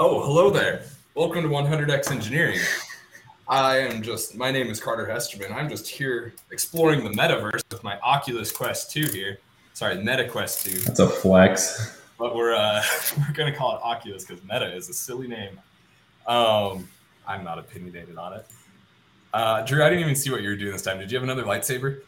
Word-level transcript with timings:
Oh, 0.00 0.22
hello 0.22 0.50
there. 0.50 0.82
Welcome 1.14 1.42
to 1.42 1.48
100x 1.48 2.10
Engineering. 2.12 2.58
I 3.48 3.78
am 3.78 4.02
just, 4.02 4.36
my 4.36 4.50
name 4.50 4.68
is 4.68 4.78
Carter 4.78 5.06
Hesterman. 5.06 5.52
I'm 5.52 5.70
just 5.70 5.88
here 5.88 6.34
exploring 6.50 7.02
the 7.02 7.10
metaverse 7.10 7.62
with 7.70 7.82
my 7.82 7.98
Oculus 8.00 8.52
Quest 8.52 8.90
2 8.90 9.06
here. 9.06 9.38
Sorry, 9.72 9.96
Meta 9.96 10.28
Quest 10.28 10.66
2. 10.66 10.80
That's 10.80 11.00
a 11.00 11.08
flex. 11.08 11.98
But 12.18 12.34
we're 12.34 12.54
uh, 12.54 12.82
we're 13.16 13.32
gonna 13.32 13.54
call 13.54 13.76
it 13.76 13.80
Oculus 13.82 14.24
because 14.24 14.42
Meta 14.42 14.74
is 14.74 14.88
a 14.88 14.92
silly 14.92 15.28
name. 15.28 15.58
Um, 16.26 16.88
I'm 17.26 17.44
not 17.44 17.58
opinionated 17.58 18.18
on 18.18 18.34
it. 18.34 18.46
Uh, 19.32 19.62
Drew, 19.62 19.82
I 19.82 19.88
didn't 19.88 20.00
even 20.00 20.16
see 20.16 20.30
what 20.30 20.42
you 20.42 20.48
were 20.48 20.56
doing 20.56 20.72
this 20.72 20.82
time. 20.82 20.98
Did 20.98 21.10
you 21.10 21.16
have 21.16 21.22
another 21.22 21.44
lightsaber? 21.44 22.00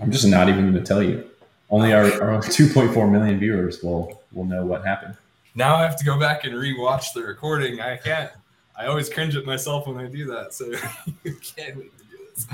I'm 0.00 0.12
just 0.12 0.26
not 0.26 0.48
even 0.48 0.70
going 0.70 0.74
to 0.74 0.82
tell 0.82 1.02
you. 1.02 1.28
Only 1.68 1.92
our, 1.92 2.04
our 2.22 2.38
2.4 2.42 3.10
million 3.10 3.38
viewers 3.38 3.82
will 3.82 4.22
will 4.32 4.44
know 4.44 4.64
what 4.64 4.86
happened. 4.86 5.16
Now 5.54 5.76
I 5.76 5.82
have 5.82 5.96
to 5.96 6.04
go 6.04 6.18
back 6.18 6.44
and 6.44 6.54
rewatch 6.54 7.12
the 7.12 7.22
recording. 7.22 7.80
I 7.80 7.96
can't. 7.96 8.30
I 8.80 8.86
always 8.86 9.10
cringe 9.10 9.36
at 9.36 9.44
myself 9.44 9.86
when 9.86 9.98
I 9.98 10.06
do 10.06 10.24
that. 10.28 10.54
So 10.54 10.64
you 11.22 11.34
can't 11.34 11.76
wait 11.76 11.98
to 11.98 12.04
do 12.04 12.16
this. 12.34 12.46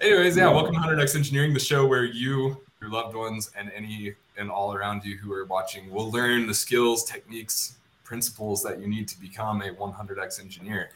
Anyways, 0.00 0.36
yeah, 0.36 0.50
welcome 0.50 0.74
to 0.74 0.80
100x 0.80 1.14
Engineering, 1.14 1.54
the 1.54 1.60
show 1.60 1.86
where 1.86 2.02
you, 2.02 2.60
your 2.80 2.90
loved 2.90 3.14
ones, 3.14 3.52
and 3.56 3.70
any 3.72 4.12
and 4.36 4.50
all 4.50 4.74
around 4.74 5.04
you 5.04 5.16
who 5.18 5.32
are 5.32 5.44
watching 5.44 5.88
will 5.88 6.10
learn 6.10 6.48
the 6.48 6.54
skills, 6.54 7.04
techniques, 7.04 7.76
principles 8.02 8.60
that 8.64 8.80
you 8.80 8.88
need 8.88 9.06
to 9.06 9.20
become 9.20 9.62
a 9.62 9.68
100x 9.68 10.40
engineer. 10.40 10.90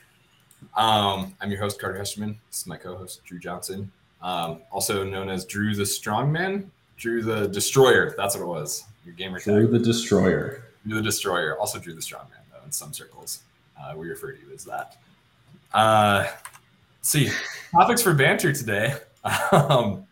Um, 0.76 1.36
I'm 1.41 1.48
your 1.48 1.60
host, 1.60 1.80
Carter 1.80 2.00
Hesterman. 2.00 2.36
This 2.48 2.62
is 2.62 2.66
my 2.66 2.76
co-host, 2.76 3.24
Drew 3.24 3.38
Johnson, 3.38 3.92
um, 4.20 4.62
also 4.72 5.04
known 5.04 5.28
as 5.28 5.44
Drew 5.44 5.76
the 5.76 5.84
Strongman, 5.84 6.66
Drew 6.96 7.22
the 7.22 7.46
Destroyer. 7.46 8.14
That's 8.16 8.34
what 8.34 8.42
it 8.42 8.48
was. 8.48 8.82
Your 9.04 9.14
gamer 9.14 9.38
tag. 9.38 9.54
Drew 9.54 9.69
the 9.69 9.78
Destroyer. 9.78 10.64
Drew 10.84 10.96
the 10.96 11.02
Destroyer. 11.02 11.56
Also 11.56 11.78
Drew 11.78 11.94
the 11.94 12.00
Strongman, 12.00 12.42
though, 12.50 12.64
in 12.64 12.72
some 12.72 12.92
circles. 12.92 13.42
Uh, 13.80 13.94
we 13.96 14.08
refer 14.08 14.32
to 14.32 14.38
you 14.41 14.52
as 14.55 14.64
that. 14.64 14.96
Uh, 15.72 16.27
see, 17.02 17.30
topics 17.72 18.02
for 18.02 18.14
banter 18.14 18.52
today. 18.52 18.94
Um, 19.50 20.06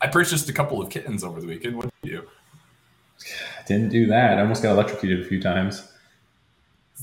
I 0.00 0.06
purchased 0.06 0.48
a 0.48 0.54
couple 0.54 0.80
of 0.80 0.88
kittens 0.88 1.22
over 1.22 1.38
the 1.38 1.46
weekend. 1.46 1.76
What 1.76 1.90
did 2.02 2.10
you 2.10 2.20
do? 2.22 2.28
Didn't 3.66 3.90
do 3.90 4.06
that. 4.06 4.38
I 4.38 4.40
almost 4.40 4.62
got 4.62 4.72
electrocuted 4.72 5.22
a 5.22 5.28
few 5.28 5.38
times. 5.42 5.86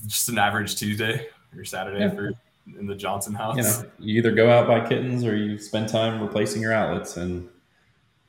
Just 0.07 0.27
an 0.29 0.39
average 0.39 0.75
Tuesday 0.75 1.27
or 1.55 1.63
Saturday 1.63 1.99
Yeah. 1.99 2.09
for 2.15 2.31
in 2.79 2.87
the 2.87 2.95
Johnson 2.95 3.35
house. 3.35 3.57
You 3.57 3.61
know, 3.63 3.91
you 3.99 4.17
either 4.17 4.31
go 4.31 4.49
out 4.49 4.65
buy 4.67 4.87
kittens 4.87 5.23
or 5.23 5.35
you 5.35 5.59
spend 5.59 5.87
time 5.87 6.19
replacing 6.19 6.63
your 6.63 6.73
outlets 6.73 7.15
and 7.17 7.47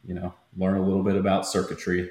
you 0.05 0.13
know 0.13 0.35
learn 0.59 0.77
a 0.77 0.83
little 0.83 1.03
bit 1.03 1.17
about 1.17 1.47
circuitry. 1.47 2.11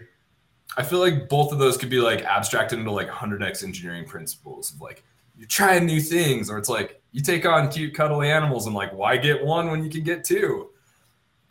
I 0.76 0.82
feel 0.82 0.98
like 1.00 1.30
both 1.30 1.52
of 1.52 1.60
those 1.60 1.78
could 1.78 1.92
be 1.92 2.00
like 2.00 2.24
abstracted 2.24 2.80
into 2.80 2.90
like 2.92 3.10
100x 3.10 3.64
engineering 3.64 4.06
principles 4.06 4.74
of 4.74 4.82
like 4.82 5.04
you're 5.38 5.48
trying 5.48 5.86
new 5.86 6.02
things, 6.02 6.50
or 6.50 6.58
it's 6.58 6.70
like 6.70 7.02
you 7.12 7.22
take 7.22 7.46
on 7.46 7.70
cute, 7.70 7.94
cuddly 7.94 8.30
animals 8.30 8.66
and 8.68 8.76
like 8.76 8.94
why 8.94 9.18
get 9.18 9.44
one 9.44 9.70
when 9.70 9.84
you 9.84 9.90
can 9.90 10.04
get 10.04 10.24
two? 10.24 10.70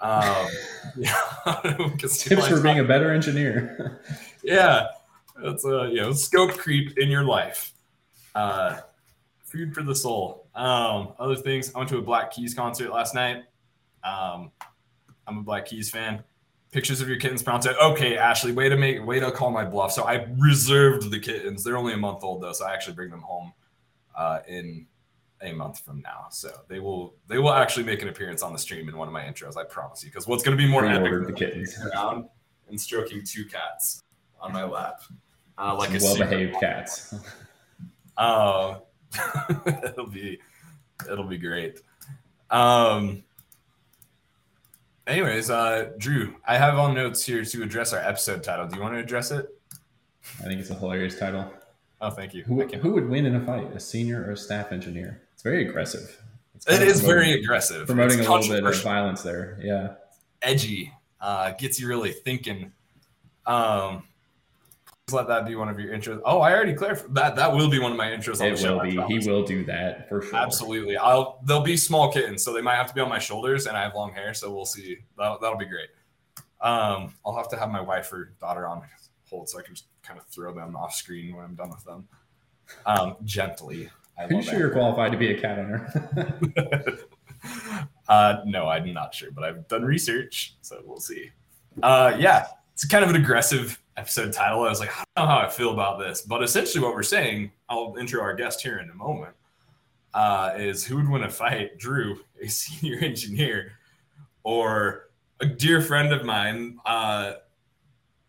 Um, 0.00 0.46
yeah, 0.96 1.20
Tips 1.98 2.24
for 2.24 2.60
being 2.60 2.80
a 2.80 2.84
better 2.84 3.12
engineer. 3.12 4.00
yeah, 4.42 4.88
that's 5.42 5.64
a 5.64 5.88
you 5.90 5.96
know 5.96 6.12
scope 6.12 6.56
creep 6.56 6.98
in 6.98 7.10
your 7.10 7.24
life. 7.24 7.72
Uh, 8.34 8.80
food 9.44 9.74
for 9.74 9.82
the 9.82 9.94
soul. 9.94 10.46
Um, 10.54 11.12
other 11.18 11.36
things. 11.36 11.72
I 11.74 11.78
went 11.78 11.90
to 11.90 11.98
a 11.98 12.02
Black 12.02 12.32
Keys 12.32 12.54
concert 12.54 12.90
last 12.90 13.14
night. 13.14 13.44
Um, 14.02 14.50
I'm 15.26 15.38
a 15.38 15.42
Black 15.42 15.66
Keys 15.66 15.90
fan. 15.90 16.22
Pictures 16.72 17.00
of 17.00 17.08
your 17.08 17.18
kittens 17.18 17.42
pronto. 17.42 17.72
Okay, 17.80 18.16
Ashley, 18.16 18.50
way 18.50 18.68
to 18.68 18.76
make 18.76 19.04
way 19.06 19.20
to 19.20 19.30
call 19.30 19.50
my 19.50 19.64
bluff. 19.64 19.92
So 19.92 20.04
I 20.04 20.26
reserved 20.38 21.10
the 21.10 21.20
kittens. 21.20 21.62
They're 21.62 21.76
only 21.76 21.92
a 21.92 21.96
month 21.96 22.24
old 22.24 22.42
though, 22.42 22.52
so 22.52 22.66
I 22.66 22.72
actually 22.72 22.94
bring 22.94 23.10
them 23.10 23.20
home 23.20 23.52
uh, 24.16 24.40
in 24.48 24.86
a 25.42 25.52
month 25.52 25.80
from 25.80 26.00
now. 26.00 26.26
So 26.30 26.50
they 26.68 26.80
will 26.80 27.14
they 27.28 27.38
will 27.38 27.52
actually 27.52 27.84
make 27.84 28.02
an 28.02 28.08
appearance 28.08 28.42
on 28.42 28.52
the 28.52 28.58
stream 28.58 28.88
in 28.88 28.96
one 28.96 29.08
of 29.08 29.14
my 29.14 29.22
intros. 29.22 29.56
I 29.56 29.64
promise 29.64 30.02
you. 30.02 30.10
Because 30.10 30.26
what's 30.26 30.42
going 30.42 30.56
to 30.56 30.62
be 30.62 30.68
more 30.68 30.84
epic 30.84 31.10
than 31.10 31.24
the 31.24 31.32
kittens. 31.32 31.78
around 31.78 32.28
and 32.68 32.80
stroking 32.80 33.22
two 33.24 33.44
cats 33.44 34.02
on 34.40 34.52
my 34.52 34.64
lap, 34.64 35.02
uh, 35.58 35.74
like 35.76 35.90
a 35.90 36.02
well 36.02 36.16
behaved 36.16 36.58
cats. 36.60 37.14
Oh, 38.16 38.82
it'll 39.66 40.06
be 40.06 40.38
it'll 41.10 41.26
be 41.26 41.36
great. 41.36 41.80
Um. 42.48 43.24
Anyways, 45.08 45.50
uh, 45.50 45.90
Drew, 45.98 46.36
I 46.46 46.56
have 46.56 46.78
on 46.78 46.94
notes 46.94 47.24
here 47.24 47.44
to 47.44 47.62
address 47.64 47.92
our 47.92 47.98
episode 47.98 48.44
title. 48.44 48.68
Do 48.68 48.76
you 48.76 48.82
want 48.82 48.94
to 48.94 49.00
address 49.00 49.32
it? 49.32 49.48
I 50.38 50.44
think 50.44 50.60
it's 50.60 50.70
a 50.70 50.74
hilarious 50.74 51.18
title. 51.18 51.52
Oh, 52.04 52.10
thank 52.10 52.34
you. 52.34 52.44
Who, 52.44 52.60
who 52.66 52.92
would 52.92 53.08
win 53.08 53.24
in 53.24 53.34
a 53.34 53.40
fight, 53.40 53.74
a 53.74 53.80
senior 53.80 54.24
or 54.24 54.32
a 54.32 54.36
staff 54.36 54.72
engineer? 54.72 55.22
It's 55.32 55.42
very 55.42 55.66
aggressive. 55.66 56.22
It's 56.54 56.66
It 56.68 56.82
is 56.82 57.00
very 57.00 57.32
aggressive. 57.32 57.86
promoting 57.86 58.18
It's 58.18 58.28
a 58.28 58.32
little 58.32 58.54
bit 58.54 58.62
of 58.64 58.82
violence 58.82 59.22
there. 59.22 59.58
Yeah. 59.62 59.94
edgy. 60.42 60.92
Uh, 61.18 61.52
gets 61.52 61.80
you 61.80 61.88
really 61.88 62.12
thinking. 62.12 62.72
Um, 63.46 64.02
please 65.06 65.14
let 65.14 65.28
that 65.28 65.46
be 65.46 65.54
one 65.56 65.70
of 65.70 65.80
your 65.80 65.94
interests. 65.94 66.22
Oh, 66.26 66.40
I 66.42 66.52
already 66.52 66.74
clarified 66.74 67.14
that. 67.14 67.36
That 67.36 67.50
will 67.50 67.70
be 67.70 67.78
one 67.78 67.92
of 67.92 67.96
my 67.96 68.08
intros. 68.08 68.42
On 68.42 68.48
It 68.48 68.60
will 68.60 68.80
be. 69.08 69.14
He 69.14 69.26
will 69.26 69.42
do 69.42 69.64
that 69.64 70.06
for 70.10 70.20
sure. 70.20 70.36
Absolutely. 70.36 70.98
I'll 70.98 71.40
they'll 71.46 71.62
be 71.62 71.78
small 71.78 72.12
kittens, 72.12 72.44
so 72.44 72.52
they 72.52 72.60
might 72.60 72.76
have 72.76 72.88
to 72.88 72.94
be 72.94 73.00
on 73.00 73.08
my 73.08 73.18
shoulders, 73.18 73.64
and 73.66 73.78
I 73.78 73.82
have 73.82 73.94
long 73.94 74.12
hair, 74.12 74.34
so 74.34 74.54
we'll 74.54 74.66
see. 74.66 74.98
That'll, 75.16 75.38
that'll 75.38 75.58
be 75.58 75.64
great. 75.64 75.88
Um, 76.60 77.14
I'll 77.24 77.36
have 77.36 77.48
to 77.48 77.56
have 77.56 77.70
my 77.70 77.80
wife 77.80 78.12
or 78.12 78.34
daughter 78.38 78.66
on 78.66 78.82
hold 79.34 79.48
so 79.48 79.58
I 79.58 79.62
can 79.62 79.74
just 79.74 79.86
kind 80.02 80.18
of 80.18 80.26
throw 80.26 80.52
them 80.52 80.76
off 80.76 80.94
screen 80.94 81.34
when 81.34 81.44
I'm 81.44 81.54
done 81.54 81.70
with 81.70 81.84
them. 81.84 82.08
Um, 82.86 83.16
gently. 83.24 83.90
I 84.18 84.24
Are 84.24 84.32
you 84.32 84.42
sure 84.42 84.58
you're 84.58 84.70
qualified 84.70 85.12
to 85.12 85.18
be 85.18 85.32
a 85.32 85.40
cat 85.40 85.58
owner? 85.58 85.90
uh, 88.08 88.36
no, 88.46 88.68
I'm 88.68 88.92
not 88.92 89.14
sure, 89.14 89.30
but 89.32 89.44
I've 89.44 89.66
done 89.68 89.84
research, 89.84 90.54
so 90.60 90.80
we'll 90.84 91.00
see. 91.00 91.30
Uh, 91.82 92.14
yeah, 92.18 92.46
it's 92.72 92.84
kind 92.84 93.02
of 93.02 93.10
an 93.10 93.16
aggressive 93.16 93.80
episode 93.96 94.32
title. 94.32 94.62
I 94.62 94.68
was 94.68 94.80
like, 94.80 94.90
I 94.90 95.04
don't 95.16 95.26
know 95.28 95.34
how 95.34 95.40
I 95.40 95.50
feel 95.50 95.72
about 95.72 95.98
this, 95.98 96.22
but 96.22 96.42
essentially, 96.42 96.82
what 96.82 96.94
we're 96.94 97.02
saying, 97.02 97.50
I'll 97.68 97.96
intro 97.98 98.22
our 98.22 98.34
guest 98.34 98.62
here 98.62 98.78
in 98.78 98.88
a 98.88 98.94
moment, 98.94 99.34
uh, 100.14 100.52
is 100.56 100.84
who 100.84 100.96
would 100.96 101.08
win 101.08 101.24
a 101.24 101.30
fight, 101.30 101.76
Drew, 101.78 102.20
a 102.40 102.46
senior 102.48 102.98
engineer, 103.00 103.72
or 104.44 105.10
a 105.40 105.46
dear 105.46 105.82
friend 105.82 106.12
of 106.12 106.24
mine 106.24 106.78
uh, 106.86 107.32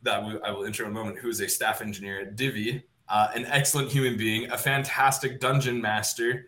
that 0.05 0.23
we- 0.23 0.39
I 0.41 0.51
will 0.51 0.63
intro 0.63 0.85
in 0.85 0.91
a 0.91 0.93
moment, 0.93 1.19
who 1.19 1.27
is 1.29 1.41
a 1.41 1.49
staff 1.49 1.81
engineer 1.81 2.21
at 2.21 2.35
Divvy, 2.35 2.83
uh, 3.09 3.27
an 3.35 3.45
excellent 3.47 3.91
human 3.91 4.15
being, 4.17 4.49
a 4.51 4.57
fantastic 4.57 5.39
dungeon 5.39 5.81
master, 5.81 6.47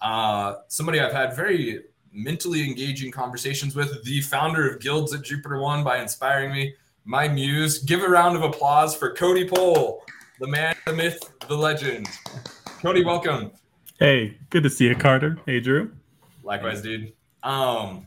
uh, 0.00 0.56
somebody 0.68 1.00
I've 1.00 1.12
had 1.12 1.34
very 1.34 1.84
mentally 2.12 2.64
engaging 2.66 3.10
conversations 3.10 3.74
with, 3.74 4.04
the 4.04 4.20
founder 4.20 4.68
of 4.70 4.80
Guilds 4.80 5.12
at 5.12 5.22
Jupiter 5.22 5.58
One 5.58 5.82
by 5.82 5.98
inspiring 5.98 6.52
me, 6.52 6.74
my 7.04 7.28
muse. 7.28 7.78
Give 7.78 8.02
a 8.02 8.08
round 8.08 8.36
of 8.36 8.42
applause 8.42 8.94
for 8.94 9.14
Cody 9.14 9.48
Poll, 9.48 10.04
the 10.38 10.46
man, 10.46 10.76
the 10.86 10.92
myth, 10.92 11.18
the 11.48 11.56
legend. 11.56 12.06
Cody, 12.82 13.04
welcome. 13.04 13.50
Hey, 13.98 14.38
good 14.50 14.62
to 14.62 14.70
see 14.70 14.86
you, 14.86 14.94
Carter. 14.94 15.38
Hey, 15.46 15.60
Drew. 15.60 15.92
Likewise, 16.44 16.82
dude. 16.82 17.12
Um, 17.42 18.06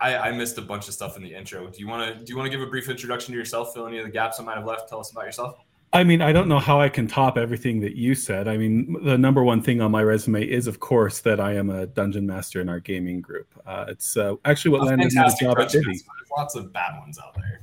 I, 0.00 0.16
I 0.16 0.32
missed 0.32 0.56
a 0.58 0.62
bunch 0.62 0.88
of 0.88 0.94
stuff 0.94 1.16
in 1.16 1.22
the 1.22 1.34
intro. 1.34 1.66
Do 1.68 1.78
you 1.78 1.86
want 1.86 2.08
to 2.08 2.24
do 2.24 2.30
you 2.32 2.36
want 2.36 2.50
to 2.50 2.56
give 2.56 2.66
a 2.66 2.70
brief 2.70 2.88
introduction 2.88 3.32
to 3.32 3.38
yourself? 3.38 3.74
Fill 3.74 3.86
any 3.86 3.98
of 3.98 4.04
the 4.04 4.10
gaps 4.10 4.40
I 4.40 4.44
might 4.44 4.56
have 4.56 4.66
left. 4.66 4.88
Tell 4.88 5.00
us 5.00 5.10
about 5.10 5.26
yourself. 5.26 5.58
I 5.92 6.04
mean, 6.04 6.22
I 6.22 6.32
don't 6.32 6.48
know 6.48 6.60
how 6.60 6.80
I 6.80 6.88
can 6.88 7.08
top 7.08 7.36
everything 7.36 7.80
that 7.80 7.96
you 7.96 8.14
said. 8.14 8.46
I 8.46 8.56
mean, 8.56 8.96
the 9.02 9.18
number 9.18 9.42
one 9.42 9.60
thing 9.60 9.80
on 9.80 9.90
my 9.90 10.04
resume 10.04 10.44
is, 10.44 10.68
of 10.68 10.78
course, 10.78 11.18
that 11.22 11.40
I 11.40 11.54
am 11.54 11.68
a 11.68 11.86
dungeon 11.86 12.24
master 12.26 12.60
in 12.60 12.68
our 12.68 12.78
gaming 12.78 13.20
group. 13.20 13.48
Uh, 13.66 13.86
it's 13.88 14.16
uh, 14.16 14.36
actually 14.44 14.70
what 14.70 14.82
landed 14.82 15.12
me 15.12 15.20
the 15.20 15.36
job 15.40 15.58
at 15.58 15.68
Divvy. 15.68 15.86
There's 15.86 16.04
lots 16.36 16.54
of 16.54 16.72
bad 16.72 16.96
ones 17.00 17.18
out 17.18 17.34
there. 17.34 17.62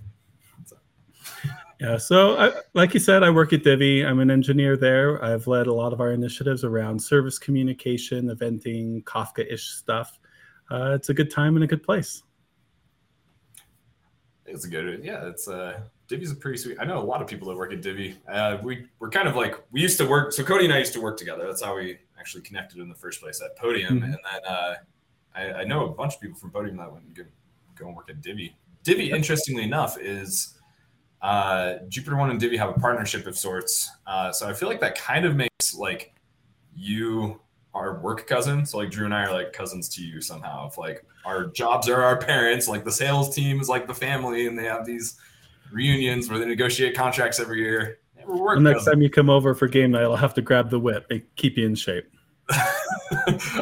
Yeah, 1.79 1.97
so 1.97 2.37
I, 2.37 2.51
like 2.73 2.93
you 2.95 2.99
said, 2.99 3.23
I 3.23 3.29
work 3.29 3.53
at 3.53 3.63
Divvy. 3.63 4.03
I'm 4.03 4.19
an 4.19 4.31
engineer 4.31 4.75
there. 4.75 5.23
I've 5.23 5.45
led 5.47 5.67
a 5.67 5.73
lot 5.73 5.93
of 5.93 6.01
our 6.01 6.11
initiatives 6.11 6.63
around 6.63 6.99
service 7.01 7.37
communication, 7.37 8.29
eventing, 8.29 9.03
Kafka-ish 9.03 9.69
stuff. 9.69 10.19
Uh, 10.71 10.93
it's 10.95 11.09
a 11.09 11.13
good 11.13 11.31
time 11.31 11.55
and 11.55 11.63
a 11.63 11.67
good 11.67 11.83
place. 11.83 12.23
It's 14.47 14.65
a 14.65 14.69
good, 14.69 15.03
yeah. 15.03 15.27
It's 15.27 15.47
uh, 15.47 15.81
Divvy's 16.07 16.31
a 16.31 16.35
pretty 16.35 16.57
sweet. 16.57 16.77
I 16.79 16.85
know 16.85 16.99
a 16.99 17.03
lot 17.03 17.21
of 17.21 17.27
people 17.27 17.49
that 17.49 17.57
work 17.57 17.73
at 17.73 17.81
Divvy. 17.81 18.15
Uh, 18.27 18.57
we 18.63 18.87
we're 18.99 19.09
kind 19.09 19.27
of 19.27 19.35
like 19.35 19.61
we 19.71 19.81
used 19.81 19.97
to 19.99 20.07
work. 20.07 20.31
So 20.31 20.43
Cody 20.43 20.65
and 20.65 20.73
I 20.73 20.79
used 20.79 20.93
to 20.93 21.01
work 21.01 21.17
together. 21.17 21.45
That's 21.45 21.61
how 21.63 21.75
we 21.75 21.97
actually 22.17 22.43
connected 22.43 22.79
in 22.79 22.87
the 22.87 22.95
first 22.95 23.21
place 23.21 23.41
at 23.43 23.55
Podium. 23.57 23.99
Mhm. 23.99 24.03
And 24.03 24.13
then 24.13 24.19
uh, 24.47 24.75
I, 25.35 25.53
I 25.53 25.63
know 25.65 25.85
a 25.85 25.89
bunch 25.89 26.15
of 26.15 26.21
people 26.21 26.37
from 26.37 26.51
Podium 26.51 26.77
that 26.77 26.91
went 26.91 27.05
and 27.05 27.15
go, 27.15 27.23
go 27.75 27.87
and 27.87 27.95
work 27.95 28.09
at 28.09 28.21
Divvy. 28.21 28.55
Divvy, 28.83 29.11
interestingly 29.11 29.63
enough, 29.63 29.99
is 29.99 30.57
uh, 31.21 31.75
Jupiter 31.89 32.15
One 32.15 32.29
and 32.29 32.39
Divvy 32.39 32.55
have 32.57 32.69
a 32.69 32.79
partnership 32.79 33.27
of 33.27 33.37
sorts. 33.37 33.89
Uh, 34.05 34.31
so 34.31 34.47
I 34.47 34.53
feel 34.53 34.69
like 34.69 34.79
that 34.79 34.97
kind 34.97 35.25
of 35.25 35.35
makes 35.35 35.75
like 35.75 36.13
you 36.73 37.41
our 37.77 37.99
work 37.99 38.27
cousin. 38.27 38.65
So 38.65 38.77
like 38.79 38.91
Drew 38.91 39.05
and 39.05 39.13
I 39.13 39.23
are 39.23 39.31
like 39.31 39.53
cousins 39.53 39.87
to 39.89 40.01
you 40.03 40.21
somehow. 40.21 40.67
If 40.67 40.77
like 40.77 41.05
our 41.25 41.45
jobs 41.47 41.87
are 41.89 42.01
our 42.03 42.17
parents, 42.17 42.67
like 42.67 42.83
the 42.83 42.91
sales 42.91 43.33
team 43.33 43.59
is 43.59 43.69
like 43.69 43.87
the 43.87 43.93
family, 43.93 44.47
and 44.47 44.57
they 44.57 44.65
have 44.65 44.85
these 44.85 45.17
reunions 45.71 46.29
where 46.29 46.39
they 46.39 46.45
negotiate 46.45 46.95
contracts 46.95 47.39
every 47.39 47.59
year. 47.61 47.99
Yeah, 48.17 48.25
The 48.25 48.59
next 48.59 48.79
cousins. 48.79 48.93
time 48.93 49.01
you 49.01 49.09
come 49.09 49.29
over 49.29 49.53
for 49.53 49.67
game 49.67 49.91
night, 49.91 50.03
I'll 50.03 50.15
have 50.15 50.33
to 50.35 50.41
grab 50.41 50.69
the 50.69 50.79
whip 50.79 51.05
and 51.09 51.21
keep 51.35 51.57
you 51.57 51.65
in 51.65 51.75
shape. 51.75 52.05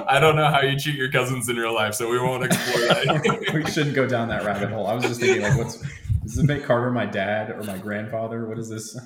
I 0.07 0.19
don't 0.19 0.35
know 0.35 0.45
how 0.47 0.61
you 0.61 0.77
treat 0.79 0.95
your 0.95 1.11
cousins 1.11 1.49
in 1.49 1.55
real 1.55 1.73
life, 1.73 1.95
so 1.95 2.09
we 2.09 2.19
won't 2.19 2.43
explore 2.45 2.87
that. 2.87 3.51
we 3.53 3.65
shouldn't 3.71 3.95
go 3.95 4.07
down 4.07 4.27
that 4.29 4.43
rabbit 4.43 4.69
hole. 4.69 4.87
I 4.87 4.93
was 4.93 5.03
just 5.03 5.19
thinking, 5.19 5.41
like, 5.41 5.57
what's 5.57 5.77
does 6.23 6.35
this 6.35 6.43
make 6.43 6.63
Carter 6.63 6.89
my 6.91 7.05
dad 7.05 7.51
or 7.51 7.63
my 7.63 7.77
grandfather? 7.77 8.45
What 8.47 8.57
is 8.57 8.69
this? 8.69 8.97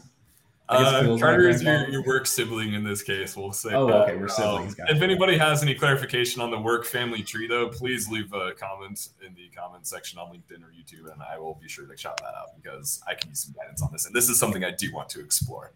I 0.72 0.84
guess 0.84 0.94
Uh, 1.10 1.18
Carter 1.18 1.50
is 1.50 1.64
your, 1.64 1.90
your 1.90 2.04
work 2.04 2.28
sibling 2.28 2.74
in 2.76 2.84
this 2.84 3.02
case. 3.02 3.36
We'll 3.36 3.52
say. 3.54 3.74
Oh, 3.74 3.88
that. 3.88 3.96
okay, 4.04 4.16
we're 4.16 4.28
siblings, 4.28 4.80
Um, 4.80 4.86
if 4.96 5.02
anybody 5.02 5.36
has 5.38 5.64
any 5.64 5.74
clarification 5.74 6.42
on 6.44 6.52
the 6.52 6.60
work 6.60 6.86
family 6.86 7.24
tree, 7.24 7.48
though, 7.48 7.70
please 7.70 8.08
leave 8.08 8.32
a 8.34 8.52
comment 8.54 9.10
in 9.26 9.34
the 9.34 9.50
comment 9.56 9.88
section 9.88 10.20
on 10.20 10.28
LinkedIn 10.30 10.62
or 10.64 10.68
YouTube, 10.72 11.12
and 11.12 11.22
I 11.24 11.40
will 11.40 11.56
be 11.60 11.68
sure 11.68 11.88
to 11.88 11.98
shout 11.98 12.18
that 12.18 12.36
out 12.38 12.56
because 12.62 13.02
I 13.08 13.16
can 13.16 13.30
use 13.30 13.40
some 13.40 13.56
guidance 13.60 13.82
on 13.82 13.90
this, 13.92 14.06
and 14.06 14.14
this 14.14 14.30
is 14.30 14.38
something 14.40 14.64
I 14.64 14.70
do 14.72 14.94
want 14.94 15.10
to 15.10 15.20
explore. 15.22 15.72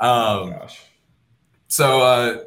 Oh 0.00 0.44
Um, 0.44 0.50
gosh. 0.52 0.80
so, 1.68 2.00
uh, 2.00 2.44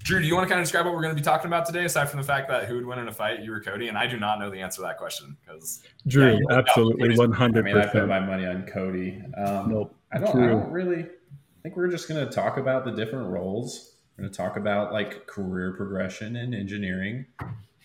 Drew, 0.00 0.20
do 0.20 0.26
you 0.26 0.34
want 0.34 0.46
to 0.46 0.48
kind 0.48 0.60
of 0.60 0.64
describe 0.64 0.84
what 0.86 0.94
we're 0.94 1.02
going 1.02 1.14
to 1.14 1.20
be 1.20 1.24
talking 1.24 1.46
about 1.48 1.64
today, 1.66 1.84
aside 1.84 2.08
from 2.10 2.20
the 2.20 2.26
fact 2.26 2.48
that 2.48 2.64
who 2.66 2.74
would 2.76 2.86
win 2.86 2.98
in 2.98 3.08
a 3.08 3.12
fight, 3.12 3.40
you 3.42 3.52
or 3.52 3.60
Cody? 3.60 3.88
And 3.88 3.96
I 3.98 4.06
do 4.06 4.18
not 4.18 4.38
know 4.38 4.48
the 4.50 4.60
answer 4.60 4.76
to 4.76 4.82
that 4.82 4.96
question 4.98 5.36
because 5.44 5.82
Drew, 6.06 6.32
Yeah, 6.32 6.38
you- 6.38 6.46
absolutely, 6.50 7.16
one 7.16 7.32
I 7.32 7.36
hundred 7.36 7.64
mean, 7.64 7.76
I 7.78 7.86
put 7.86 8.06
my 8.08 8.20
money 8.20 8.46
on 8.46 8.66
Cody. 8.66 9.22
Um, 9.38 9.70
Nope. 9.70 9.94
I 10.12 10.18
don't. 10.18 10.42
I 10.42 10.46
don't 10.48 10.70
really. 10.70 11.04
I 11.04 11.60
think 11.62 11.76
we're 11.76 11.88
just 11.88 12.08
going 12.08 12.24
to 12.26 12.32
talk 12.32 12.56
about 12.56 12.84
the 12.84 12.92
different 12.92 13.28
roles. 13.28 13.94
We're 14.16 14.22
going 14.22 14.32
to 14.32 14.36
talk 14.36 14.56
about 14.56 14.92
like 14.92 15.26
career 15.26 15.74
progression 15.76 16.36
in 16.36 16.54
engineering. 16.54 17.26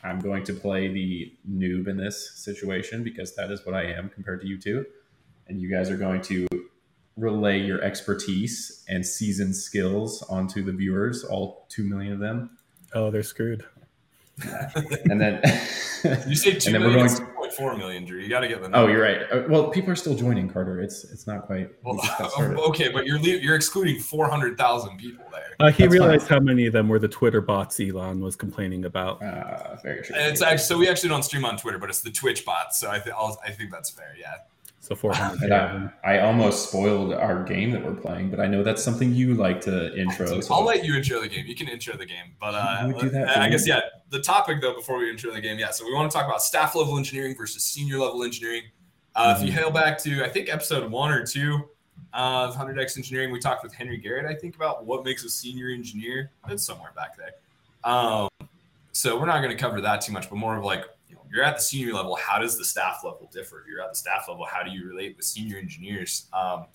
I'm 0.04 0.20
going 0.20 0.44
to 0.46 0.54
play 0.54 0.88
the 0.90 1.34
noob 1.50 1.88
in 1.88 1.98
this 1.98 2.32
situation 2.36 3.04
because 3.04 3.36
that 3.36 3.52
is 3.52 3.66
what 3.66 3.74
I 3.76 3.84
am 3.86 4.10
compared 4.10 4.42
to 4.42 4.48
you 4.48 4.58
two, 4.60 4.86
and 5.48 5.60
you 5.60 5.70
guys 5.70 5.90
are 5.90 5.98
going 5.98 6.22
to 6.24 6.48
relay 7.18 7.60
your 7.60 7.82
expertise 7.84 8.84
and 8.90 9.06
seasoned 9.06 9.56
skills 9.56 10.22
onto 10.24 10.64
the 10.64 10.72
viewers, 10.72 11.24
all 11.24 11.66
two 11.70 11.84
million 11.84 12.12
of 12.14 12.20
them, 12.20 12.58
Oh, 12.94 13.10
they're 13.12 13.24
screwed. 13.24 13.66
and 15.10 15.22
then. 15.22 15.42
you 16.28 16.36
say 16.36 16.54
two 16.54 16.68
And 16.68 16.76
then 16.76 16.82
we're 16.84 16.90
million, 16.96 17.08
going 17.08 17.33
two 17.56 17.62
point 17.62 17.72
four 17.72 17.78
million, 17.78 18.06
Drew. 18.06 18.20
You 18.20 18.30
got 18.30 18.42
to 18.42 18.48
get 18.48 18.62
the 18.62 18.70
Oh, 18.74 18.88
you're 18.88 19.02
right. 19.02 19.22
Uh, 19.32 19.44
Well, 19.48 19.70
people 19.70 19.92
are 19.92 19.96
still 19.96 20.16
joining, 20.16 20.50
Carter. 20.50 20.82
It's 20.82 21.04
it's 21.06 21.28
not 21.28 21.46
quite. 21.46 21.70
Well, 21.84 21.96
just 21.96 22.18
got 22.18 22.32
started. 22.34 22.58
okay, 22.60 22.90
but 22.90 23.06
you're 23.06 23.18
you're 23.18 23.56
excluding 23.56 24.00
four 24.00 24.30
hundred 24.30 24.58
thousand 24.58 24.98
people 24.98 25.26
there. 25.32 25.44
Uh, 25.60 25.72
he 25.72 25.84
That's 25.84 25.94
realized 25.94 26.28
how 26.28 26.40
many 26.40 26.66
of 26.66 26.74
them 26.74 26.88
were 26.90 27.00
the 27.00 27.08
Twitter 27.08 27.42
bots 27.42 27.80
Elon 27.80 28.22
was 28.22 28.36
complaining 28.36 28.86
about. 28.86 29.22
Uh, 29.22 29.76
very 29.84 30.02
true. 30.04 30.16
And 30.16 30.32
it's 30.32 30.42
actually 30.42 30.66
so 30.66 30.78
we 30.78 30.88
actually 30.90 31.10
don't 31.10 31.24
stream 31.24 31.46
on 31.46 31.58
Twitter, 31.58 31.78
but 31.78 31.90
it's 31.90 32.02
the 32.02 32.12
Twitch 32.12 32.46
bots. 32.46 32.80
So 32.80 32.90
I 32.90 33.00
think 33.00 33.16
I 33.16 33.52
think 33.52 33.72
that's 33.72 33.90
fair. 33.90 34.16
Yeah. 34.20 34.36
So 34.94 35.00
four 35.00 35.14
hundred. 35.14 35.52
And 35.52 35.90
I, 36.04 36.18
I 36.18 36.20
almost 36.22 36.70
spoiled 36.70 37.14
our 37.14 37.44
game 37.44 37.72
that 37.72 37.84
we're 37.84 37.96
playing, 37.96 38.30
but 38.30 38.40
I 38.40 38.48
know 38.48 38.64
that's 38.64 38.84
something 38.84 39.14
you 39.14 39.34
like 39.34 39.62
to 39.62 39.96
intro. 40.00 40.40
so- 40.42 40.54
I'll 40.54 40.64
let 40.66 40.84
you 40.86 40.96
intro 40.96 41.20
the 41.22 41.28
game. 41.28 41.46
You 41.48 41.56
can 41.56 41.68
intro 41.68 41.96
the 41.98 42.06
game, 42.06 42.36
but 42.40 42.54
uh, 42.56 42.88
do 42.88 43.10
that 43.10 43.38
I 43.38 43.50
guess 43.50 43.68
yeah. 43.68 43.82
The 44.10 44.20
topic 44.22 44.62
though, 44.62 44.74
before 44.76 45.00
we 45.00 45.10
intro 45.10 45.32
the 45.34 45.42
game, 45.42 45.58
yeah. 45.58 45.72
So 45.72 45.86
we 45.86 45.94
want 45.94 46.12
to 46.12 46.16
talk 46.18 46.26
about 46.28 46.42
staff 46.44 46.76
level 46.76 46.98
engineering 46.98 47.36
versus 47.36 47.64
senior 47.64 47.98
level 47.98 48.24
engineering. 48.24 48.64
Uh, 49.16 49.36
If 49.38 49.46
you 49.46 49.52
Mhm. 49.52 49.56
hail 49.56 49.72
back 49.72 49.98
to 50.04 50.24
I 50.24 50.30
think 50.30 50.50
episode 50.54 50.92
one 50.92 51.12
or 51.12 51.26
two 51.26 51.68
of 52.14 52.56
Hundred 52.56 52.80
X 52.80 52.98
Engineering, 52.98 53.32
we 53.32 53.40
talked 53.40 53.64
with 53.64 53.74
Henry 53.74 53.98
Garrett. 53.98 54.26
I 54.26 54.36
think 54.36 54.56
about 54.56 54.86
what 54.86 55.04
makes 55.04 55.24
a 55.24 55.30
senior 55.30 55.70
engineer. 55.70 56.30
It's 56.50 56.64
somewhere 56.64 56.92
back 56.96 57.18
there. 57.18 57.32
Um, 57.84 58.30
so 58.92 59.20
we're 59.20 59.26
not 59.26 59.40
going 59.42 59.50
to 59.50 59.62
cover 59.62 59.82
that 59.82 60.02
too 60.02 60.12
much, 60.14 60.30
but 60.30 60.36
more 60.36 60.56
of 60.58 60.64
like 60.64 60.82
you 60.82 60.86
know, 60.86 61.03
you're 61.34 61.44
at 61.44 61.56
the 61.56 61.62
senior 61.62 61.94
level. 61.94 62.16
How 62.16 62.38
does 62.38 62.58
the 62.60 62.64
staff 62.64 63.02
level 63.04 63.28
differ? 63.34 63.62
If 63.62 63.68
you're 63.68 63.82
at 63.82 63.92
the 63.92 63.98
staff 63.98 64.26
level. 64.28 64.46
How 64.46 64.62
do 64.62 64.70
you 64.70 64.88
relate 64.88 65.18
with 65.18 65.26
senior 65.26 65.58
engineers? 65.58 66.28
Um, 66.32 66.68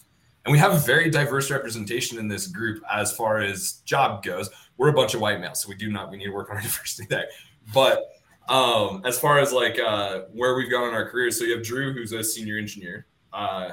and 0.44 0.52
we 0.52 0.58
have 0.58 0.72
a 0.72 0.78
very 0.78 1.10
diverse 1.10 1.48
representation 1.50 2.18
in 2.18 2.26
this 2.26 2.48
group 2.48 2.82
as 2.90 3.12
far 3.12 3.38
as 3.38 3.82
job 3.84 4.24
goes. 4.24 4.50
We're 4.76 4.88
a 4.88 4.92
bunch 4.92 5.14
of 5.14 5.20
white 5.20 5.40
males, 5.40 5.62
so 5.62 5.68
we 5.68 5.76
do 5.76 5.90
not 5.90 6.10
we 6.10 6.16
need 6.16 6.24
to 6.24 6.32
work 6.32 6.50
on 6.50 6.56
our 6.56 6.62
diversity 6.62 7.06
there. 7.08 7.26
But 7.72 8.10
um, 8.48 9.02
as 9.04 9.18
far 9.18 9.38
as 9.38 9.52
like 9.52 9.78
uh, 9.78 10.22
where 10.32 10.56
we've 10.56 10.70
gone 10.70 10.88
in 10.88 10.94
our 10.94 11.08
careers, 11.08 11.38
so 11.38 11.44
you 11.44 11.54
have 11.54 11.64
Drew, 11.64 11.92
who's 11.92 12.12
a 12.12 12.24
senior 12.24 12.58
engineer. 12.58 13.06
Uh, 13.32 13.72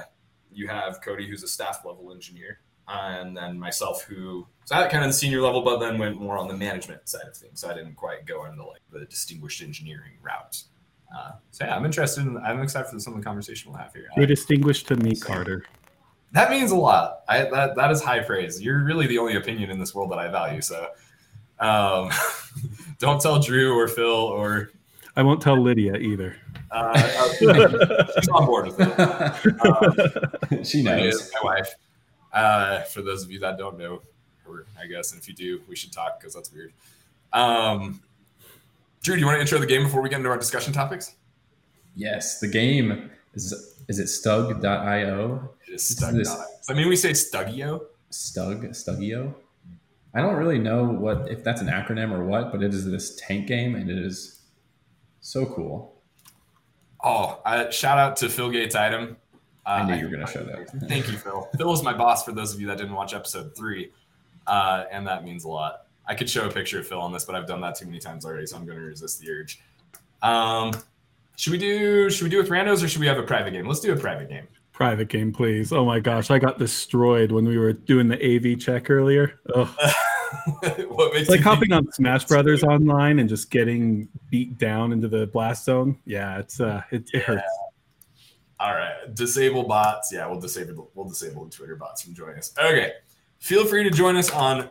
you 0.52 0.68
have 0.68 1.00
Cody, 1.02 1.28
who's 1.28 1.42
a 1.42 1.48
staff 1.48 1.84
level 1.84 2.12
engineer, 2.12 2.60
and 2.86 3.36
then 3.36 3.58
myself, 3.58 4.04
who 4.04 4.46
is 4.64 4.70
at 4.70 4.90
kind 4.90 5.04
of 5.04 5.10
the 5.10 5.16
senior 5.16 5.40
level, 5.40 5.62
but 5.62 5.78
then 5.78 5.98
went 5.98 6.20
more 6.20 6.38
on 6.38 6.46
the 6.46 6.56
management 6.56 7.08
side 7.08 7.26
of 7.26 7.36
things. 7.36 7.60
So 7.60 7.70
I 7.70 7.74
didn't 7.74 7.94
quite 7.94 8.24
go 8.24 8.44
into 8.44 8.64
like 8.64 8.82
the 8.92 9.04
distinguished 9.06 9.62
engineering 9.62 10.12
route. 10.22 10.62
Uh, 11.14 11.32
so 11.50 11.64
yeah, 11.64 11.76
I'm 11.76 11.84
interested. 11.84 12.26
In, 12.26 12.36
I'm 12.38 12.60
excited 12.62 12.90
for 12.90 12.98
some 12.98 13.14
of 13.14 13.20
the 13.20 13.24
conversation 13.24 13.70
we'll 13.70 13.80
have 13.80 13.92
here. 13.92 14.08
You're 14.16 14.26
distinguished 14.26 14.88
to 14.88 14.96
meet 14.96 15.20
Carter. 15.20 15.64
That 16.32 16.50
means 16.50 16.70
a 16.70 16.76
lot. 16.76 17.20
I, 17.28 17.44
that 17.44 17.76
that 17.76 17.90
is 17.90 18.02
high 18.02 18.20
praise. 18.20 18.60
You're 18.60 18.84
really 18.84 19.06
the 19.06 19.18
only 19.18 19.36
opinion 19.36 19.70
in 19.70 19.78
this 19.78 19.94
world 19.94 20.10
that 20.10 20.18
I 20.18 20.28
value. 20.28 20.60
So, 20.60 20.88
um, 21.60 22.10
don't 22.98 23.20
tell 23.20 23.38
Drew 23.38 23.78
or 23.78 23.88
Phil 23.88 24.06
or 24.06 24.70
I 25.16 25.22
won't 25.22 25.40
tell 25.40 25.60
Lydia 25.60 25.96
either. 25.96 26.36
uh, 26.70 27.32
she's 27.38 28.28
on 28.28 28.44
board 28.44 28.66
with 28.66 28.80
it. 28.80 29.60
Um, 30.50 30.64
she 30.64 30.82
knows. 30.82 31.30
my 31.34 31.40
wife. 31.42 31.74
Uh, 32.32 32.82
for 32.82 33.00
those 33.00 33.24
of 33.24 33.30
you 33.30 33.38
that 33.38 33.56
don't 33.56 33.78
know 33.78 34.02
her, 34.44 34.66
I 34.78 34.86
guess, 34.86 35.12
and 35.12 35.20
if 35.20 35.26
you 35.26 35.34
do, 35.34 35.62
we 35.68 35.74
should 35.76 35.92
talk 35.92 36.20
because 36.20 36.34
that's 36.34 36.52
weird. 36.52 36.74
Um, 37.32 38.02
Drew, 39.06 39.14
do 39.14 39.20
you 39.20 39.26
want 39.26 39.36
to 39.36 39.40
intro 39.40 39.60
the 39.60 39.66
game 39.66 39.84
before 39.84 40.02
we 40.02 40.08
get 40.08 40.16
into 40.16 40.28
our 40.30 40.36
discussion 40.36 40.72
topics? 40.72 41.14
Yes, 41.94 42.40
the 42.40 42.48
game 42.48 43.08
is 43.34 43.52
is 43.86 44.00
it 44.00 44.06
stug.io? 44.06 45.48
It 45.68 45.72
is 45.74 45.90
It's 45.92 46.02
Stug. 46.02 46.14
this- 46.16 46.36
I 46.68 46.72
mean, 46.74 46.88
we 46.88 46.96
say 46.96 47.10
Stugio. 47.12 47.82
Stug, 48.10 48.68
Stugio? 48.70 49.32
I 50.12 50.20
don't 50.22 50.34
really 50.34 50.58
know 50.58 50.84
what 50.84 51.30
if 51.30 51.44
that's 51.44 51.60
an 51.60 51.68
acronym 51.68 52.10
or 52.10 52.24
what, 52.24 52.50
but 52.50 52.64
it 52.64 52.74
is 52.74 52.84
this 52.84 53.14
tank 53.14 53.46
game 53.46 53.76
and 53.76 53.88
it 53.88 53.96
is 53.96 54.40
so 55.20 55.46
cool. 55.46 55.94
Oh, 57.04 57.40
uh, 57.44 57.70
shout 57.70 57.98
out 57.98 58.16
to 58.16 58.28
Phil 58.28 58.50
Gates 58.50 58.74
item. 58.74 59.18
Uh, 59.64 59.68
I 59.68 59.84
knew 59.86 59.94
you 59.94 60.06
were 60.06 60.10
gonna 60.16 60.26
show 60.26 60.42
that. 60.42 60.68
Thank 60.88 61.06
you, 61.12 61.16
Phil. 61.16 61.48
Phil 61.56 61.68
was 61.68 61.84
my 61.84 61.92
boss 61.96 62.24
for 62.24 62.32
those 62.32 62.52
of 62.52 62.60
you 62.60 62.66
that 62.66 62.78
didn't 62.78 62.94
watch 62.94 63.14
episode 63.14 63.56
three, 63.56 63.92
uh, 64.48 64.86
and 64.90 65.06
that 65.06 65.22
means 65.22 65.44
a 65.44 65.48
lot. 65.48 65.85
I 66.06 66.14
could 66.14 66.30
show 66.30 66.48
a 66.48 66.52
picture 66.52 66.78
of 66.78 66.86
Phil 66.86 67.00
on 67.00 67.12
this, 67.12 67.24
but 67.24 67.34
I've 67.34 67.46
done 67.46 67.60
that 67.62 67.74
too 67.74 67.86
many 67.86 67.98
times 67.98 68.24
already, 68.24 68.46
so 68.46 68.56
I'm 68.56 68.64
going 68.64 68.78
to 68.78 68.84
resist 68.84 69.20
the 69.20 69.30
urge. 69.30 69.60
Um, 70.22 70.72
should 71.36 71.52
we 71.52 71.58
do? 71.58 72.08
Should 72.10 72.24
we 72.24 72.30
do 72.30 72.38
with 72.38 72.48
randos, 72.48 72.82
or 72.82 72.88
should 72.88 73.00
we 73.00 73.06
have 73.06 73.18
a 73.18 73.22
private 73.22 73.52
game? 73.52 73.66
Let's 73.66 73.80
do 73.80 73.92
a 73.92 73.96
private 73.96 74.28
game. 74.28 74.46
Private 74.72 75.08
game, 75.08 75.32
please. 75.32 75.72
Oh 75.72 75.84
my 75.84 76.00
gosh, 76.00 76.30
I 76.30 76.38
got 76.38 76.58
destroyed 76.58 77.32
when 77.32 77.44
we 77.46 77.58
were 77.58 77.72
doing 77.72 78.08
the 78.08 78.16
AV 78.16 78.58
check 78.58 78.90
earlier. 78.90 79.40
What 80.88 81.12
makes 81.12 81.22
It's 81.22 81.30
like 81.30 81.40
hopping 81.40 81.72
on 81.72 81.90
Smash 81.92 82.24
Brothers 82.24 82.64
online 82.64 83.20
and 83.20 83.28
just 83.28 83.50
getting 83.50 84.08
beat 84.30 84.58
down 84.58 84.92
into 84.92 85.08
the 85.08 85.26
blast 85.28 85.64
zone. 85.64 85.98
Yeah, 86.04 86.38
it's 86.38 86.60
uh, 86.60 86.82
it, 86.90 87.08
it 87.12 87.22
hurts. 87.22 87.42
All 88.58 88.72
right, 88.72 89.14
disable 89.14 89.64
bots. 89.64 90.10
Yeah, 90.12 90.26
we'll 90.26 90.40
disable 90.40 90.90
we'll 90.94 91.08
disable 91.08 91.44
the 91.44 91.50
Twitter 91.50 91.76
bots 91.76 92.02
from 92.02 92.14
joining 92.14 92.38
us. 92.38 92.52
Okay, 92.58 92.92
feel 93.38 93.64
free 93.66 93.84
to 93.84 93.90
join 93.90 94.16
us 94.16 94.30
on 94.30 94.70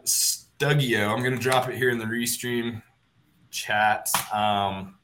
Stugio. 0.59 1.09
I'm 1.09 1.23
gonna 1.23 1.37
drop 1.37 1.67
it 1.69 1.75
here 1.75 1.89
in 1.89 1.97
the 1.97 2.05
restream 2.05 2.81
chat. 3.51 4.09
Um, 4.33 4.95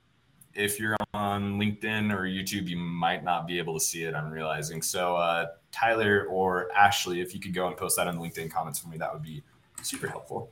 if 0.53 0.79
you're 0.79 0.95
on 1.13 1.59
LinkedIn 1.59 2.13
or 2.13 2.23
YouTube, 2.23 2.67
you 2.67 2.77
might 2.77 3.23
not 3.23 3.47
be 3.47 3.57
able 3.57 3.73
to 3.73 3.79
see 3.79 4.03
it. 4.03 4.15
I'm 4.15 4.29
realizing. 4.31 4.81
So 4.81 5.15
uh, 5.15 5.47
Tyler 5.71 6.25
or 6.29 6.71
Ashley, 6.73 7.21
if 7.21 7.33
you 7.33 7.39
could 7.39 7.53
go 7.53 7.67
and 7.67 7.77
post 7.77 7.97
that 7.97 8.07
in 8.07 8.17
the 8.17 8.21
LinkedIn 8.21 8.51
comments 8.51 8.79
for 8.79 8.89
me, 8.89 8.97
that 8.97 9.11
would 9.13 9.23
be 9.23 9.43
super 9.81 10.07
helpful. 10.07 10.51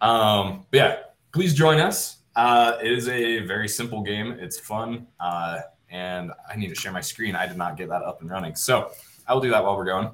Um, 0.00 0.66
but 0.70 0.76
yeah, 0.76 0.96
please 1.32 1.54
join 1.54 1.78
us. 1.78 2.18
Uh, 2.36 2.78
it 2.82 2.90
is 2.90 3.08
a 3.08 3.40
very 3.40 3.68
simple 3.68 4.02
game. 4.02 4.32
It's 4.32 4.58
fun. 4.58 5.06
Uh, 5.18 5.60
and 5.90 6.30
I 6.48 6.56
need 6.56 6.68
to 6.68 6.74
share 6.74 6.92
my 6.92 7.00
screen. 7.00 7.34
I 7.34 7.46
did 7.46 7.56
not 7.56 7.76
get 7.76 7.88
that 7.88 8.02
up 8.02 8.20
and 8.20 8.30
running. 8.30 8.54
So 8.54 8.92
I 9.26 9.34
will 9.34 9.40
do 9.40 9.50
that 9.50 9.62
while 9.62 9.76
we're 9.76 9.84
going. 9.84 10.10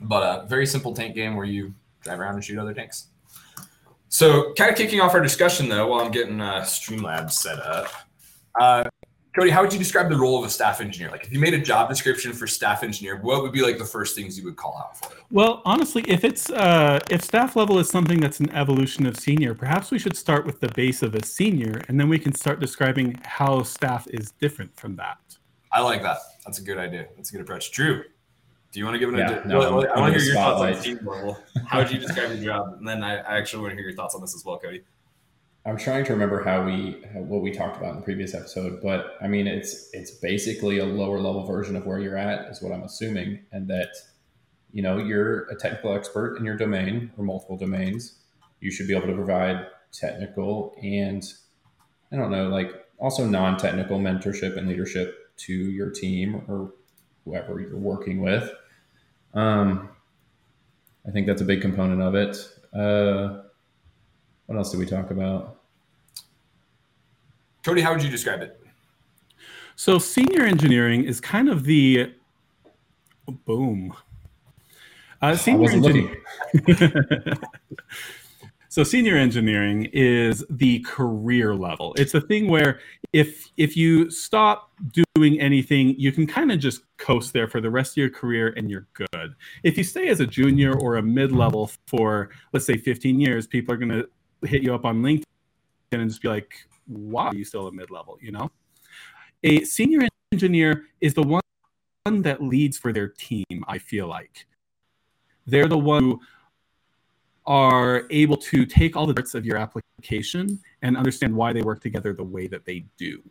But 0.00 0.22
a 0.22 0.46
very 0.46 0.66
simple 0.66 0.94
tank 0.94 1.14
game 1.14 1.36
where 1.36 1.46
you 1.46 1.74
drive 2.02 2.20
around 2.20 2.34
and 2.34 2.44
shoot 2.44 2.58
other 2.58 2.74
tanks. 2.74 3.08
So, 4.12 4.52
kind 4.58 4.70
of 4.70 4.76
kicking 4.76 5.00
off 5.00 5.14
our 5.14 5.22
discussion 5.22 5.70
though, 5.70 5.86
while 5.86 6.04
I'm 6.04 6.10
getting 6.10 6.38
uh, 6.38 6.60
Streamlabs 6.60 7.32
set 7.32 7.58
up. 7.58 7.88
Uh, 8.60 8.84
Cody, 9.34 9.48
how 9.48 9.62
would 9.62 9.72
you 9.72 9.78
describe 9.78 10.10
the 10.10 10.18
role 10.18 10.38
of 10.38 10.44
a 10.44 10.50
staff 10.50 10.82
engineer? 10.82 11.10
Like, 11.10 11.24
if 11.24 11.32
you 11.32 11.38
made 11.38 11.54
a 11.54 11.58
job 11.58 11.88
description 11.88 12.34
for 12.34 12.46
staff 12.46 12.82
engineer, 12.82 13.16
what 13.16 13.40
would 13.40 13.52
be 13.52 13.62
like 13.62 13.78
the 13.78 13.86
first 13.86 14.14
things 14.14 14.36
you 14.36 14.44
would 14.44 14.56
call 14.56 14.76
out 14.78 14.98
for 14.98 15.16
it? 15.16 15.24
Well, 15.30 15.62
honestly, 15.64 16.04
if 16.06 16.24
it's 16.24 16.50
uh, 16.50 17.00
if 17.08 17.24
staff 17.24 17.56
level 17.56 17.78
is 17.78 17.88
something 17.88 18.20
that's 18.20 18.38
an 18.38 18.50
evolution 18.50 19.06
of 19.06 19.18
senior, 19.18 19.54
perhaps 19.54 19.90
we 19.90 19.98
should 19.98 20.14
start 20.14 20.44
with 20.44 20.60
the 20.60 20.68
base 20.68 21.02
of 21.02 21.14
a 21.14 21.24
senior, 21.24 21.80
and 21.88 21.98
then 21.98 22.10
we 22.10 22.18
can 22.18 22.34
start 22.34 22.60
describing 22.60 23.18
how 23.24 23.62
staff 23.62 24.06
is 24.08 24.32
different 24.32 24.76
from 24.76 24.94
that. 24.96 25.16
I 25.72 25.80
like 25.80 26.02
that. 26.02 26.18
That's 26.44 26.58
a 26.58 26.62
good 26.62 26.76
idea. 26.76 27.06
That's 27.16 27.30
a 27.30 27.32
good 27.32 27.40
approach. 27.40 27.72
Drew, 27.72 28.04
do 28.72 28.78
you 28.80 28.84
want 28.86 28.94
to 28.94 28.98
give 28.98 29.10
an 29.10 29.18
Yeah, 29.18 29.26
idea? 29.30 29.42
no, 29.46 29.58
Well, 29.58 29.80
I'm- 29.80 29.90
I 29.94 30.00
want 30.00 30.14
to 30.14 30.18
hear 30.20 30.26
your 30.28 30.34
thoughts 30.36 30.60
on 30.60 30.74
spotlight. 30.74 30.82
team 30.98 31.06
level. 31.06 31.38
How 31.66 31.78
would 31.78 31.90
you 31.90 31.98
describe 31.98 32.28
your 32.34 32.44
job? 32.44 32.74
And 32.78 32.88
then 32.88 33.04
I, 33.04 33.18
I 33.18 33.36
actually 33.38 33.62
want 33.62 33.72
to 33.72 33.76
hear 33.76 33.84
your 33.88 33.96
thoughts 33.96 34.14
on 34.14 34.20
this 34.20 34.34
as 34.34 34.44
well, 34.44 34.58
Cody. 34.58 34.82
I'm 35.64 35.76
trying 35.76 36.04
to 36.06 36.12
remember 36.12 36.42
how 36.42 36.64
we 36.64 36.96
what 37.14 37.40
we 37.40 37.52
talked 37.52 37.76
about 37.76 37.90
in 37.90 37.96
the 37.96 38.02
previous 38.02 38.34
episode, 38.34 38.80
but 38.82 39.16
I 39.20 39.28
mean 39.28 39.46
it's 39.46 39.90
it's 39.92 40.10
basically 40.10 40.78
a 40.78 40.84
lower 40.84 41.20
level 41.20 41.44
version 41.46 41.76
of 41.76 41.86
where 41.86 42.00
you're 42.00 42.16
at 42.18 42.50
is 42.50 42.60
what 42.60 42.72
I'm 42.72 42.82
assuming, 42.82 43.38
and 43.52 43.68
that 43.68 43.90
you 44.72 44.82
know 44.82 44.98
you're 44.98 45.44
a 45.50 45.54
technical 45.54 45.94
expert 45.94 46.36
in 46.38 46.44
your 46.44 46.56
domain 46.56 47.12
or 47.16 47.22
multiple 47.24 47.56
domains. 47.56 48.14
You 48.58 48.72
should 48.72 48.88
be 48.88 48.96
able 48.96 49.06
to 49.06 49.14
provide 49.14 49.66
technical 49.92 50.74
and 50.82 51.22
I 52.10 52.16
don't 52.16 52.32
know, 52.32 52.48
like 52.48 52.72
also 52.98 53.24
non-technical 53.24 54.00
mentorship 54.00 54.56
and 54.58 54.66
leadership 54.66 55.32
to 55.38 55.52
your 55.52 55.90
team 55.90 56.42
or 56.48 56.72
whoever 57.24 57.60
you're 57.60 57.76
working 57.76 58.20
with. 58.20 58.50
Um, 59.34 59.88
I 61.06 61.10
think 61.10 61.26
that's 61.26 61.42
a 61.42 61.44
big 61.44 61.60
component 61.60 62.00
of 62.00 62.14
it. 62.14 62.36
Uh, 62.72 63.42
what 64.46 64.56
else 64.56 64.70
did 64.70 64.78
we 64.78 64.86
talk 64.86 65.10
about? 65.10 65.58
Cody, 67.64 67.80
how 67.80 67.92
would 67.92 68.02
you 68.02 68.10
describe 68.10 68.42
it? 68.42 68.58
So 69.76 69.98
senior 69.98 70.42
engineering 70.42 71.04
is 71.04 71.20
kind 71.20 71.48
of 71.48 71.64
the 71.64 72.12
boom. 73.46 73.94
Uh, 75.20 75.36
senior 75.36 75.70
engineering. 75.70 76.16
so 78.68 78.82
senior 78.84 79.16
engineering 79.16 79.88
is 79.92 80.44
the 80.50 80.80
career 80.80 81.54
level. 81.54 81.94
It's 81.96 82.14
a 82.14 82.20
thing 82.20 82.48
where 82.48 82.80
if 83.12 83.50
if 83.56 83.76
you 83.76 84.10
stop 84.10 84.70
doing 84.92 85.40
anything, 85.40 85.94
you 85.98 86.12
can 86.12 86.26
kind 86.26 86.50
of 86.50 86.58
just 86.58 86.82
coast 86.96 87.32
there 87.32 87.48
for 87.48 87.60
the 87.60 87.70
rest 87.70 87.92
of 87.92 87.96
your 87.98 88.10
career 88.10 88.54
and 88.56 88.70
you're 88.70 88.86
good. 88.94 89.34
If 89.62 89.76
you 89.76 89.84
stay 89.84 90.08
as 90.08 90.20
a 90.20 90.26
junior 90.26 90.78
or 90.78 90.96
a 90.96 91.02
mid-level 91.02 91.70
for 91.86 92.30
let's 92.52 92.66
say 92.66 92.76
15 92.76 93.20
years, 93.20 93.46
people 93.46 93.74
are 93.74 93.78
going 93.78 93.90
to 93.90 94.08
hit 94.46 94.62
you 94.62 94.74
up 94.74 94.84
on 94.84 95.02
LinkedIn 95.02 95.24
and 95.92 96.08
just 96.08 96.22
be 96.22 96.28
like, 96.28 96.54
"Why 96.86 97.26
are 97.26 97.34
you 97.34 97.44
still 97.44 97.68
a 97.68 97.72
mid-level?" 97.72 98.18
You 98.20 98.32
know 98.32 98.50
a 99.44 99.64
senior 99.64 100.08
engineer 100.32 100.86
is 101.00 101.14
the 101.14 101.22
one 101.22 101.42
that 102.06 102.42
leads 102.42 102.76
for 102.76 102.92
their 102.92 103.08
team 103.08 103.64
i 103.68 103.78
feel 103.78 104.06
like 104.06 104.46
they're 105.46 105.68
the 105.68 105.78
one 105.78 106.02
who 106.02 106.20
are 107.46 108.06
able 108.10 108.36
to 108.36 108.64
take 108.64 108.96
all 108.96 109.06
the 109.06 109.14
parts 109.14 109.34
of 109.34 109.44
your 109.44 109.56
application 109.56 110.60
and 110.82 110.96
understand 110.96 111.34
why 111.34 111.52
they 111.52 111.62
work 111.62 111.80
together 111.80 112.12
the 112.12 112.24
way 112.24 112.46
that 112.46 112.64
they 112.64 112.84
do 112.98 113.22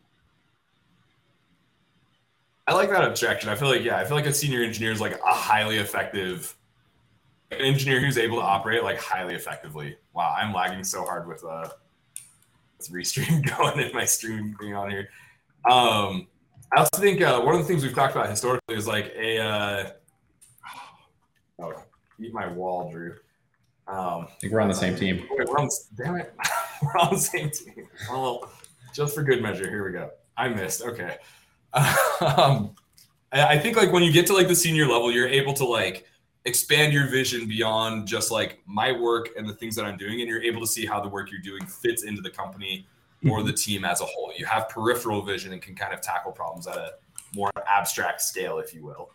I 2.67 2.73
like 2.73 2.89
that 2.91 3.03
abstraction. 3.03 3.49
I 3.49 3.55
feel 3.55 3.67
like 3.67 3.83
yeah, 3.83 3.97
I 3.97 4.05
feel 4.05 4.15
like 4.15 4.27
a 4.27 4.33
senior 4.33 4.61
engineer 4.61 4.91
is 4.91 5.01
like 5.01 5.19
a 5.19 5.33
highly 5.33 5.77
effective 5.77 6.55
an 7.51 7.59
engineer 7.59 7.99
who's 7.99 8.17
able 8.17 8.37
to 8.37 8.43
operate 8.43 8.83
like 8.83 8.97
highly 8.97 9.35
effectively. 9.35 9.97
Wow, 10.13 10.33
I'm 10.37 10.53
lagging 10.53 10.83
so 10.83 11.03
hard 11.03 11.27
with 11.27 11.43
uh 11.43 11.67
this 12.77 12.89
restream 12.89 13.45
going 13.57 13.79
in 13.79 13.93
my 13.93 14.05
stream 14.05 14.55
being 14.59 14.73
on 14.73 14.89
here. 14.89 15.09
Um 15.69 16.27
I 16.73 16.79
also 16.79 17.01
think 17.01 17.21
uh, 17.21 17.41
one 17.41 17.53
of 17.53 17.59
the 17.59 17.67
things 17.67 17.83
we've 17.83 17.93
talked 17.93 18.15
about 18.15 18.29
historically 18.29 18.75
is 18.75 18.87
like 18.87 19.13
a 19.17 19.39
uh 19.39 19.89
oh 21.61 21.73
eat 22.19 22.33
my 22.33 22.47
wall, 22.47 22.89
Drew. 22.89 23.15
Um 23.87 24.27
I 24.29 24.33
think 24.39 24.53
we're 24.53 24.61
on 24.61 24.69
the 24.69 24.73
same 24.73 24.95
team. 24.95 25.27
Wait, 25.31 25.47
we're 25.49 25.57
on, 25.57 25.69
damn 25.95 26.15
it. 26.15 26.33
we're 26.93 26.99
on 26.99 27.13
the 27.13 27.19
same 27.19 27.49
team. 27.49 27.87
Well, 28.09 28.51
just 28.93 29.15
for 29.15 29.23
good 29.23 29.41
measure, 29.41 29.69
here 29.69 29.85
we 29.85 29.91
go. 29.91 30.11
I 30.37 30.49
missed. 30.49 30.81
Okay. 30.81 31.17
Um, 32.21 32.75
I 33.31 33.57
think 33.57 33.77
like 33.77 33.91
when 33.91 34.03
you 34.03 34.11
get 34.11 34.27
to 34.27 34.33
like 34.33 34.47
the 34.47 34.55
senior 34.55 34.85
level, 34.85 35.11
you're 35.11 35.27
able 35.27 35.53
to 35.53 35.65
like 35.65 36.05
expand 36.45 36.93
your 36.93 37.07
vision 37.07 37.47
beyond 37.47 38.07
just 38.07 38.29
like 38.29 38.59
my 38.65 38.91
work 38.91 39.29
and 39.37 39.47
the 39.47 39.53
things 39.53 39.75
that 39.77 39.85
I'm 39.85 39.97
doing, 39.97 40.19
and 40.19 40.29
you're 40.29 40.43
able 40.43 40.61
to 40.61 40.67
see 40.67 40.85
how 40.85 40.99
the 40.99 41.07
work 41.07 41.31
you're 41.31 41.41
doing 41.41 41.65
fits 41.65 42.03
into 42.03 42.21
the 42.21 42.29
company 42.29 42.85
or 43.29 43.43
the 43.43 43.53
team 43.53 43.85
as 43.85 44.01
a 44.01 44.05
whole. 44.05 44.31
You 44.37 44.45
have 44.45 44.69
peripheral 44.69 45.21
vision 45.21 45.53
and 45.53 45.61
can 45.61 45.75
kind 45.75 45.93
of 45.93 46.01
tackle 46.01 46.31
problems 46.31 46.67
at 46.67 46.77
a 46.77 46.91
more 47.35 47.51
abstract 47.67 48.21
scale, 48.21 48.59
if 48.59 48.73
you 48.73 48.83
will. 48.83 49.11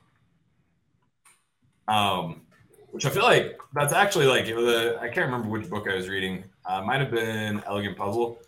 Um, 1.88 2.42
which 2.90 3.04
I 3.04 3.10
feel 3.10 3.24
like 3.24 3.58
that's 3.74 3.92
actually 3.92 4.26
like 4.26 4.46
a, 4.48 4.98
I 5.00 5.08
can't 5.08 5.26
remember 5.26 5.48
which 5.48 5.68
book 5.68 5.88
I 5.90 5.94
was 5.94 6.08
reading. 6.08 6.44
Uh, 6.66 6.82
might 6.82 7.00
have 7.00 7.10
been 7.10 7.62
Elegant 7.66 7.96
Puzzle 7.96 8.38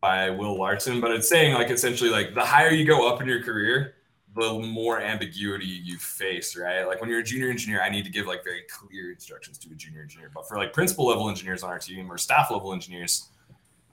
by 0.00 0.30
Will 0.30 0.56
Larson, 0.56 1.00
but 1.00 1.10
it's 1.10 1.28
saying 1.28 1.54
like 1.54 1.70
essentially 1.70 2.10
like 2.10 2.34
the 2.34 2.44
higher 2.44 2.70
you 2.70 2.86
go 2.86 3.08
up 3.08 3.20
in 3.20 3.28
your 3.28 3.42
career, 3.42 3.94
the 4.36 4.54
more 4.54 5.00
ambiguity 5.00 5.66
you 5.66 5.98
face, 5.98 6.56
right? 6.56 6.84
Like 6.84 7.00
when 7.00 7.10
you're 7.10 7.20
a 7.20 7.24
junior 7.24 7.50
engineer, 7.50 7.82
I 7.82 7.88
need 7.88 8.04
to 8.04 8.10
give 8.10 8.26
like 8.26 8.44
very 8.44 8.62
clear 8.70 9.10
instructions 9.10 9.58
to 9.58 9.70
a 9.70 9.74
junior 9.74 10.02
engineer. 10.02 10.30
But 10.32 10.48
for 10.48 10.56
like 10.56 10.72
principal 10.72 11.06
level 11.06 11.28
engineers 11.28 11.62
on 11.62 11.70
our 11.70 11.78
team 11.78 12.10
or 12.10 12.16
staff 12.18 12.50
level 12.50 12.72
engineers, 12.72 13.28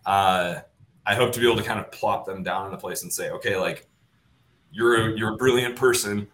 uh, 0.06 0.60
I 1.06 1.16
hope 1.16 1.32
to 1.34 1.40
be 1.40 1.48
able 1.48 1.58
to 1.58 1.64
kind 1.64 1.80
of 1.80 1.92
plop 1.92 2.26
them 2.26 2.44
down 2.44 2.68
in 2.68 2.74
a 2.74 2.78
place 2.78 3.04
and 3.04 3.12
say, 3.12 3.32
okay, 3.32 3.58
like 3.58 3.88
you're 4.72 5.10
a, 5.10 5.18
you're 5.18 5.34
a 5.34 5.38
brilliant 5.38 5.76
person. 5.76 6.28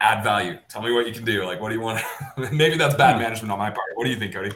Add 0.00 0.22
value. 0.22 0.58
Tell 0.68 0.82
me 0.82 0.92
what 0.92 1.06
you 1.06 1.12
can 1.12 1.24
do. 1.24 1.44
Like, 1.44 1.60
what 1.60 1.70
do 1.70 1.74
you 1.74 1.80
want? 1.80 2.02
Maybe 2.52 2.76
that's 2.76 2.94
bad 2.94 3.18
management 3.18 3.50
on 3.50 3.58
my 3.58 3.70
part. 3.70 3.92
What 3.94 4.04
do 4.04 4.10
you 4.10 4.18
think, 4.18 4.34
Cody? 4.34 4.52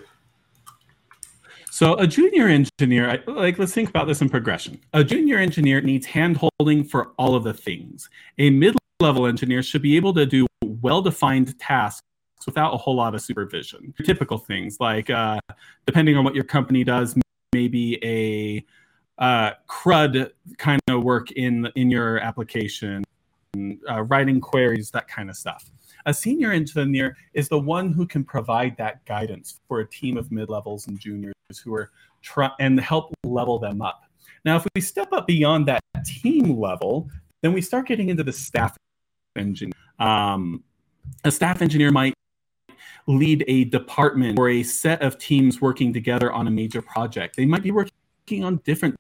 So 1.81 1.95
a 1.95 2.07
junior 2.07 2.47
engineer, 2.47 3.25
like 3.27 3.59
let's 3.59 3.73
think 3.73 3.89
about 3.89 4.07
this 4.07 4.21
in 4.21 4.29
progression. 4.29 4.79
A 4.93 5.03
junior 5.03 5.39
engineer 5.39 5.81
needs 5.81 6.05
hand 6.05 6.37
holding 6.37 6.85
for 6.85 7.13
all 7.17 7.35
of 7.35 7.43
the 7.43 7.55
things. 7.55 8.11
A 8.37 8.51
mid-level 8.51 9.27
engineer 9.27 9.63
should 9.63 9.81
be 9.81 9.97
able 9.97 10.13
to 10.13 10.27
do 10.27 10.47
well-defined 10.63 11.59
tasks 11.59 12.03
without 12.45 12.75
a 12.75 12.77
whole 12.77 12.95
lot 12.95 13.15
of 13.15 13.23
supervision. 13.23 13.95
Typical 14.05 14.37
things 14.37 14.77
like, 14.79 15.09
uh, 15.09 15.41
depending 15.87 16.19
on 16.19 16.25
what 16.25 16.35
your 16.35 16.45
company 16.45 16.85
does, 16.85 17.17
maybe 17.55 17.99
a 18.05 18.63
uh, 19.19 19.53
CRUD 19.67 20.33
kind 20.59 20.83
of 20.91 21.03
work 21.03 21.31
in 21.31 21.67
in 21.77 21.91
your 21.91 22.19
application, 22.19 23.05
uh, 23.89 24.03
writing 24.03 24.39
queries, 24.39 24.91
that 24.91 25.09
kind 25.09 25.31
of 25.31 25.37
stuff. 25.37 25.65
A 26.07 26.14
senior 26.14 26.52
engineer 26.52 27.16
is 27.35 27.49
the 27.49 27.59
one 27.59 27.92
who 27.92 28.07
can 28.07 28.25
provide 28.25 28.76
that 28.78 29.04
guidance 29.04 29.61
for 29.69 29.80
a 29.80 29.87
team 29.87 30.16
of 30.16 30.30
mid-levels 30.33 30.87
and 30.87 30.99
juniors 30.99 31.35
who 31.62 31.75
are 31.75 31.90
try 32.23 32.50
and 32.61 32.78
help 32.80 33.12
level 33.25 33.59
them 33.59 33.83
up. 33.83 34.02
Now, 34.45 34.57
if 34.57 34.66
we 34.75 34.80
step 34.80 35.12
up 35.12 35.26
beyond 35.26 35.66
that 35.66 35.80
team 36.04 36.59
level, 36.59 37.11
then 37.42 37.52
we 37.52 37.61
start 37.61 37.87
getting 37.87 38.09
into 38.09 38.23
the 38.23 38.33
staff 38.33 38.76
engineer. 39.37 39.73
Um, 39.99 40.64
a 41.25 41.30
staff 41.30 41.62
engineer 41.62 41.90
might 41.90 42.14
lead 43.07 43.45
a 43.49 43.64
department 43.64 44.38
or 44.38 44.49
a 44.49 44.62
set 44.62 45.02
of 45.02 45.19
teams 45.19 45.61
working 45.61 45.92
together 45.92 46.33
on 46.33 46.47
a 46.47 46.50
major 46.50 46.80
project. 46.83 47.37
They 47.37 47.47
might 47.47 47.62
be 47.62 47.71
working 47.71 48.45
on 48.45 48.59
different 48.64 48.97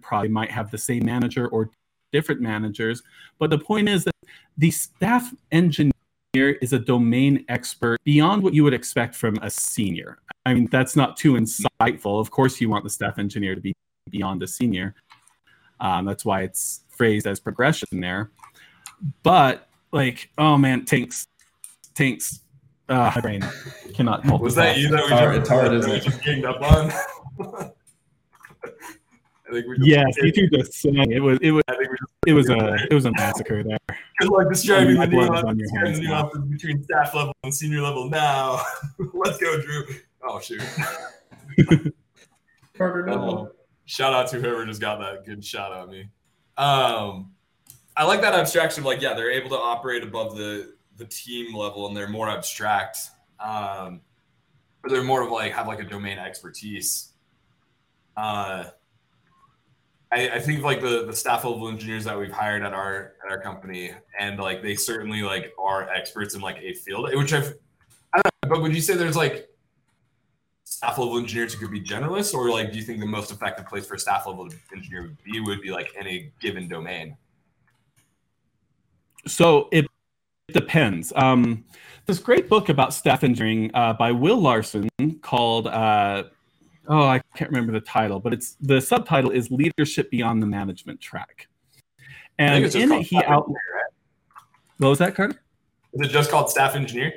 projects. 0.00 0.28
They 0.28 0.32
might 0.32 0.50
have 0.50 0.70
the 0.70 0.78
same 0.78 1.04
manager 1.04 1.48
or 1.48 1.70
different 2.12 2.40
managers. 2.40 3.02
But 3.38 3.50
the 3.50 3.58
point 3.58 3.88
is 3.88 4.04
that 4.04 4.14
the 4.56 4.70
staff 4.70 5.32
engineer 5.50 5.92
is 6.34 6.72
a 6.72 6.78
domain 6.78 7.44
expert 7.48 7.98
beyond 8.04 8.42
what 8.42 8.54
you 8.54 8.64
would 8.64 8.74
expect 8.74 9.14
from 9.14 9.36
a 9.42 9.50
senior. 9.50 10.18
I 10.46 10.54
mean, 10.54 10.66
that's 10.66 10.96
not 10.96 11.16
too 11.16 11.34
insightful. 11.34 12.20
Of 12.20 12.30
course, 12.30 12.60
you 12.60 12.68
want 12.68 12.84
the 12.84 12.90
staff 12.90 13.18
engineer 13.18 13.54
to 13.54 13.60
be 13.60 13.74
beyond 14.10 14.42
a 14.42 14.46
senior. 14.46 14.94
Um, 15.80 16.04
that's 16.04 16.24
why 16.24 16.42
it's 16.42 16.82
phrased 16.88 17.26
as 17.26 17.40
progression 17.40 18.00
there. 18.00 18.30
But 19.22 19.68
like, 19.92 20.30
oh 20.38 20.56
man, 20.56 20.84
tanks, 20.84 21.26
tanks. 21.94 22.40
Uh, 22.88 23.10
my 23.14 23.20
brain 23.20 23.44
cannot. 23.94 24.24
Was 24.40 24.54
that 24.56 24.76
you 24.76 24.90
that 24.90 25.04
we 25.04 25.08
just, 25.08 25.38
it's 25.38 25.48
hard, 25.48 25.72
we 25.72 26.00
just 26.00 26.22
ganged 26.24 26.44
up 26.44 26.60
on? 26.60 26.92
I 29.54 29.60
think 29.60 29.68
we 29.68 29.76
just, 29.78 29.88
Yes, 29.88 30.16
you 30.22 30.32
two 30.32 30.48
just 30.56 30.74
sang. 30.74 31.10
It 31.12 31.20
was. 31.22 31.38
It 31.42 31.52
was. 31.52 31.62
I 31.68 31.76
think 31.76 31.90
we 31.90 31.96
just 31.96 32.12
It 32.26 32.32
was 32.32 32.50
a. 32.50 32.74
It 32.90 32.94
was 32.94 33.04
a 33.04 33.12
massacre 33.12 33.62
there. 33.62 33.78
Good 34.18 34.30
luck 34.30 34.48
describing 34.52 34.94
the 34.94 34.98
My 34.98 35.06
blood 35.06 35.24
is 35.24 35.28
nuance, 35.30 35.44
on 35.44 35.58
your 35.58 35.66
describing 35.66 35.86
hands 35.92 35.98
the 36.00 36.04
now. 36.08 36.22
nuances 36.32 36.50
between 36.50 36.84
staff 36.84 37.14
level 37.14 37.32
and 37.44 37.54
senior 37.54 37.80
level 37.82 38.10
now. 38.10 38.60
Let's 39.14 39.38
go, 39.38 39.60
Drew. 39.60 39.84
Oh 40.26 40.40
shoot. 40.40 40.62
Carter, 42.76 43.06
no. 43.06 43.12
Oh, 43.14 43.52
shout 43.84 44.12
out 44.12 44.28
to 44.30 44.40
whoever 44.40 44.66
just 44.66 44.80
got 44.80 44.98
that 44.98 45.24
good 45.24 45.44
shot 45.44 45.72
at 45.72 45.88
me. 45.88 46.08
Um, 46.56 47.32
I 47.96 48.04
like 48.04 48.20
that 48.22 48.34
abstraction. 48.34 48.80
of, 48.82 48.86
Like, 48.86 49.00
yeah, 49.00 49.14
they're 49.14 49.30
able 49.30 49.50
to 49.50 49.56
operate 49.56 50.02
above 50.02 50.36
the 50.36 50.74
the 50.96 51.04
team 51.04 51.54
level, 51.54 51.86
and 51.86 51.96
they're 51.96 52.08
more 52.08 52.28
abstract. 52.28 52.98
Um, 53.38 54.00
or 54.82 54.90
they're 54.90 55.02
more 55.04 55.22
of 55.22 55.30
like 55.30 55.52
have 55.52 55.66
like 55.68 55.80
a 55.80 55.84
domain 55.84 56.18
expertise. 56.18 57.12
Uh, 58.16 58.64
I, 60.12 60.30
I 60.30 60.40
think 60.40 60.62
like 60.62 60.80
the 60.80 61.06
the 61.06 61.14
staff 61.14 61.44
level 61.44 61.68
engineers 61.68 62.04
that 62.04 62.18
we've 62.18 62.32
hired 62.32 62.62
at 62.62 62.72
our 62.72 63.14
at 63.24 63.30
our 63.30 63.40
company, 63.40 63.92
and 64.18 64.38
like 64.38 64.62
they 64.62 64.74
certainly 64.74 65.22
like 65.22 65.52
are 65.58 65.88
experts 65.90 66.34
in 66.34 66.40
like 66.40 66.58
a 66.58 66.74
field, 66.74 67.10
which 67.14 67.32
I've. 67.32 67.54
I 68.12 68.20
don't 68.22 68.34
know, 68.44 68.54
but 68.56 68.62
would 68.62 68.74
you 68.74 68.80
say 68.80 68.94
there's 68.94 69.16
like 69.16 69.48
staff 70.64 70.98
level 70.98 71.18
engineers 71.18 71.54
who 71.54 71.60
could 71.60 71.72
be 71.72 71.80
generalists, 71.80 72.32
or 72.32 72.50
like 72.50 72.70
do 72.70 72.78
you 72.78 72.84
think 72.84 73.00
the 73.00 73.06
most 73.06 73.32
effective 73.32 73.66
place 73.66 73.86
for 73.86 73.94
a 73.94 73.98
staff 73.98 74.26
level 74.26 74.48
engineer 74.72 75.02
would 75.02 75.22
be 75.24 75.40
would 75.40 75.60
be 75.60 75.70
like 75.70 75.92
any 75.98 76.32
given 76.40 76.68
domain? 76.68 77.16
so 79.26 79.68
it, 79.72 79.86
it 80.48 80.52
depends. 80.52 81.12
Um, 81.16 81.64
this 82.06 82.18
great 82.18 82.48
book 82.48 82.68
about 82.68 82.92
staff 82.92 83.24
engineering 83.24 83.70
uh, 83.74 83.94
by 83.94 84.12
Will 84.12 84.40
Larson 84.40 84.88
called 85.22 85.66
uh, 85.66 86.24
oh 86.88 87.06
I 87.06 87.20
can't 87.36 87.50
remember 87.50 87.72
the 87.72 87.80
title, 87.80 88.20
but 88.20 88.32
it's 88.32 88.56
the 88.60 88.80
subtitle 88.80 89.30
is 89.30 89.50
Leadership 89.50 90.10
Beyond 90.10 90.42
the 90.42 90.46
Management 90.46 91.00
Track, 91.00 91.48
and 92.38 92.64
in 92.74 92.92
it 92.92 93.02
he 93.02 93.16
out. 93.24 93.48
Right? 93.48 93.84
What 94.78 94.88
was 94.88 94.98
that, 94.98 95.14
Carter? 95.14 95.40
Is 95.94 96.08
it 96.08 96.10
just 96.10 96.30
called 96.30 96.50
staff 96.50 96.74
engineer? 96.74 97.12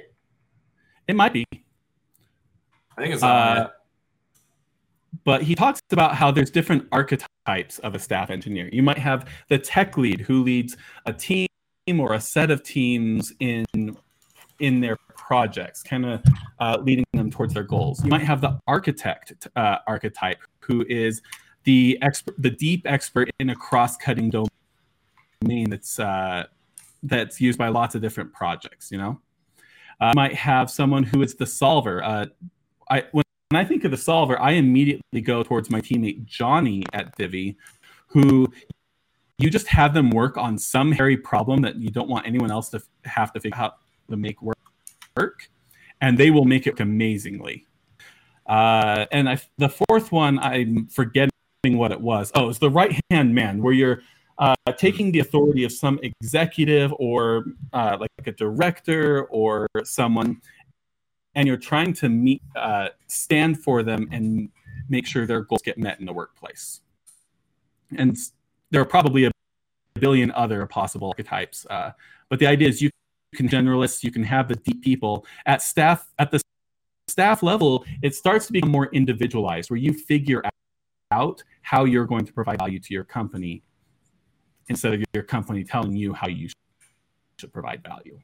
It 1.07 1.15
might 1.15 1.33
be. 1.33 1.45
I 2.97 3.01
think 3.01 3.13
it's. 3.13 3.23
Uh, 3.23 3.69
but 5.23 5.41
he 5.41 5.55
talks 5.55 5.81
about 5.91 6.15
how 6.15 6.31
there's 6.31 6.51
different 6.51 6.87
archetypes 6.91 7.79
of 7.79 7.95
a 7.95 7.99
staff 7.99 8.29
engineer. 8.29 8.69
You 8.71 8.83
might 8.83 8.97
have 8.97 9.29
the 9.49 9.57
tech 9.57 9.97
lead 9.97 10.21
who 10.21 10.43
leads 10.43 10.77
a 11.05 11.13
team 11.13 11.47
or 11.97 12.13
a 12.13 12.21
set 12.21 12.51
of 12.51 12.63
teams 12.63 13.33
in 13.39 13.65
in 14.59 14.79
their 14.81 14.97
projects, 15.15 15.83
kind 15.83 16.05
of 16.05 16.23
uh, 16.59 16.77
leading 16.81 17.05
them 17.13 17.29
towards 17.29 17.53
their 17.53 17.63
goals. 17.63 18.03
You 18.03 18.09
might 18.09 18.21
have 18.21 18.41
the 18.41 18.59
architect 18.67 19.47
uh, 19.55 19.77
archetype 19.87 20.39
who 20.59 20.85
is 20.87 21.21
the 21.63 21.97
expert, 22.01 22.35
the 22.37 22.49
deep 22.49 22.83
expert 22.85 23.29
in 23.39 23.49
a 23.49 23.55
cross-cutting 23.55 24.29
domain 24.29 25.69
that's 25.69 25.99
uh, 25.99 26.45
that's 27.03 27.39
used 27.41 27.57
by 27.57 27.67
lots 27.67 27.95
of 27.95 28.01
different 28.01 28.33
projects. 28.33 28.91
You 28.91 28.97
know, 28.97 29.21
uh, 29.99 30.13
might 30.15 30.33
have 30.33 30.71
someone 30.71 31.03
who 31.03 31.21
is 31.21 31.35
the 31.35 31.45
solver. 31.45 32.03
Uh, 32.03 32.27
I 32.89 33.03
when 33.11 33.23
I 33.51 33.65
think 33.65 33.83
of 33.83 33.91
the 33.91 33.97
solver, 33.97 34.39
I 34.41 34.51
immediately 34.51 35.21
go 35.21 35.43
towards 35.43 35.69
my 35.69 35.81
teammate 35.81 36.25
Johnny 36.25 36.83
at 36.93 37.15
Divvy, 37.15 37.57
who 38.07 38.47
you 39.37 39.49
just 39.49 39.67
have 39.67 39.93
them 39.93 40.09
work 40.09 40.37
on 40.37 40.57
some 40.57 40.91
hairy 40.91 41.17
problem 41.17 41.61
that 41.61 41.75
you 41.75 41.89
don't 41.89 42.09
want 42.09 42.25
anyone 42.25 42.51
else 42.51 42.69
to 42.69 42.81
have 43.05 43.31
to 43.33 43.39
figure 43.39 43.59
out 43.59 43.77
to 44.09 44.17
make 44.17 44.41
work, 44.41 44.57
work, 45.15 45.49
and 46.01 46.17
they 46.17 46.31
will 46.31 46.45
make 46.45 46.67
it 46.67 46.79
amazingly. 46.79 47.65
Uh, 48.45 49.05
and 49.11 49.29
I, 49.29 49.39
the 49.57 49.69
fourth 49.69 50.11
one, 50.11 50.39
I'm 50.39 50.87
forgetting 50.87 51.31
what 51.63 51.91
it 51.91 51.99
was. 51.99 52.31
Oh, 52.35 52.49
it's 52.49 52.59
the 52.59 52.69
right 52.69 52.99
hand 53.09 53.35
man, 53.35 53.61
where 53.61 53.73
you're 53.73 54.01
uh, 54.39 54.55
taking 54.77 55.11
the 55.11 55.19
authority 55.19 55.63
of 55.63 55.71
some 55.71 55.99
executive 56.03 56.93
or 56.99 57.45
uh, 57.73 57.97
like 57.99 58.27
a 58.27 58.31
director 58.31 59.25
or 59.25 59.67
someone 59.83 60.39
and 61.35 61.47
you're 61.47 61.57
trying 61.57 61.93
to 61.93 62.09
meet 62.09 62.41
uh, 62.55 62.89
stand 63.07 63.61
for 63.61 63.83
them 63.83 64.07
and 64.11 64.49
make 64.89 65.05
sure 65.05 65.25
their 65.25 65.41
goals 65.41 65.61
get 65.63 65.77
met 65.77 65.99
in 65.99 66.05
the 66.05 66.13
workplace 66.13 66.81
and 67.97 68.17
there 68.69 68.81
are 68.81 68.85
probably 68.85 69.25
a 69.25 69.31
billion 69.99 70.31
other 70.31 70.65
possible 70.67 71.07
archetypes 71.07 71.65
uh, 71.69 71.91
but 72.29 72.39
the 72.39 72.45
idea 72.45 72.67
is 72.67 72.81
you 72.81 72.89
can 73.35 73.47
generalists 73.47 74.03
you 74.03 74.11
can 74.11 74.23
have 74.23 74.47
the 74.47 74.55
deep 74.55 74.81
people 74.81 75.25
at 75.45 75.61
staff 75.61 76.07
at 76.19 76.31
the 76.31 76.39
staff 77.07 77.43
level 77.43 77.85
it 78.01 78.15
starts 78.15 78.47
to 78.47 78.53
become 78.53 78.71
more 78.71 78.87
individualized 78.93 79.69
where 79.69 79.77
you 79.77 79.93
figure 79.93 80.43
out 81.11 81.43
how 81.61 81.85
you're 81.85 82.05
going 82.05 82.25
to 82.25 82.33
provide 82.33 82.59
value 82.59 82.79
to 82.79 82.93
your 82.93 83.03
company 83.03 83.63
instead 84.69 84.93
of 84.93 85.03
your 85.13 85.23
company 85.23 85.63
telling 85.63 85.95
you 85.95 86.13
how 86.13 86.27
you 86.27 86.49
should 87.37 87.51
provide 87.51 87.83
value 87.83 88.17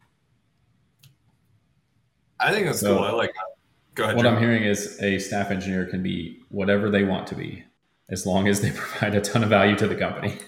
I 2.43 2.51
think 2.51 2.65
that's 2.65 2.81
so, 2.81 2.97
cool. 2.97 3.05
I 3.05 3.11
like 3.11 3.33
that. 3.33 3.55
Go 3.95 4.03
ahead. 4.03 4.15
What 4.17 4.23
John. 4.23 4.35
I'm 4.35 4.41
hearing 4.41 4.63
is 4.63 5.01
a 5.01 5.17
staff 5.17 5.49
engineer 5.49 5.85
can 5.85 6.03
be 6.03 6.41
whatever 6.49 6.89
they 6.89 7.03
want 7.03 7.25
to 7.27 7.35
be, 7.35 7.63
as 8.09 8.25
long 8.25 8.47
as 8.47 8.59
they 8.59 8.71
provide 8.75 9.15
a 9.15 9.21
ton 9.21 9.43
of 9.43 9.49
value 9.49 9.77
to 9.77 9.87
the 9.87 9.95
company. 9.95 10.39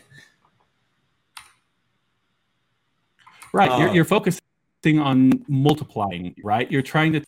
Right. 3.55 3.71
Uh, 3.71 3.77
you're, 3.77 3.93
you're 3.95 4.05
focusing 4.05 4.41
on 4.99 5.45
multiplying, 5.47 6.35
right? 6.43 6.69
You're 6.69 6.81
trying 6.81 7.13
to 7.13 7.23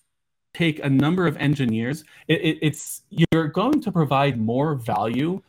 take 0.53 0.83
a 0.83 0.89
number 0.89 1.25
of 1.25 1.37
engineers. 1.37 2.03
It, 2.27 2.41
it, 2.41 2.59
it's 2.61 3.03
you're 3.09 3.47
going 3.47 3.79
to 3.79 3.93
provide 3.93 4.37
more 4.37 4.75
value 4.75 5.41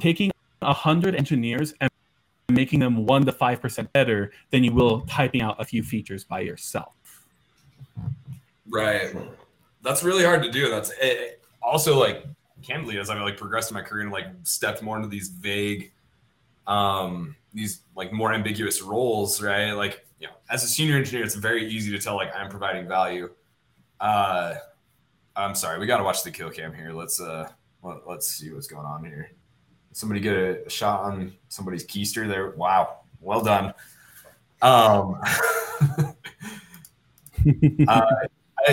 taking 0.00 0.32
a 0.62 0.72
hundred 0.72 1.14
engineers 1.14 1.74
and 1.80 1.88
making 2.48 2.80
them 2.80 3.06
one 3.06 3.24
to 3.24 3.30
five 3.30 3.62
percent 3.62 3.92
better 3.92 4.32
than 4.50 4.64
you 4.64 4.72
will 4.72 5.02
typing 5.02 5.42
out 5.42 5.54
a 5.60 5.64
few 5.64 5.84
features 5.84 6.24
by 6.24 6.40
yourself. 6.40 6.96
Right. 8.68 9.14
That's 9.82 10.02
really 10.02 10.24
hard 10.24 10.42
to 10.42 10.50
do. 10.50 10.68
That's 10.68 10.90
it. 11.00 11.40
also 11.62 11.96
like 11.96 12.26
candidly 12.62 12.98
as 12.98 13.10
I 13.10 13.20
like 13.20 13.36
progressed 13.36 13.70
in 13.70 13.76
my 13.76 13.82
career 13.82 14.02
and 14.02 14.10
like 14.10 14.26
stepped 14.42 14.82
more 14.82 14.96
into 14.96 15.08
these 15.08 15.28
vague, 15.28 15.92
um, 16.66 17.36
these 17.56 17.80
like 17.96 18.12
more 18.12 18.32
ambiguous 18.32 18.82
roles, 18.82 19.42
right? 19.42 19.72
Like 19.72 20.06
you 20.20 20.28
know, 20.28 20.34
as 20.50 20.62
a 20.62 20.68
senior 20.68 20.96
engineer, 20.96 21.24
it's 21.24 21.34
very 21.34 21.66
easy 21.68 21.90
to 21.90 21.98
tell 21.98 22.14
like 22.14 22.34
I'm 22.36 22.50
providing 22.50 22.86
value. 22.86 23.30
Uh, 23.98 24.54
I'm 25.34 25.54
sorry, 25.54 25.78
we 25.78 25.86
got 25.86 25.96
to 25.96 26.04
watch 26.04 26.22
the 26.22 26.30
kill 26.30 26.50
cam 26.50 26.74
here. 26.74 26.92
Let's 26.92 27.20
uh, 27.20 27.48
let, 27.82 28.06
us 28.06 28.28
see 28.28 28.52
what's 28.52 28.66
going 28.66 28.86
on 28.86 29.04
here. 29.04 29.30
Somebody 29.92 30.20
get 30.20 30.36
a, 30.36 30.68
shot 30.68 31.00
on 31.00 31.32
somebody's 31.48 31.86
keister 31.86 32.28
there. 32.28 32.50
Wow, 32.50 32.98
well 33.20 33.40
done. 33.40 33.72
Um, 34.60 35.18
uh, 37.88 38.02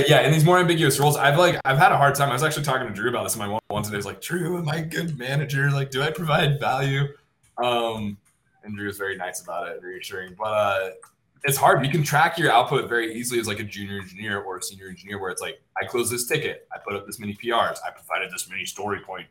yeah, 0.07 0.21
in 0.21 0.33
these 0.33 0.43
more 0.43 0.59
ambiguous 0.59 0.99
roles, 0.99 1.15
I've 1.15 1.39
like 1.39 1.59
I've 1.63 1.77
had 1.77 1.93
a 1.93 1.97
hard 1.97 2.15
time. 2.15 2.29
I 2.29 2.33
was 2.33 2.43
actually 2.43 2.65
talking 2.65 2.87
to 2.87 2.93
Drew 2.93 3.09
about 3.09 3.23
this 3.23 3.35
in 3.35 3.39
my 3.39 3.59
one 3.69 3.83
today. 3.83 3.95
I 3.95 3.97
was 3.97 4.05
like, 4.05 4.21
Drew, 4.21 4.57
am 4.57 4.67
I 4.67 4.77
a 4.77 4.85
good 4.85 5.17
manager? 5.17 5.71
Like, 5.71 5.89
do 5.89 6.01
I 6.01 6.11
provide 6.11 6.59
value? 6.59 7.07
Um, 7.57 8.17
and 8.63 8.75
Drew 8.75 8.87
was 8.87 8.97
very 8.97 9.17
nice 9.17 9.41
about 9.41 9.67
it, 9.67 9.81
reassuring. 9.81 10.35
But 10.37 10.45
uh, 10.45 10.89
it's 11.43 11.57
hard. 11.57 11.85
You 11.85 11.91
can 11.91 12.03
track 12.03 12.37
your 12.37 12.51
output 12.51 12.87
very 12.87 13.13
easily 13.13 13.39
as 13.39 13.47
like 13.47 13.59
a 13.59 13.63
junior 13.63 13.99
engineer 13.99 14.41
or 14.41 14.57
a 14.57 14.63
senior 14.63 14.87
engineer, 14.87 15.19
where 15.19 15.31
it's 15.31 15.41
like 15.41 15.61
I 15.81 15.85
closed 15.85 16.11
this 16.11 16.27
ticket, 16.27 16.67
I 16.73 16.79
put 16.79 16.95
up 16.95 17.05
this 17.05 17.19
many 17.19 17.35
PRs, 17.35 17.77
I 17.85 17.91
provided 17.91 18.31
this 18.31 18.49
many 18.49 18.65
story 18.65 18.99
points 18.99 19.29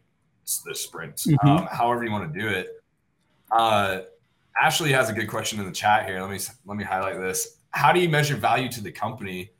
this 0.67 0.81
sprint. 0.81 1.17
Mm-hmm. 1.17 1.49
Um, 1.49 1.67
however 1.71 2.05
you 2.05 2.11
want 2.11 2.33
to 2.33 2.39
do 2.39 2.49
it. 2.49 2.83
Uh, 3.51 4.01
Ashley 4.61 4.93
has 4.93 5.09
a 5.09 5.13
good 5.13 5.29
question 5.29 5.59
in 5.61 5.67
the 5.67 5.73
chat 5.73 6.07
here. 6.07 6.21
Let 6.21 6.31
me 6.31 6.39
let 6.67 6.77
me 6.77 6.85
highlight 6.85 7.19
this. 7.19 7.59
How 7.71 7.93
do 7.93 8.01
you 8.01 8.09
measure 8.09 8.37
value 8.37 8.71
to 8.71 8.83
the 8.83 8.93
company? 8.93 9.51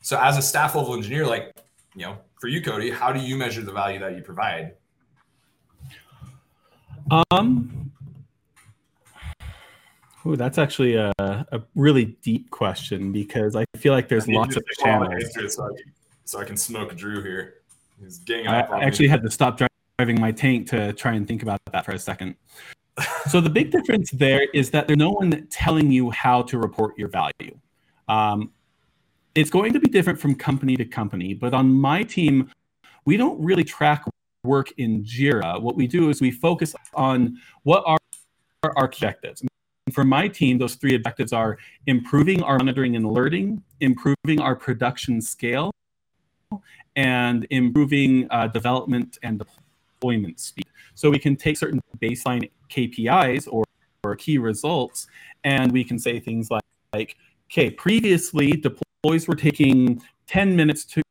So 0.00 0.18
as 0.18 0.38
a 0.38 0.42
staff 0.42 0.74
level 0.74 0.94
engineer, 0.94 1.26
like, 1.26 1.54
you 1.94 2.02
know, 2.02 2.16
for 2.40 2.48
you, 2.48 2.62
Cody, 2.62 2.90
how 2.90 3.12
do 3.12 3.20
you 3.20 3.36
measure 3.36 3.62
the 3.62 3.72
value 3.72 3.98
that 3.98 4.16
you 4.16 4.22
provide? 4.22 4.74
Um, 7.30 7.87
oh, 10.24 10.36
that's 10.36 10.58
actually 10.58 10.94
a, 10.94 11.12
a 11.18 11.62
really 11.74 12.16
deep 12.22 12.50
question 12.50 13.12
because 13.12 13.56
I 13.56 13.64
feel 13.76 13.92
like 13.92 14.08
there's 14.08 14.28
lots 14.28 14.56
of 14.56 14.64
channels. 14.78 15.24
So 15.54 15.64
I, 15.64 15.68
can, 15.68 15.92
so 16.24 16.40
I 16.40 16.44
can 16.44 16.56
smoke 16.56 16.96
Drew 16.96 17.22
here. 17.22 17.54
He's 18.00 18.18
getting 18.18 18.46
I 18.46 18.60
actually 18.84 19.08
had 19.08 19.22
to 19.22 19.30
stop 19.30 19.60
driving 19.98 20.20
my 20.20 20.32
tank 20.32 20.68
to 20.70 20.92
try 20.92 21.14
and 21.14 21.26
think 21.26 21.42
about 21.42 21.60
that 21.72 21.84
for 21.84 21.92
a 21.92 21.98
second. 21.98 22.36
so 23.28 23.40
the 23.40 23.50
big 23.50 23.70
difference 23.70 24.10
there 24.10 24.46
is 24.54 24.70
that 24.70 24.86
there's 24.86 24.98
no 24.98 25.10
one 25.10 25.46
telling 25.50 25.90
you 25.90 26.10
how 26.10 26.42
to 26.42 26.58
report 26.58 26.98
your 26.98 27.08
value. 27.08 27.58
Um, 28.08 28.52
it's 29.34 29.50
going 29.50 29.72
to 29.72 29.80
be 29.80 29.88
different 29.88 30.18
from 30.18 30.34
company 30.34 30.76
to 30.76 30.84
company, 30.84 31.34
but 31.34 31.54
on 31.54 31.72
my 31.72 32.02
team, 32.02 32.50
we 33.04 33.16
don't 33.16 33.40
really 33.42 33.64
track 33.64 34.04
work 34.44 34.72
in 34.78 35.04
Jira. 35.04 35.60
What 35.60 35.76
we 35.76 35.86
do 35.86 36.10
is 36.10 36.20
we 36.20 36.30
focus 36.30 36.74
on 36.94 37.38
what 37.62 37.84
are 37.86 37.98
our 38.62 38.84
objectives. 38.84 39.42
For 39.90 40.04
my 40.04 40.28
team, 40.28 40.58
those 40.58 40.74
three 40.74 40.94
objectives 40.94 41.32
are 41.32 41.58
improving 41.86 42.42
our 42.42 42.58
monitoring 42.58 42.96
and 42.96 43.04
alerting, 43.04 43.62
improving 43.80 44.40
our 44.40 44.56
production 44.56 45.20
scale, 45.20 45.70
and 46.96 47.46
improving 47.50 48.26
uh, 48.30 48.48
development 48.48 49.18
and 49.22 49.42
deployment 50.00 50.40
speed. 50.40 50.66
So 50.94 51.10
we 51.10 51.18
can 51.18 51.36
take 51.36 51.56
certain 51.56 51.80
baseline 52.00 52.50
KPIs 52.70 53.48
or, 53.50 53.64
or 54.04 54.16
key 54.16 54.38
results, 54.38 55.06
and 55.44 55.70
we 55.70 55.84
can 55.84 55.98
say 55.98 56.18
things 56.18 56.50
like, 56.50 56.62
like 56.92 57.16
okay, 57.50 57.70
previously 57.70 58.52
deploys 58.52 59.28
were 59.28 59.36
taking 59.36 60.02
10 60.26 60.56
minutes 60.56 60.84
to, 60.84 61.02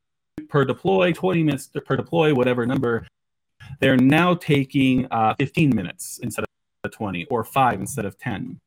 per 0.48 0.64
deploy, 0.64 1.12
20 1.12 1.42
minutes 1.42 1.66
to, 1.68 1.80
per 1.80 1.96
deploy, 1.96 2.34
whatever 2.34 2.66
number. 2.66 3.06
They're 3.80 3.96
now 3.96 4.34
taking 4.34 5.06
uh, 5.10 5.34
15 5.38 5.74
minutes 5.74 6.20
instead 6.22 6.44
of 6.84 6.90
20 6.90 7.26
or 7.26 7.44
five 7.44 7.80
instead 7.80 8.04
of 8.04 8.18
10. 8.18 8.58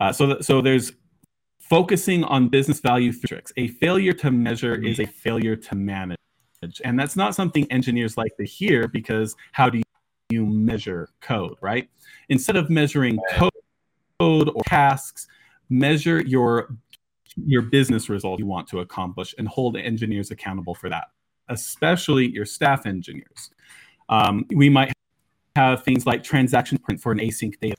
Uh, 0.00 0.12
so, 0.12 0.26
th- 0.26 0.42
so 0.42 0.60
there's 0.60 0.92
focusing 1.58 2.24
on 2.24 2.48
business 2.48 2.80
value 2.80 3.12
metrics. 3.12 3.52
A 3.56 3.68
failure 3.68 4.12
to 4.14 4.30
measure 4.30 4.74
is 4.74 5.00
a 5.00 5.06
failure 5.06 5.56
to 5.56 5.74
manage. 5.74 6.16
And 6.84 6.98
that's 6.98 7.16
not 7.16 7.34
something 7.34 7.70
engineers 7.70 8.16
like 8.16 8.36
to 8.38 8.44
hear 8.44 8.88
because 8.88 9.36
how 9.52 9.68
do 9.68 9.82
you 10.30 10.46
measure 10.46 11.08
code, 11.20 11.56
right? 11.60 11.88
Instead 12.28 12.56
of 12.56 12.70
measuring 12.70 13.18
code 13.38 13.52
or 14.48 14.62
tasks, 14.66 15.28
measure 15.68 16.20
your 16.22 16.76
your 17.36 17.62
business 17.62 18.08
result 18.08 18.38
you 18.38 18.46
want 18.46 18.66
to 18.68 18.80
accomplish 18.80 19.34
and 19.38 19.46
hold 19.48 19.76
engineers 19.76 20.30
accountable 20.30 20.74
for 20.74 20.88
that 20.88 21.08
especially 21.48 22.26
your 22.26 22.44
staff 22.44 22.86
engineers 22.86 23.50
um, 24.08 24.44
we 24.54 24.68
might 24.68 24.92
have 25.54 25.82
things 25.84 26.06
like 26.06 26.22
transaction 26.22 26.78
print 26.78 27.00
for 27.00 27.12
an 27.12 27.18
async 27.18 27.58
data 27.60 27.76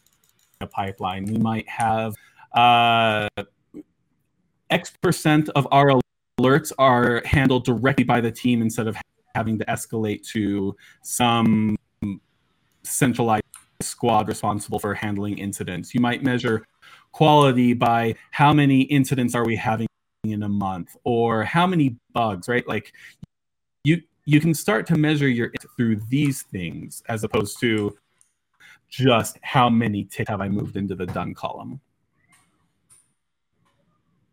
a 0.62 0.67
pipeline. 0.67 1.26
We 1.26 1.38
might 1.38 1.67
have 1.70 2.15
uh, 2.54 3.28
X 4.70 4.91
percent 5.02 5.50
of 5.50 5.67
our 5.72 6.00
alerts 6.39 6.72
are 6.78 7.22
handled 7.26 7.65
directly 7.65 8.04
by 8.04 8.22
the 8.22 8.32
team 8.32 8.62
instead 8.62 8.88
of 8.88 8.98
having 9.36 9.58
to 9.60 9.65
escalate 9.65 10.28
to 10.30 10.76
some 11.04 11.76
centralized 12.84 13.43
squad 13.82 14.28
responsible 14.28 14.80
for 14.80 14.93
handling 14.93 15.38
incidents. 15.38 15.93
You 15.93 16.02
might 16.02 16.24
measure 16.24 16.65
quality 17.12 17.74
by 17.74 18.15
how 18.32 18.54
many 18.54 18.82
incidents 18.82 19.36
are 19.36 19.46
we 19.46 19.56
having 19.56 19.88
in 20.24 20.43
a 20.43 20.50
month 20.50 20.96
or 21.04 21.43
how 21.43 21.67
many 21.67 21.96
bugs, 22.13 22.48
right? 22.48 22.67
Like 22.67 22.93
you 23.84 24.02
you 24.26 24.41
can 24.41 24.54
start 24.54 24.86
to 24.88 24.98
measure 24.98 25.30
your 25.30 25.52
through 25.76 26.02
these 26.10 26.41
things 26.43 27.02
as 27.08 27.24
opposed 27.24 27.60
to 27.62 27.96
just 28.89 29.38
how 29.41 29.69
many 29.69 30.04
ticks 30.04 30.30
have 30.30 30.41
I 30.41 30.50
moved 30.50 30.78
into 30.78 30.95
the 30.95 31.06
done 31.06 31.34
column. 31.34 31.80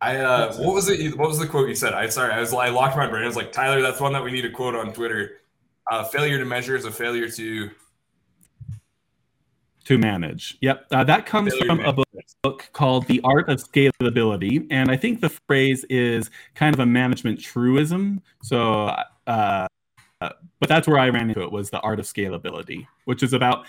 I 0.00 0.18
uh, 0.18 0.54
what 0.56 0.74
was 0.74 0.88
it? 0.88 1.16
What 1.16 1.28
was 1.28 1.38
the 1.38 1.46
quote 1.46 1.68
you 1.68 1.74
said? 1.74 1.94
I 1.94 2.08
sorry, 2.08 2.32
I 2.32 2.40
was 2.40 2.52
I 2.52 2.68
locked 2.68 2.96
my 2.96 3.06
brain. 3.06 3.24
I 3.24 3.26
was 3.26 3.36
like, 3.36 3.52
Tyler, 3.52 3.80
that's 3.80 4.00
one 4.00 4.12
that 4.12 4.22
we 4.22 4.30
need 4.30 4.42
to 4.42 4.50
quote 4.50 4.74
on 4.74 4.92
Twitter. 4.92 5.40
Uh, 5.90 6.04
failure 6.04 6.38
to 6.38 6.44
measure 6.44 6.76
is 6.76 6.84
a 6.84 6.90
failure 6.90 7.28
to 7.30 7.70
to 9.84 9.98
manage. 9.98 10.58
Yep, 10.60 10.86
uh, 10.90 11.04
that 11.04 11.26
comes 11.26 11.54
from 11.56 11.80
a 11.80 11.92
book, 11.92 12.08
book 12.42 12.68
called 12.72 13.06
The 13.06 13.20
Art 13.22 13.48
of 13.48 13.58
Scalability, 13.58 14.66
and 14.70 14.90
I 14.90 14.96
think 14.96 15.20
the 15.20 15.30
phrase 15.46 15.84
is 15.88 16.30
kind 16.54 16.74
of 16.74 16.80
a 16.80 16.86
management 16.86 17.40
truism. 17.40 18.22
So, 18.42 18.94
uh, 19.26 19.66
but 20.20 20.68
that's 20.68 20.88
where 20.88 20.98
I 20.98 21.08
ran 21.10 21.28
into 21.28 21.42
it 21.42 21.52
was 21.52 21.70
the 21.70 21.80
art 21.80 21.98
of 21.98 22.06
scalability, 22.06 22.86
which 23.04 23.22
is 23.22 23.32
about 23.32 23.66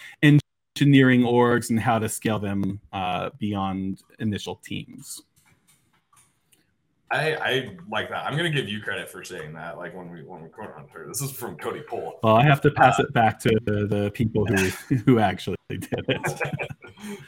engineering 0.75 1.21
orgs 1.21 1.69
and 1.69 1.79
how 1.79 1.97
to 1.97 2.09
scale 2.09 2.39
them 2.39 2.79
uh, 2.91 3.29
beyond 3.39 4.03
initial 4.19 4.57
teams. 4.57 5.23
I, 7.11 7.35
I 7.35 7.77
like 7.89 8.09
that. 8.09 8.25
I'm 8.25 8.35
gonna 8.35 8.49
give 8.49 8.67
you 8.67 8.81
credit 8.81 9.09
for 9.09 9.23
saying 9.23 9.53
that. 9.53 9.77
Like 9.77 9.95
when 9.95 10.11
we 10.11 10.23
when 10.23 10.41
we 10.41 10.49
quote 10.49 10.73
on 10.75 10.87
Twitter, 10.87 11.07
this 11.07 11.21
is 11.21 11.31
from 11.31 11.55
Cody 11.55 11.81
Poll. 11.87 12.19
Well, 12.23 12.35
I 12.35 12.43
have 12.43 12.61
to 12.61 12.71
pass 12.71 12.99
uh, 12.99 13.03
it 13.03 13.13
back 13.13 13.39
to 13.41 13.57
the, 13.63 13.87
the 13.87 14.11
people 14.11 14.45
who 14.45 14.55
who 15.05 15.19
actually 15.19 15.55
did 15.69 15.87
it. 15.93 16.41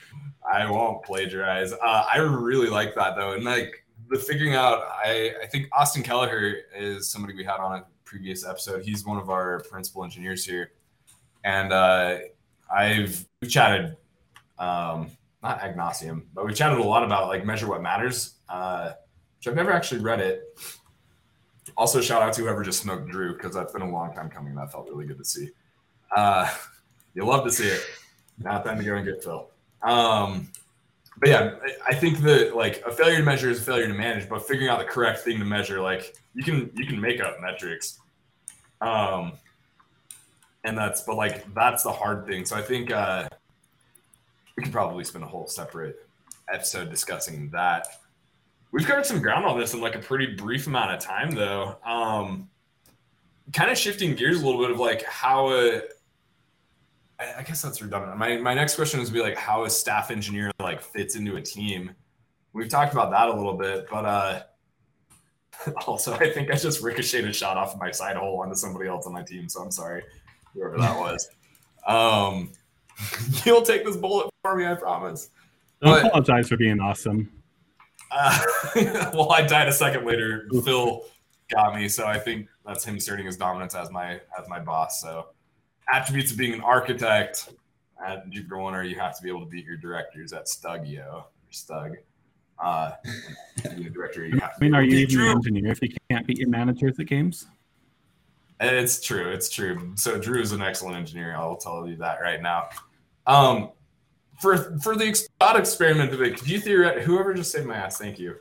I 0.51 0.69
won't 0.69 1.03
plagiarize. 1.03 1.73
Uh, 1.73 2.05
I 2.11 2.17
really 2.17 2.69
like 2.69 2.95
that 2.95 3.15
though, 3.15 3.33
and 3.33 3.43
like 3.43 3.85
the 4.09 4.17
figuring 4.17 4.55
out. 4.55 4.81
I 5.05 5.33
I 5.43 5.45
think 5.45 5.67
Austin 5.71 6.03
Kelleher 6.03 6.55
is 6.75 7.07
somebody 7.07 7.35
we 7.35 7.43
had 7.43 7.59
on 7.59 7.79
a 7.79 7.85
previous 8.03 8.45
episode. 8.45 8.83
He's 8.83 9.05
one 9.05 9.19
of 9.19 9.29
our 9.29 9.61
principal 9.69 10.03
engineers 10.03 10.43
here, 10.43 10.71
and 11.43 11.71
uh, 11.71 12.17
I've 12.75 13.26
we 13.41 13.47
chatted. 13.47 13.97
Um, 14.57 15.11
not 15.43 15.75
nauseam, 15.75 16.27
but 16.33 16.45
we 16.45 16.53
chatted 16.53 16.79
a 16.79 16.83
lot 16.83 17.03
about 17.03 17.27
like 17.27 17.45
measure 17.45 17.67
what 17.67 17.81
matters. 17.81 18.35
Uh, 18.49 18.93
which 19.37 19.47
I've 19.47 19.55
never 19.55 19.71
actually 19.71 20.01
read 20.01 20.19
it. 20.19 20.59
Also, 21.77 22.01
shout 22.01 22.21
out 22.23 22.33
to 22.33 22.41
whoever 22.41 22.63
just 22.63 22.81
smoked 22.81 23.09
Drew 23.09 23.33
because 23.33 23.53
that's 23.53 23.71
been 23.71 23.83
a 23.83 23.91
long 23.91 24.13
time 24.13 24.29
coming. 24.29 24.55
That 24.55 24.71
felt 24.71 24.89
really 24.89 25.05
good 25.05 25.19
to 25.19 25.25
see. 25.25 25.49
Uh, 26.15 26.51
you 27.13 27.23
love 27.23 27.43
to 27.43 27.51
see 27.51 27.67
it. 27.67 27.85
Now 28.39 28.59
time 28.59 28.79
to 28.79 28.83
go 28.83 28.95
and 28.95 29.05
get 29.05 29.23
Phil. 29.23 29.47
Um, 29.83 30.49
but 31.19 31.29
yeah, 31.29 31.55
I 31.87 31.93
think 31.93 32.19
that 32.19 32.55
like 32.55 32.83
a 32.85 32.91
failure 32.91 33.17
to 33.17 33.23
measure 33.23 33.49
is 33.49 33.59
a 33.59 33.63
failure 33.63 33.87
to 33.87 33.93
manage, 33.93 34.27
but 34.27 34.47
figuring 34.47 34.69
out 34.69 34.79
the 34.79 34.85
correct 34.85 35.19
thing 35.19 35.39
to 35.39 35.45
measure, 35.45 35.81
like 35.81 36.15
you 36.33 36.43
can 36.43 36.71
you 36.75 36.85
can 36.85 36.99
make 36.99 37.19
up 37.19 37.39
metrics, 37.41 37.99
um, 38.81 39.33
and 40.63 40.77
that's 40.77 41.01
but 41.01 41.15
like 41.15 41.53
that's 41.53 41.83
the 41.83 41.91
hard 41.91 42.25
thing. 42.25 42.45
So 42.45 42.55
I 42.55 42.61
think 42.61 42.91
uh, 42.91 43.27
we 44.55 44.63
could 44.63 44.73
probably 44.73 45.03
spend 45.03 45.23
a 45.23 45.27
whole 45.27 45.47
separate 45.47 46.07
episode 46.51 46.89
discussing 46.89 47.49
that. 47.51 47.87
We've 48.71 48.85
covered 48.85 49.05
some 49.05 49.21
ground 49.21 49.45
on 49.45 49.57
this 49.57 49.73
in 49.73 49.81
like 49.81 49.95
a 49.95 49.99
pretty 49.99 50.35
brief 50.35 50.67
amount 50.67 50.91
of 50.91 50.99
time, 50.99 51.31
though. 51.31 51.77
Um, 51.85 52.49
kind 53.53 53.71
of 53.71 53.77
shifting 53.77 54.15
gears 54.15 54.41
a 54.41 54.45
little 54.45 54.61
bit 54.61 54.71
of 54.71 54.79
like 54.79 55.03
how 55.03 55.51
a, 55.51 55.81
I 57.19 57.43
guess 57.43 57.61
that's 57.61 57.81
redundant. 57.81 58.17
My 58.17 58.37
my 58.37 58.53
next 58.53 58.75
question 58.75 58.99
is 58.99 59.09
be 59.09 59.21
like 59.21 59.37
how 59.37 59.63
a 59.63 59.69
staff 59.69 60.11
engineer 60.11 60.51
like 60.59 60.81
fits 60.81 61.15
into 61.15 61.37
a 61.37 61.41
team. 61.41 61.91
We've 62.53 62.69
talked 62.69 62.93
about 62.93 63.11
that 63.11 63.29
a 63.29 63.33
little 63.33 63.53
bit, 63.53 63.87
but 63.89 64.05
uh, 64.05 64.43
also 65.87 66.13
I 66.15 66.29
think 66.31 66.51
I 66.51 66.55
just 66.55 66.81
ricocheted 66.81 67.29
a 67.29 67.33
shot 67.33 67.57
off 67.57 67.73
of 67.73 67.79
my 67.79 67.91
side 67.91 68.17
hole 68.17 68.41
onto 68.41 68.55
somebody 68.55 68.89
else 68.89 69.07
on 69.07 69.13
my 69.13 69.23
team. 69.23 69.49
So 69.49 69.61
I'm 69.61 69.71
sorry, 69.71 70.03
whoever 70.57 70.77
that 70.77 70.99
was. 70.99 71.29
Um, 71.85 72.51
you'll 73.45 73.61
take 73.61 73.85
this 73.85 73.97
bullet 73.97 74.29
for 74.41 74.55
me, 74.55 74.65
I 74.65 74.75
promise. 74.75 75.29
Don't 75.81 76.01
but, 76.01 76.05
apologize 76.07 76.49
for 76.49 76.57
being 76.57 76.79
awesome. 76.79 77.31
Uh, 78.11 78.39
well, 79.13 79.31
I 79.31 79.41
died 79.41 79.67
a 79.67 79.73
second 79.73 80.05
later. 80.05 80.47
Phil 80.63 81.03
got 81.49 81.75
me, 81.75 81.87
so 81.87 82.05
I 82.05 82.17
think 82.17 82.47
that's 82.65 82.83
him 82.83 82.95
asserting 82.95 83.25
his 83.25 83.37
dominance 83.37 83.75
as 83.75 83.91
my 83.91 84.13
as 84.39 84.47
my 84.47 84.59
boss. 84.59 85.01
So 85.01 85.27
attributes 85.91 86.31
of 86.31 86.37
being 86.37 86.53
an 86.53 86.61
architect 86.61 87.49
at 88.05 88.29
Jupiter 88.29 88.57
One 88.57 88.73
are 88.73 88.83
you 88.83 88.99
have 88.99 89.15
to 89.17 89.23
be 89.23 89.29
able 89.29 89.41
to 89.41 89.45
beat 89.45 89.65
your 89.65 89.77
directors 89.77 90.33
at 90.33 90.45
Stugio 90.45 91.23
or 91.23 91.25
Stug. 91.51 91.95
Uh, 92.59 92.91
being 93.63 93.85
a 93.85 93.89
director, 93.89 94.25
you 94.25 94.39
have 94.39 94.53
I 94.59 94.63
mean, 94.63 94.73
are 94.73 94.83
you 94.83 94.97
even 94.97 95.21
an 95.21 95.27
engineer 95.37 95.71
if 95.71 95.81
you 95.81 95.89
can't 96.09 96.25
beat 96.25 96.39
your 96.39 96.49
managers 96.49 96.99
at 96.99 97.05
games? 97.05 97.45
It's 98.59 99.01
true. 99.01 99.29
It's 99.29 99.49
true. 99.49 99.93
So 99.95 100.19
Drew 100.19 100.41
is 100.41 100.51
an 100.51 100.61
excellent 100.61 100.97
engineer. 100.97 101.35
I'll 101.35 101.57
tell 101.57 101.87
you 101.87 101.95
that 101.97 102.21
right 102.21 102.41
now. 102.41 102.69
Um, 103.27 103.71
for 104.39 104.79
for 104.79 104.95
the 104.95 105.13
thought 105.39 105.57
experiment 105.57 106.13
it, 106.13 106.37
could 106.37 106.47
you 106.47 106.59
theoretically 106.59 107.03
whoever 107.03 107.33
just 107.33 107.51
saved 107.51 107.67
my 107.67 107.75
ass, 107.75 107.97
thank 107.97 108.19
you. 108.19 108.35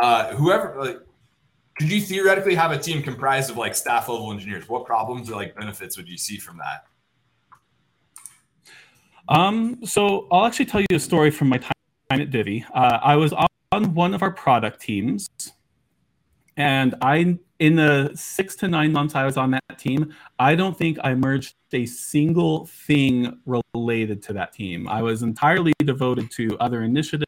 Uh, 0.00 0.34
whoever 0.34 0.76
like 0.78 1.00
could 1.78 1.90
you 1.90 2.00
theoretically 2.00 2.54
have 2.54 2.70
a 2.70 2.78
team 2.78 3.02
comprised 3.02 3.50
of 3.50 3.56
like 3.56 3.74
staff 3.74 4.08
level 4.08 4.30
engineers? 4.32 4.68
What 4.68 4.84
problems 4.84 5.30
or 5.30 5.36
like 5.36 5.54
benefits 5.56 5.96
would 5.96 6.08
you 6.08 6.18
see 6.18 6.36
from 6.36 6.58
that? 6.58 6.84
Um, 9.28 9.78
so 9.84 10.26
I'll 10.30 10.44
actually 10.46 10.66
tell 10.66 10.80
you 10.80 10.96
a 10.96 10.98
story 10.98 11.30
from 11.30 11.48
my 11.48 11.58
time 11.58 11.72
at 12.10 12.30
Divvy. 12.30 12.64
Uh, 12.74 12.98
I 13.02 13.16
was 13.16 13.32
on 13.72 13.94
one 13.94 14.14
of 14.14 14.22
our 14.22 14.32
product 14.32 14.80
teams, 14.80 15.30
and 16.56 16.94
I 17.00 17.38
in 17.62 17.76
the 17.76 18.10
six 18.16 18.56
to 18.56 18.66
nine 18.66 18.92
months 18.92 19.14
I 19.14 19.24
was 19.24 19.36
on 19.36 19.52
that 19.52 19.78
team, 19.78 20.12
I 20.40 20.56
don't 20.56 20.76
think 20.76 20.98
I 21.04 21.14
merged 21.14 21.54
a 21.72 21.86
single 21.86 22.66
thing 22.66 23.38
related 23.46 24.20
to 24.24 24.32
that 24.32 24.52
team. 24.52 24.88
I 24.88 25.00
was 25.00 25.22
entirely 25.22 25.72
devoted 25.78 26.28
to 26.32 26.58
other 26.58 26.82
initiatives 26.82 27.24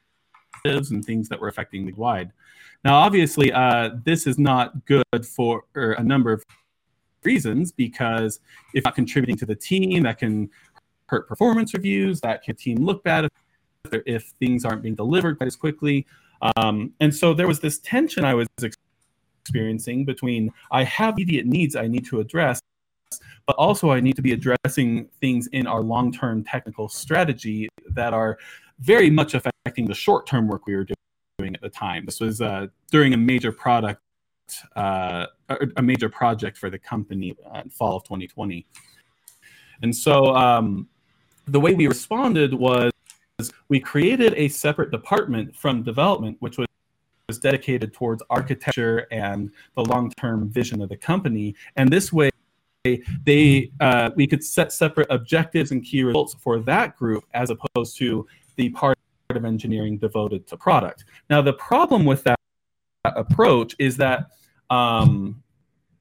and 0.64 1.04
things 1.04 1.28
that 1.28 1.40
were 1.40 1.46
affecting 1.46 1.86
league 1.86 1.96
wide. 1.96 2.32
Now, 2.84 2.96
obviously, 2.96 3.52
uh, 3.52 3.90
this 4.04 4.26
is 4.26 4.36
not 4.36 4.84
good 4.86 5.04
for 5.24 5.66
a 5.76 6.02
number 6.02 6.32
of 6.32 6.42
reasons 7.22 7.70
because 7.70 8.40
if 8.74 8.82
not 8.84 8.96
contributing 8.96 9.36
to 9.36 9.46
the 9.46 9.54
team, 9.54 10.02
that 10.02 10.18
can 10.18 10.50
hurt 11.06 11.28
performance 11.28 11.74
reviews, 11.74 12.20
that 12.22 12.42
can 12.42 12.56
team 12.56 12.78
look 12.84 13.04
bad 13.04 13.28
if, 13.92 14.02
if 14.04 14.32
things 14.40 14.64
aren't 14.64 14.82
being 14.82 14.96
delivered 14.96 15.38
quite 15.38 15.46
as 15.46 15.54
quickly. 15.54 16.08
Um, 16.56 16.92
and 16.98 17.14
so 17.14 17.34
there 17.34 17.46
was 17.46 17.60
this 17.60 17.78
tension 17.78 18.24
I 18.24 18.34
was 18.34 18.48
experiencing 19.44 20.04
between 20.06 20.50
I 20.70 20.84
have 20.84 21.14
immediate 21.14 21.46
needs 21.46 21.76
I 21.76 21.86
need 21.86 22.06
to 22.06 22.20
address, 22.20 22.60
but 23.46 23.56
also 23.56 23.90
I 23.90 24.00
need 24.00 24.16
to 24.16 24.22
be 24.22 24.32
addressing 24.32 25.06
things 25.20 25.48
in 25.48 25.66
our 25.66 25.82
long 25.82 26.10
term 26.12 26.42
technical 26.44 26.88
strategy 26.88 27.68
that 27.90 28.14
are 28.14 28.38
very 28.80 29.10
much 29.10 29.34
affecting 29.34 29.86
the 29.86 29.94
short 29.94 30.26
term 30.26 30.48
work 30.48 30.66
we 30.66 30.74
were 30.74 30.86
doing 31.38 31.54
at 31.54 31.60
the 31.60 31.68
time. 31.68 32.06
This 32.06 32.20
was 32.20 32.40
uh, 32.40 32.68
during 32.90 33.12
a 33.12 33.18
major 33.18 33.52
product, 33.52 34.00
uh, 34.76 35.26
a 35.76 35.82
major 35.82 36.08
project 36.08 36.56
for 36.56 36.70
the 36.70 36.78
company 36.78 37.36
uh, 37.54 37.60
in 37.64 37.70
fall 37.70 37.96
of 37.96 38.04
2020. 38.04 38.64
And 39.82 39.94
so 39.94 40.34
um, 40.34 40.88
the 41.46 41.60
way 41.60 41.74
we 41.74 41.86
responded 41.86 42.54
was 42.54 42.90
we 43.68 43.78
created 43.78 44.32
a 44.36 44.48
separate 44.48 44.90
department 44.90 45.54
from 45.54 45.82
development, 45.82 46.38
which 46.40 46.56
was 46.56 46.66
was 47.28 47.38
dedicated 47.38 47.94
towards 47.94 48.22
architecture 48.28 49.06
and 49.10 49.50
the 49.76 49.84
long-term 49.84 50.50
vision 50.50 50.82
of 50.82 50.88
the 50.88 50.96
company. 50.96 51.54
And 51.76 51.90
this 51.90 52.12
way, 52.12 52.30
they 53.24 53.70
uh, 53.80 54.10
we 54.14 54.26
could 54.26 54.44
set 54.44 54.70
separate 54.70 55.06
objectives 55.08 55.70
and 55.70 55.82
key 55.82 56.02
results 56.02 56.34
for 56.34 56.60
that 56.60 56.96
group 56.96 57.24
as 57.32 57.48
opposed 57.50 57.96
to 57.96 58.26
the 58.56 58.68
part 58.70 58.98
of 59.30 59.44
engineering 59.46 59.96
devoted 59.96 60.46
to 60.48 60.56
product. 60.58 61.04
Now, 61.30 61.40
the 61.40 61.54
problem 61.54 62.04
with 62.04 62.24
that 62.24 62.38
approach 63.04 63.74
is 63.78 63.96
that 63.96 64.26
um, 64.68 65.42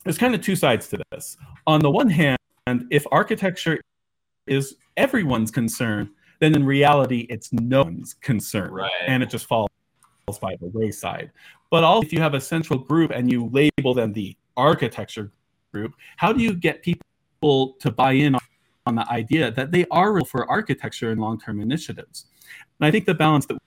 there's 0.03 0.17
kind 0.17 0.35
of 0.35 0.41
two 0.41 0.57
sides 0.57 0.89
to 0.89 1.01
this. 1.11 1.37
On 1.67 1.79
the 1.79 1.89
one 1.89 2.09
hand, 2.09 2.37
if 2.91 3.05
architecture 3.13 3.79
is 4.45 4.75
everyone's 4.97 5.51
concern, 5.51 6.09
then 6.41 6.53
in 6.53 6.65
reality, 6.65 7.25
it's 7.29 7.53
no 7.53 7.83
one's 7.83 8.13
concern, 8.15 8.71
right. 8.71 8.91
and 9.07 9.23
it 9.23 9.29
just 9.29 9.45
falls 9.45 9.69
by 10.41 10.55
the 10.59 10.67
wayside. 10.67 11.31
But 11.69 11.83
also, 11.83 12.05
if 12.05 12.13
you 12.13 12.19
have 12.21 12.33
a 12.33 12.41
central 12.41 12.79
group 12.79 13.11
and 13.11 13.31
you 13.31 13.49
label 13.49 13.93
them 13.93 14.13
the 14.13 14.35
architecture 14.55 15.31
group, 15.71 15.93
how 16.17 16.31
do 16.31 16.41
you 16.41 16.53
get 16.53 16.81
people 16.83 17.73
to 17.79 17.91
buy 17.91 18.13
in 18.13 18.37
on 18.85 18.95
the 18.95 19.09
idea 19.09 19.51
that 19.51 19.71
they 19.71 19.85
are 19.91 20.23
for 20.25 20.49
architecture 20.49 21.11
and 21.11 21.21
long-term 21.21 21.61
initiatives. 21.61 22.25
And 22.79 22.87
I 22.87 22.91
think 22.91 23.05
the 23.05 23.13
balance 23.13 23.45
that 23.47 23.57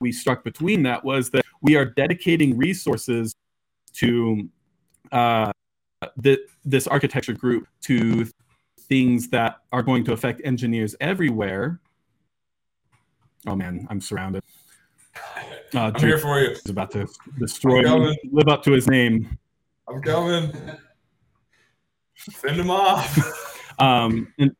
we 0.00 0.12
struck 0.12 0.44
between 0.44 0.82
that 0.84 1.04
was 1.04 1.30
that 1.30 1.44
we 1.60 1.76
are 1.76 1.84
dedicating 1.84 2.56
resources 2.56 3.34
to 3.94 4.48
uh, 5.12 5.52
the, 6.16 6.38
this 6.64 6.86
architecture 6.86 7.32
group 7.32 7.68
to 7.82 8.26
things 8.80 9.28
that 9.28 9.58
are 9.72 9.82
going 9.82 10.04
to 10.04 10.12
affect 10.12 10.40
engineers 10.44 10.96
everywhere. 11.00 11.80
Oh 13.46 13.56
man, 13.56 13.86
I'm 13.90 14.00
surrounded. 14.00 14.42
Uh, 15.74 15.90
I'm 15.94 16.00
here 16.00 16.18
for 16.18 16.40
you. 16.40 16.50
He's 16.50 16.70
about 16.70 16.90
to 16.92 17.06
destroy 17.38 17.84
him, 17.84 18.14
live 18.30 18.48
up 18.48 18.62
to 18.64 18.72
his 18.72 18.88
name. 18.88 19.38
I'm 19.88 20.00
coming. 20.00 20.52
Send 22.16 22.56
him 22.56 22.70
off. 22.70 23.74
um, 23.78 24.32
and, 24.38 24.54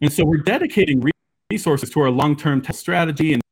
and 0.00 0.12
so 0.12 0.24
we're 0.24 0.38
dedicating 0.38 1.02
resources 1.50 1.90
to 1.90 2.00
our 2.00 2.10
long-term 2.10 2.62
strategy 2.72 3.32
and 3.32 3.42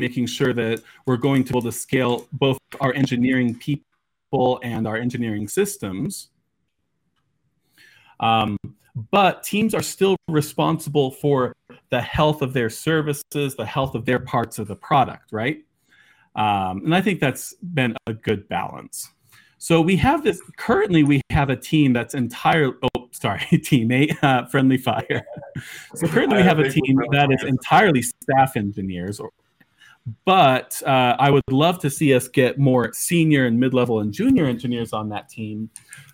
making 0.00 0.26
sure 0.26 0.52
that 0.52 0.82
we're 1.06 1.16
going 1.16 1.44
to 1.44 1.52
be 1.52 1.58
able 1.58 1.62
to 1.62 1.72
scale 1.72 2.26
both 2.32 2.58
our 2.80 2.92
engineering 2.94 3.54
people 3.54 4.60
and 4.62 4.86
our 4.86 4.96
engineering 4.96 5.46
systems. 5.46 6.30
Um, 8.20 8.56
but 9.10 9.42
teams 9.42 9.74
are 9.74 9.82
still 9.82 10.16
responsible 10.28 11.10
for 11.10 11.52
the 11.90 12.00
health 12.00 12.42
of 12.42 12.52
their 12.52 12.70
services, 12.70 13.54
the 13.56 13.66
health 13.66 13.94
of 13.94 14.04
their 14.04 14.18
parts 14.18 14.58
of 14.58 14.68
the 14.68 14.76
product, 14.76 15.32
right? 15.32 15.64
Um, 16.34 16.82
and 16.84 16.94
I 16.94 17.00
think 17.00 17.20
that's 17.20 17.54
been 17.62 17.96
a 18.06 18.12
good 18.12 18.48
balance. 18.48 19.10
So 19.58 19.80
we 19.80 19.96
have 19.96 20.24
this 20.24 20.42
currently 20.58 21.04
we 21.04 21.22
have 21.30 21.48
a 21.48 21.56
team 21.56 21.92
that's 21.94 22.14
entirely 22.14 22.74
oh 22.82 23.08
sorry 23.12 23.40
teammate 23.52 24.22
uh, 24.22 24.46
friendly 24.46 24.76
fire. 24.76 25.24
so 25.94 26.06
currently 26.06 26.38
we 26.38 26.42
have 26.42 26.58
a 26.58 26.68
team 26.68 27.00
that 27.12 27.32
is 27.32 27.42
entirely 27.44 28.02
staff 28.02 28.56
engineers 28.56 29.20
or 29.20 29.30
but 30.24 30.82
uh, 30.84 31.16
I 31.18 31.30
would 31.30 31.42
love 31.50 31.78
to 31.80 31.90
see 31.90 32.14
us 32.14 32.28
get 32.28 32.58
more 32.58 32.92
senior 32.92 33.46
and 33.46 33.58
mid-level 33.58 34.00
and 34.00 34.12
junior 34.12 34.44
engineers 34.44 34.92
on 34.92 35.08
that 35.10 35.28
team 35.28 35.70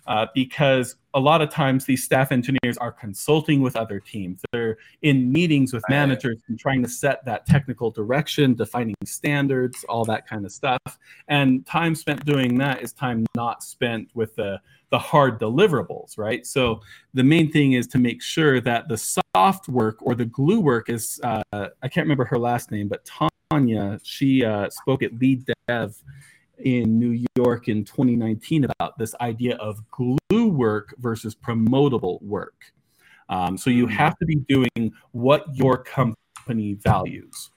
uh, 0.07 0.27
because 0.33 0.95
a 1.13 1.19
lot 1.19 1.41
of 1.41 1.49
times 1.49 1.85
these 1.85 2.03
staff 2.03 2.31
engineers 2.31 2.77
are 2.77 2.91
consulting 2.91 3.61
with 3.61 3.75
other 3.75 3.99
teams. 3.99 4.41
They're 4.53 4.77
in 5.01 5.29
meetings 5.29 5.73
with 5.73 5.83
managers 5.89 6.39
and 6.47 6.57
trying 6.57 6.81
to 6.83 6.89
set 6.89 7.25
that 7.25 7.45
technical 7.45 7.91
direction, 7.91 8.53
defining 8.53 8.95
standards, 9.03 9.83
all 9.89 10.05
that 10.05 10.25
kind 10.25 10.45
of 10.45 10.53
stuff. 10.53 10.79
And 11.27 11.65
time 11.65 11.95
spent 11.95 12.25
doing 12.25 12.57
that 12.59 12.81
is 12.81 12.93
time 12.93 13.25
not 13.35 13.61
spent 13.61 14.09
with 14.13 14.35
the 14.35 14.61
the 14.91 14.99
hard 14.99 15.39
deliverables, 15.39 16.17
right? 16.17 16.45
So 16.45 16.81
the 17.13 17.23
main 17.23 17.49
thing 17.49 17.73
is 17.73 17.87
to 17.87 17.97
make 17.97 18.21
sure 18.21 18.59
that 18.59 18.89
the 18.89 18.97
soft 18.97 19.69
work 19.69 19.97
or 20.01 20.15
the 20.15 20.25
glue 20.25 20.59
work 20.59 20.89
is, 20.89 21.17
uh, 21.23 21.41
I 21.53 21.87
can't 21.87 22.03
remember 22.03 22.25
her 22.25 22.37
last 22.37 22.71
name, 22.71 22.89
but 22.89 23.05
Tanya, 23.51 23.99
she 24.03 24.45
uh, 24.45 24.69
spoke 24.69 25.03
at 25.03 25.13
Lead 25.19 25.45
Dev 25.67 25.93
in 26.59 26.97
New 26.97 27.25
York 27.35 27.67
in 27.67 27.83
2019 27.83 28.63
about 28.63 28.97
this 28.97 29.13
idea 29.19 29.57
of 29.57 29.83
glue 29.91 30.47
work 30.47 30.95
versus 30.99 31.35
promotable 31.35 32.21
work. 32.21 32.55
Um, 33.27 33.57
so 33.57 33.69
you 33.69 33.87
have 33.87 34.17
to 34.19 34.25
be 34.25 34.35
doing 34.47 34.93
what 35.11 35.43
your 35.53 35.83
company 35.83 36.75
values. 36.75 37.51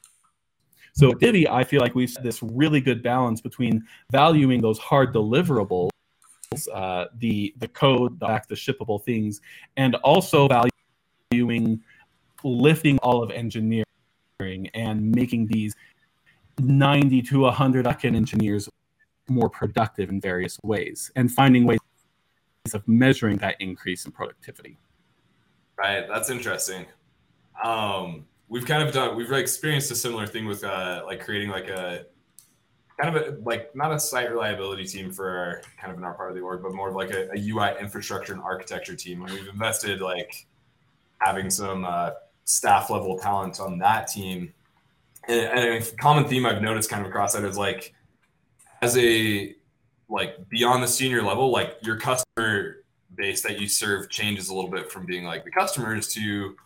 So 0.95 1.13
at 1.13 1.21
Divvy, 1.21 1.49
I 1.49 1.63
feel 1.63 1.81
like 1.81 1.95
we've 1.95 2.13
this 2.23 2.43
really 2.43 2.81
good 2.81 3.01
balance 3.01 3.41
between 3.41 3.85
valuing 4.11 4.61
those 4.61 4.79
hard 4.79 5.15
deliverables, 5.15 5.91
uh, 6.73 7.07
the 7.19 7.55
the 7.59 7.69
code, 7.69 8.19
the, 8.19 8.27
back, 8.27 8.49
the 8.49 8.55
shippable 8.57 9.05
things, 9.05 9.41
and 9.77 9.95
also 9.97 10.49
valuing 11.31 11.83
lifting 12.43 12.99
all 12.99 13.23
of 13.23 13.31
engineering 13.31 13.85
and 14.41 15.13
making 15.13 15.47
these 15.47 15.77
90 16.59 17.23
to 17.23 17.41
100 17.41 17.87
Akin 17.87 18.17
engineers 18.17 18.69
more 19.29 19.49
productive 19.49 20.11
in 20.11 20.21
various 20.21 20.59
ways 20.65 21.11
and 21.15 21.31
finding 21.33 21.65
ways 21.65 21.79
of 22.73 22.87
measuring 22.89 23.37
that 23.39 23.57
increase 23.61 24.07
in 24.07 24.13
productivity. 24.13 24.77
Right. 25.79 26.07
That's 26.09 26.31
interesting. 26.31 26.87
Um, 27.63 28.27
we've 28.49 28.67
kind 28.67 28.87
of 28.87 28.93
done, 28.93 29.17
we've 29.17 29.31
experienced 29.31 29.91
a 29.93 29.95
similar 29.95 30.27
thing 30.27 30.47
with 30.47 30.65
uh, 30.65 31.03
like 31.07 31.25
creating 31.25 31.51
like 31.51 31.69
a 31.69 32.07
kind 33.01 33.17
of 33.17 33.23
a, 33.23 33.39
like 33.43 33.75
not 33.77 33.93
a 33.93 34.01
site 34.01 34.31
reliability 34.31 34.85
team 34.85 35.13
for 35.13 35.29
our, 35.29 35.63
kind 35.81 35.93
of 35.93 35.99
in 35.99 36.05
our 36.05 36.15
part 36.15 36.31
of 36.31 36.37
the 36.37 36.43
org, 36.43 36.63
but 36.63 36.73
more 36.75 36.89
of 36.89 36.97
like 36.97 37.13
a, 37.13 37.29
a 37.33 37.51
UI 37.51 37.75
infrastructure 37.81 38.33
and 38.33 38.43
architecture 38.43 38.97
team. 38.97 39.23
And 39.23 39.33
we've 39.33 39.49
invested 39.49 40.01
like 40.01 40.47
having 41.19 41.51
some 41.51 41.85
uh, 41.85 42.11
staff 42.45 42.91
level 42.91 43.19
talent 43.19 43.61
on 43.61 43.79
that 43.79 44.09
team. 44.09 44.53
And, 45.29 45.41
and 45.41 45.83
a 45.83 45.97
common 45.97 46.27
theme 46.27 46.47
I've 46.47 46.63
noticed 46.63 46.91
kind 46.91 47.03
of 47.03 47.09
across 47.09 47.33
that 47.35 47.45
is 47.45 47.57
like, 47.57 47.95
as 48.83 48.97
a 48.99 49.55
like 50.09 50.49
beyond 50.49 50.83
the 50.83 50.89
senior 50.89 51.23
level, 51.23 51.51
like 51.51 51.79
your 51.83 51.99
customer 51.99 52.85
base 53.15 53.43
that 53.43 53.61
you 53.61 53.69
serve 53.69 54.11
changes 54.11 54.49
a 54.49 54.55
little 54.55 54.71
bit 54.71 54.91
from 54.91 55.07
being 55.07 55.25
like 55.25 55.45
the 55.45 55.51
customers 55.51 56.13
to 56.15 56.57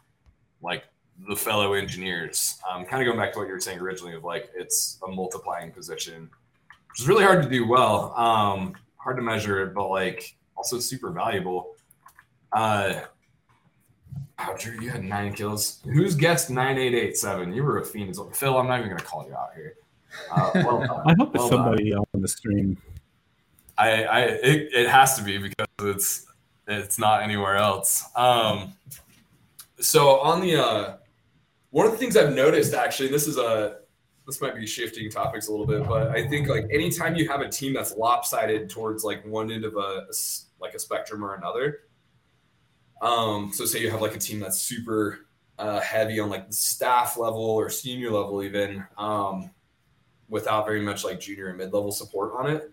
like 0.62 0.84
the 1.28 1.36
fellow 1.36 1.74
engineers. 1.74 2.58
Um, 2.68 2.84
kind 2.84 3.02
of 3.02 3.06
going 3.06 3.18
back 3.18 3.32
to 3.34 3.38
what 3.38 3.48
you 3.48 3.54
were 3.54 3.60
saying 3.60 3.78
originally 3.78 4.14
of 4.14 4.24
like 4.24 4.50
it's 4.54 4.98
a 5.06 5.10
multiplying 5.10 5.72
position, 5.72 6.28
which 6.90 7.00
is 7.00 7.08
really 7.08 7.24
hard 7.24 7.42
to 7.42 7.48
do 7.48 7.66
well. 7.66 8.14
Um, 8.16 8.74
hard 8.96 9.16
to 9.16 9.22
measure 9.22 9.66
but 9.66 9.88
like 9.88 10.36
also 10.56 10.78
super 10.78 11.10
valuable. 11.10 11.74
Uh, 12.52 13.00
Wow, 14.38 14.54
Drew, 14.56 14.80
you 14.80 14.90
had 14.90 15.02
nine 15.02 15.32
kills. 15.32 15.80
Who's 15.84 16.14
guessed 16.14 16.48
nine 16.48 16.78
eight 16.78 16.94
eight 16.94 17.16
seven? 17.16 17.52
You 17.52 17.64
were 17.64 17.78
a 17.78 17.84
fiend. 17.84 18.16
Phil, 18.32 18.56
I'm 18.56 18.68
not 18.68 18.78
even 18.78 18.90
going 18.90 19.00
to 19.00 19.04
call 19.04 19.26
you 19.26 19.34
out 19.34 19.50
here. 19.54 19.74
Uh, 20.30 20.50
well 20.54 21.02
I 21.06 21.14
hope 21.18 21.34
it's 21.34 21.42
well 21.42 21.48
somebody 21.48 21.90
done. 21.90 22.04
on 22.14 22.20
the 22.20 22.28
stream. 22.28 22.76
I, 23.76 24.04
I 24.04 24.20
it, 24.22 24.72
it 24.72 24.88
has 24.88 25.16
to 25.16 25.24
be 25.24 25.38
because 25.38 25.66
it's 25.80 26.26
it's 26.68 26.98
not 26.98 27.22
anywhere 27.22 27.56
else. 27.56 28.04
Um, 28.14 28.74
so 29.80 30.20
on 30.20 30.40
the 30.40 30.56
uh, 30.56 30.96
one 31.70 31.86
of 31.86 31.92
the 31.92 31.98
things 31.98 32.16
I've 32.16 32.32
noticed 32.32 32.74
actually, 32.74 33.08
this 33.08 33.26
is 33.26 33.38
a 33.38 33.78
this 34.26 34.40
might 34.40 34.54
be 34.54 34.66
shifting 34.66 35.10
topics 35.10 35.48
a 35.48 35.50
little 35.50 35.66
bit, 35.66 35.88
but 35.88 36.08
I 36.08 36.28
think 36.28 36.48
like 36.48 36.66
anytime 36.70 37.16
you 37.16 37.28
have 37.28 37.40
a 37.40 37.48
team 37.48 37.72
that's 37.72 37.96
lopsided 37.96 38.70
towards 38.70 39.02
like 39.02 39.26
one 39.26 39.50
end 39.50 39.64
of 39.64 39.76
a 39.76 40.06
like 40.60 40.74
a 40.74 40.78
spectrum 40.78 41.24
or 41.24 41.34
another. 41.34 41.80
Um, 43.00 43.52
so 43.52 43.64
say 43.64 43.80
you 43.80 43.90
have 43.90 44.02
like 44.02 44.16
a 44.16 44.18
team 44.18 44.40
that's 44.40 44.60
super 44.60 45.26
uh, 45.58 45.80
heavy 45.80 46.20
on 46.20 46.30
like 46.30 46.48
the 46.48 46.52
staff 46.52 47.16
level 47.16 47.40
or 47.40 47.70
senior 47.70 48.10
level 48.10 48.42
even. 48.42 48.84
Um, 48.96 49.50
without 50.28 50.66
very 50.66 50.82
much 50.82 51.04
like 51.04 51.20
junior 51.20 51.48
and 51.48 51.58
mid 51.58 51.72
level 51.72 51.90
support 51.90 52.32
on 52.34 52.50
it, 52.50 52.70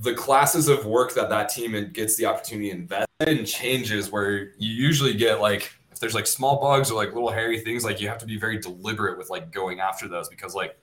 the 0.00 0.14
classes 0.14 0.68
of 0.68 0.86
work 0.86 1.14
that 1.14 1.28
that 1.28 1.48
team 1.48 1.90
gets 1.92 2.16
the 2.16 2.26
opportunity 2.26 2.70
to 2.70 2.76
invest 2.76 3.08
in 3.26 3.44
changes 3.44 4.10
where 4.10 4.52
you 4.58 4.72
usually 4.72 5.14
get 5.14 5.40
like 5.40 5.70
if 5.90 6.00
there's 6.00 6.14
like 6.14 6.26
small 6.26 6.60
bugs 6.60 6.90
or 6.90 6.94
like 6.94 7.12
little 7.12 7.30
hairy 7.30 7.60
things 7.60 7.84
like 7.84 8.00
you 8.00 8.08
have 8.08 8.18
to 8.18 8.26
be 8.26 8.38
very 8.38 8.58
deliberate 8.58 9.18
with 9.18 9.28
like 9.28 9.52
going 9.52 9.80
after 9.80 10.08
those 10.08 10.28
because 10.28 10.54
like 10.54 10.78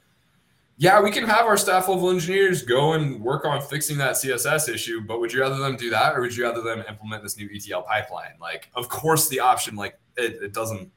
yeah 0.79 0.99
we 0.99 1.11
can 1.11 1.23
have 1.23 1.45
our 1.45 1.57
staff 1.57 1.87
level 1.87 2.09
engineers 2.09 2.63
go 2.63 2.93
and 2.93 3.21
work 3.21 3.45
on 3.45 3.61
fixing 3.61 3.97
that 3.97 4.15
css 4.15 4.67
issue 4.67 4.99
but 5.01 5.19
would 5.19 5.31
you 5.31 5.39
rather 5.39 5.57
them 5.57 5.75
do 5.75 5.91
that 5.91 6.15
or 6.15 6.21
would 6.21 6.35
you 6.35 6.43
rather 6.43 6.61
them 6.61 6.83
implement 6.87 7.23
this 7.23 7.37
new 7.37 7.49
etl 7.53 7.81
pipeline? 7.81 8.33
Like 8.39 8.69
of 8.75 8.89
course 8.89 9.29
the 9.29 9.39
option 9.39 9.75
like 9.75 9.99
it, 10.17 10.41
it 10.41 10.53
doesn't 10.53 10.91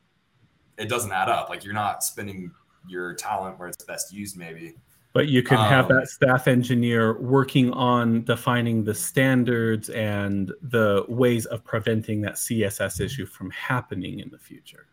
it 0.79 0.89
doesn't 0.89 1.13
add 1.13 1.29
up. 1.29 1.49
Like 1.49 1.65
you're 1.65 1.75
not 1.75 2.03
spending 2.03 2.51
your 2.89 3.15
talent 3.15 3.59
where 3.59 3.69
it's 3.69 3.85
best 3.85 4.13
used 4.13 4.37
maybe. 4.37 4.75
But 5.13 5.29
you 5.29 5.43
can 5.43 5.59
um, 5.59 5.69
have 5.69 5.89
that 5.89 6.09
staff 6.09 6.49
engineer 6.49 7.21
working 7.21 7.71
on 7.73 8.25
defining 8.25 8.83
the 8.83 8.95
standards 8.95 9.91
and 9.91 10.53
the 10.63 11.05
ways 11.07 11.45
of 11.47 11.63
preventing 11.65 12.23
that 12.23 12.35
css 12.35 13.01
issue 13.01 13.27
from 13.27 13.51
happening 13.51 14.21
in 14.21 14.31
the 14.31 14.39
future. 14.39 14.87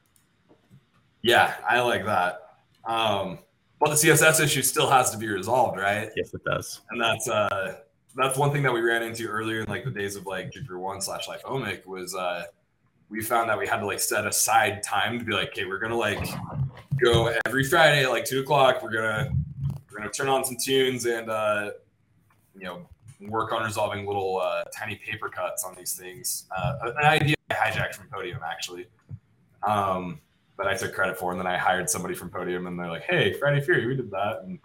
Yeah 1.21 1.55
i 1.67 1.79
like 1.79 2.05
that. 2.05 2.41
Um, 2.85 3.39
but 3.79 3.89
the 3.89 3.95
css 3.95 4.43
issue 4.43 4.61
still 4.61 4.89
has 4.89 5.11
to 5.11 5.17
be 5.17 5.27
resolved 5.27 5.77
right 5.77 6.09
yes 6.15 6.33
it 6.33 6.43
does 6.43 6.81
and 6.91 7.01
that's 7.01 7.29
uh 7.29 7.77
that's 8.15 8.37
one 8.37 8.51
thing 8.51 8.63
that 8.63 8.73
we 8.73 8.81
ran 8.81 9.03
into 9.03 9.27
earlier 9.27 9.61
in 9.61 9.69
like 9.69 9.83
the 9.83 9.91
days 9.91 10.15
of 10.15 10.25
like 10.25 10.51
Jupiter 10.51 10.79
One 10.79 10.99
slash 10.99 11.27
LifeOmic 11.27 11.85
was 11.85 12.15
uh 12.15 12.45
we 13.09 13.21
found 13.21 13.49
that 13.49 13.57
we 13.57 13.67
had 13.67 13.77
to 13.77 13.85
like 13.85 13.99
set 13.99 14.27
aside 14.27 14.83
time 14.83 15.17
to 15.17 15.25
be 15.25 15.33
like, 15.33 15.49
okay, 15.49 15.65
we're 15.65 15.79
gonna 15.79 15.97
like 15.97 16.19
go 17.01 17.33
every 17.45 17.63
Friday 17.63 18.03
at 18.03 18.09
like 18.09 18.25
two 18.25 18.41
o'clock. 18.41 18.83
We're 18.83 18.91
gonna 18.91 19.31
we're 19.89 19.97
gonna 19.97 20.11
turn 20.11 20.27
on 20.27 20.45
some 20.45 20.57
tunes 20.57 21.05
and 21.05 21.29
uh, 21.29 21.71
you 22.55 22.65
know 22.65 22.87
work 23.21 23.51
on 23.51 23.63
resolving 23.63 24.05
little 24.05 24.39
uh, 24.39 24.63
tiny 24.77 24.95
paper 24.95 25.27
cuts 25.27 25.63
on 25.63 25.75
these 25.75 25.93
things. 25.93 26.45
Uh, 26.55 26.91
an 26.97 27.05
idea 27.05 27.35
I 27.49 27.53
hijacked 27.55 27.95
from 27.95 28.07
Podium 28.07 28.39
actually, 28.45 28.87
um, 29.63 30.19
that 30.59 30.67
I 30.67 30.75
took 30.75 30.93
credit 30.93 31.17
for, 31.17 31.31
and 31.31 31.39
then 31.39 31.47
I 31.47 31.57
hired 31.57 31.89
somebody 31.89 32.13
from 32.13 32.29
Podium, 32.29 32.67
and 32.67 32.79
they're 32.79 32.89
like, 32.89 33.03
"Hey, 33.03 33.33
Friday 33.33 33.61
Fury, 33.61 33.87
we 33.87 33.95
did 33.95 34.11
that." 34.11 34.43
And 34.43 34.59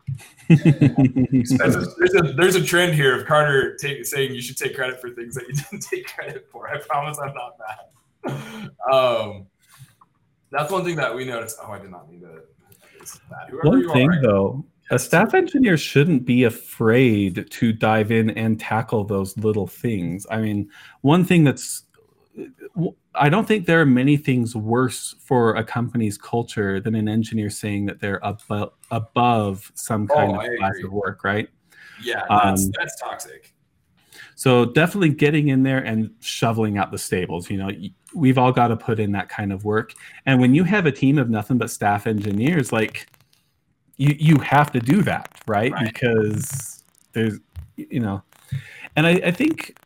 there's, 1.59 1.77
a, 1.77 1.87
there's, 1.97 2.15
a, 2.15 2.33
there's 2.35 2.55
a 2.57 2.63
trend 2.63 2.95
here 2.95 3.19
of 3.19 3.27
Carter 3.27 3.77
take, 3.77 4.05
saying 4.05 4.35
you 4.35 4.43
should 4.43 4.59
take 4.59 4.75
credit 4.75 5.01
for 5.01 5.11
things 5.11 5.35
that 5.37 5.49
you 5.49 5.55
didn't 5.71 5.81
take 5.81 6.07
credit 6.09 6.47
for. 6.53 6.69
I 6.69 6.79
promise 6.79 7.19
I'm 7.19 7.33
not 7.33 7.57
bad 7.59 7.79
um, 8.91 9.47
that's 10.51 10.71
one 10.71 10.85
thing 10.85 10.97
that 10.97 11.15
we 11.15 11.25
noticed. 11.25 11.59
Oh, 11.63 11.73
I 11.73 11.79
did 11.79 11.91
not 11.91 12.11
mean 12.11 12.21
to. 12.21 12.43
One 13.63 13.93
thing 13.93 14.11
are, 14.11 14.23
though, 14.23 14.65
a 14.91 14.99
staff 14.99 15.35
engineer 15.35 15.77
shouldn't 15.77 16.25
be 16.25 16.45
afraid 16.45 17.51
to 17.51 17.73
dive 17.73 18.11
in 18.11 18.31
and 18.31 18.59
tackle 18.59 19.05
those 19.05 19.37
little 19.37 19.67
things. 19.67 20.27
I 20.31 20.39
mean, 20.39 20.71
one 21.03 21.25
thing 21.25 21.45
that's 21.45 21.84
I 23.15 23.29
don't 23.29 23.47
think 23.47 23.67
there 23.67 23.81
are 23.81 23.87
many 23.87 24.17
things 24.17 24.57
worse 24.57 25.15
for 25.21 25.55
a 25.55 25.65
company's 25.65 26.19
culture 26.19 26.81
than 26.81 26.95
an 26.95 27.09
engineer 27.09 27.51
saying 27.51 27.87
that 27.87 28.01
they're 28.01 28.21
above 28.23 28.73
above 28.91 29.71
some 29.75 30.09
kind 30.09 30.33
oh, 30.33 30.41
of 30.41 30.59
class 30.59 30.75
of 30.83 30.93
work, 30.93 31.25
right? 31.25 31.49
Yeah, 32.03 32.25
that's, 32.29 32.65
um, 32.65 32.73
that's 32.79 33.01
toxic. 33.01 33.55
So 34.35 34.65
definitely 34.65 35.11
getting 35.11 35.49
in 35.49 35.63
there 35.63 35.79
and 35.79 36.11
shoveling 36.21 36.77
out 36.77 36.91
the 36.91 36.99
stables. 36.99 37.49
You 37.49 37.59
know, 37.59 37.71
we've 38.15 38.39
all 38.39 38.53
got 38.53 38.69
to 38.69 38.77
put 38.77 38.99
in 38.99 39.13
that 39.13 39.29
kind 39.29 39.53
of 39.53 39.65
work. 39.65 39.95
And 40.27 40.41
when 40.41 40.55
you 40.55 40.65
have 40.65 40.87
a 40.87 40.93
team 40.93 41.19
of 41.19 41.31
nothing 41.31 41.59
but 41.59 41.71
staff 41.71 42.07
engineers, 42.07 42.73
like 42.73 43.07
you 43.97 44.15
you 44.19 44.39
have 44.39 44.73
to 44.73 44.81
do 44.81 45.03
that, 45.03 45.41
right? 45.47 45.73
right. 45.73 45.87
Because 45.87 46.83
there's 47.13 47.39
you 47.77 48.01
know, 48.01 48.23
and 48.97 49.07
I, 49.07 49.13
I 49.13 49.31
think 49.31 49.77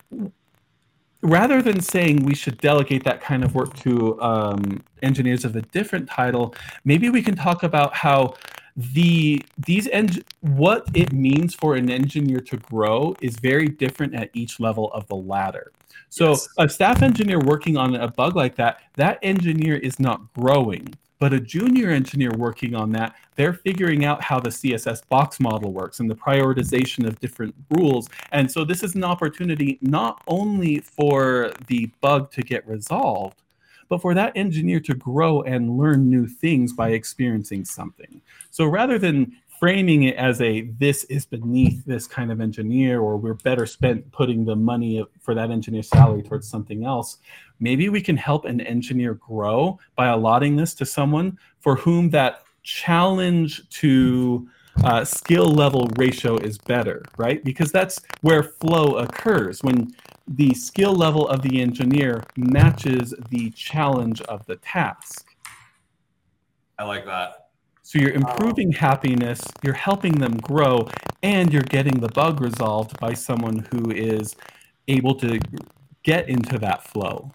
rather 1.22 1.60
than 1.62 1.80
saying 1.80 2.24
we 2.24 2.34
should 2.34 2.58
delegate 2.58 3.04
that 3.04 3.20
kind 3.20 3.44
of 3.44 3.54
work 3.54 3.74
to 3.78 4.20
um, 4.20 4.82
engineers 5.02 5.44
of 5.44 5.56
a 5.56 5.62
different 5.62 6.08
title, 6.08 6.54
maybe 6.84 7.10
we 7.10 7.22
can 7.22 7.34
talk 7.34 7.62
about 7.62 7.94
how 7.94 8.34
the 8.76 9.42
these 9.58 9.88
eng- 9.88 10.22
what 10.40 10.86
it 10.94 11.12
means 11.12 11.52
for 11.52 11.74
an 11.74 11.90
engineer 11.90 12.38
to 12.38 12.56
grow 12.58 13.16
is 13.20 13.36
very 13.40 13.68
different 13.68 14.14
at 14.14 14.30
each 14.34 14.60
level 14.60 14.92
of 14.92 15.06
the 15.08 15.16
ladder. 15.16 15.72
So 16.10 16.30
yes. 16.30 16.48
a 16.58 16.68
staff 16.68 17.02
engineer 17.02 17.40
working 17.40 17.76
on 17.76 17.96
a 17.96 18.08
bug 18.08 18.36
like 18.36 18.54
that, 18.56 18.80
that 18.94 19.18
engineer 19.22 19.76
is 19.76 19.98
not 19.98 20.32
growing. 20.32 20.94
But 21.18 21.32
a 21.32 21.40
junior 21.40 21.90
engineer 21.90 22.30
working 22.30 22.74
on 22.74 22.92
that, 22.92 23.16
they're 23.34 23.52
figuring 23.52 24.04
out 24.04 24.22
how 24.22 24.38
the 24.38 24.50
CSS 24.50 25.08
box 25.08 25.40
model 25.40 25.72
works 25.72 26.00
and 26.00 26.08
the 26.08 26.14
prioritization 26.14 27.06
of 27.06 27.18
different 27.18 27.54
rules. 27.70 28.08
And 28.32 28.50
so 28.50 28.64
this 28.64 28.82
is 28.82 28.94
an 28.94 29.04
opportunity 29.04 29.78
not 29.80 30.22
only 30.28 30.80
for 30.80 31.52
the 31.66 31.86
bug 32.00 32.30
to 32.32 32.42
get 32.42 32.66
resolved, 32.68 33.42
but 33.88 34.02
for 34.02 34.14
that 34.14 34.36
engineer 34.36 34.80
to 34.80 34.94
grow 34.94 35.42
and 35.42 35.78
learn 35.78 36.10
new 36.10 36.26
things 36.26 36.72
by 36.72 36.90
experiencing 36.90 37.64
something. 37.64 38.20
So 38.50 38.66
rather 38.66 38.98
than 38.98 39.36
framing 39.58 40.04
it 40.04 40.16
as 40.16 40.40
a 40.40 40.62
this 40.78 41.04
is 41.04 41.26
beneath 41.26 41.84
this 41.84 42.06
kind 42.06 42.30
of 42.30 42.40
engineer 42.40 43.00
or 43.00 43.16
we're 43.16 43.34
better 43.34 43.66
spent 43.66 44.10
putting 44.12 44.44
the 44.44 44.54
money 44.54 45.04
for 45.20 45.34
that 45.34 45.50
engineer's 45.50 45.88
salary 45.88 46.22
towards 46.22 46.48
something 46.48 46.84
else 46.84 47.18
maybe 47.60 47.88
we 47.88 48.00
can 48.00 48.16
help 48.16 48.44
an 48.44 48.60
engineer 48.60 49.14
grow 49.14 49.78
by 49.96 50.06
allotting 50.06 50.56
this 50.56 50.74
to 50.74 50.86
someone 50.86 51.38
for 51.60 51.76
whom 51.76 52.10
that 52.10 52.42
challenge 52.62 53.68
to 53.70 54.48
uh, 54.84 55.04
skill 55.04 55.48
level 55.48 55.88
ratio 55.96 56.36
is 56.36 56.56
better 56.58 57.02
right 57.16 57.42
because 57.44 57.72
that's 57.72 58.00
where 58.20 58.42
flow 58.42 58.96
occurs 58.96 59.62
when 59.62 59.92
the 60.28 60.52
skill 60.54 60.94
level 60.94 61.26
of 61.28 61.42
the 61.42 61.60
engineer 61.60 62.22
matches 62.36 63.14
the 63.30 63.50
challenge 63.52 64.20
of 64.22 64.44
the 64.46 64.56
task. 64.56 65.34
I 66.78 66.84
like 66.84 67.06
that. 67.06 67.47
So 67.88 67.98
you're 67.98 68.10
improving 68.10 68.70
happiness, 68.70 69.40
you're 69.62 69.72
helping 69.72 70.12
them 70.12 70.36
grow, 70.36 70.86
and 71.22 71.50
you're 71.50 71.62
getting 71.62 72.00
the 72.00 72.10
bug 72.10 72.42
resolved 72.42 73.00
by 73.00 73.14
someone 73.14 73.66
who 73.72 73.90
is 73.90 74.36
able 74.88 75.14
to 75.14 75.40
get 76.02 76.28
into 76.28 76.58
that 76.58 76.86
flow. 76.86 77.32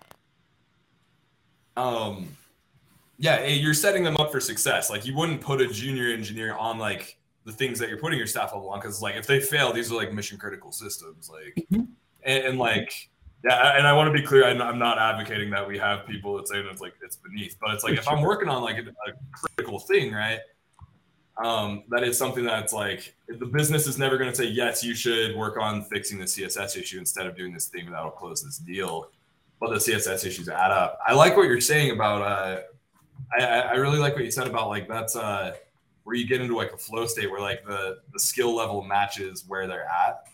Um, 1.75 2.37
yeah, 3.17 3.47
you're 3.47 3.73
setting 3.73 4.03
them 4.03 4.15
up 4.17 4.31
for 4.31 4.39
success. 4.39 4.91
Like 4.91 5.07
you 5.07 5.15
wouldn't 5.15 5.41
put 5.41 5.59
a 5.59 5.65
junior 5.65 6.13
engineer 6.13 6.53
on 6.53 6.77
like 6.77 7.17
the 7.45 7.51
things 7.51 7.79
that 7.79 7.89
you're 7.89 7.97
putting 7.97 8.19
your 8.19 8.27
staff 8.27 8.53
level 8.53 8.69
on 8.69 8.79
because 8.79 9.01
like 9.01 9.15
if 9.15 9.25
they 9.25 9.39
fail, 9.39 9.73
these 9.73 9.91
are 9.91 9.95
like 9.95 10.13
mission 10.13 10.37
critical 10.37 10.71
systems. 10.71 11.31
Like 11.31 11.65
mm-hmm 11.73 11.85
and, 12.25 12.43
and 12.45 12.59
like 12.59 13.09
yeah, 13.43 13.77
and 13.77 13.85
I 13.85 13.91
want 13.93 14.13
to 14.13 14.19
be 14.19 14.25
clear. 14.25 14.45
I'm 14.45 14.79
not 14.79 14.97
advocating 14.97 15.49
that 15.49 15.67
we 15.67 15.77
have 15.77 16.07
people 16.07 16.37
that 16.37 16.47
say 16.47 16.59
it's 16.59 16.81
like 16.81 16.93
it's 17.01 17.17
beneath, 17.17 17.57
but 17.59 17.73
it's 17.73 17.83
like 17.83 17.97
if 17.97 18.07
I'm 18.07 18.21
working 18.21 18.47
on 18.47 18.61
like 18.63 18.77
a, 18.77 18.89
a 18.89 19.13
critical 19.33 19.79
thing, 19.79 20.13
right? 20.13 20.39
Um, 21.43 21.83
that 21.89 22.03
is 22.03 22.17
something 22.17 22.45
that's 22.45 22.71
like 22.71 23.15
the 23.27 23.45
business 23.45 23.85
is 23.85 23.97
never 23.97 24.17
going 24.17 24.29
to 24.29 24.35
say 24.35 24.45
yes. 24.45 24.83
You 24.83 24.95
should 24.95 25.35
work 25.35 25.57
on 25.57 25.83
fixing 25.83 26.19
the 26.19 26.25
CSS 26.25 26.77
issue 26.77 26.99
instead 26.99 27.25
of 27.25 27.35
doing 27.35 27.53
this 27.53 27.67
thing 27.67 27.91
that'll 27.91 28.11
close 28.11 28.43
this 28.43 28.59
deal. 28.59 29.09
But 29.59 29.71
the 29.71 29.75
CSS 29.77 30.25
issues 30.25 30.47
add 30.47 30.71
up. 30.71 30.99
I 31.05 31.13
like 31.13 31.35
what 31.35 31.47
you're 31.47 31.59
saying 31.59 31.91
about. 31.91 32.21
Uh, 32.21 32.61
I, 33.37 33.43
I 33.43 33.73
really 33.73 33.99
like 33.99 34.15
what 34.15 34.23
you 34.23 34.31
said 34.31 34.47
about 34.47 34.69
like 34.69 34.87
that's 34.87 35.17
uh, 35.17 35.55
where 36.05 36.15
you 36.15 36.27
get 36.27 36.39
into 36.39 36.55
like 36.55 36.71
a 36.71 36.77
flow 36.77 37.07
state 37.07 37.29
where 37.29 37.41
like 37.41 37.65
the 37.65 37.99
the 38.13 38.19
skill 38.19 38.55
level 38.55 38.83
matches 38.83 39.43
where 39.47 39.67
they're 39.67 39.87
at 39.87 40.27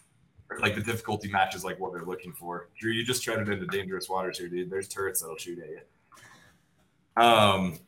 like 0.61 0.75
the 0.75 0.81
difficulty 0.81 1.29
matches 1.29 1.63
like 1.63 1.79
what 1.79 1.93
they're 1.93 2.05
looking 2.05 2.33
for. 2.33 2.69
Drew, 2.79 2.91
you 2.91 3.03
just 3.03 3.23
treaded 3.23 3.49
into 3.49 3.65
dangerous 3.67 4.09
waters 4.09 4.39
here, 4.39 4.49
dude. 4.49 4.69
There's 4.69 4.87
turrets 4.87 5.21
that'll 5.21 5.37
shoot 5.37 5.59
at 5.59 5.69
you. 5.69 7.23
Um, 7.23 7.79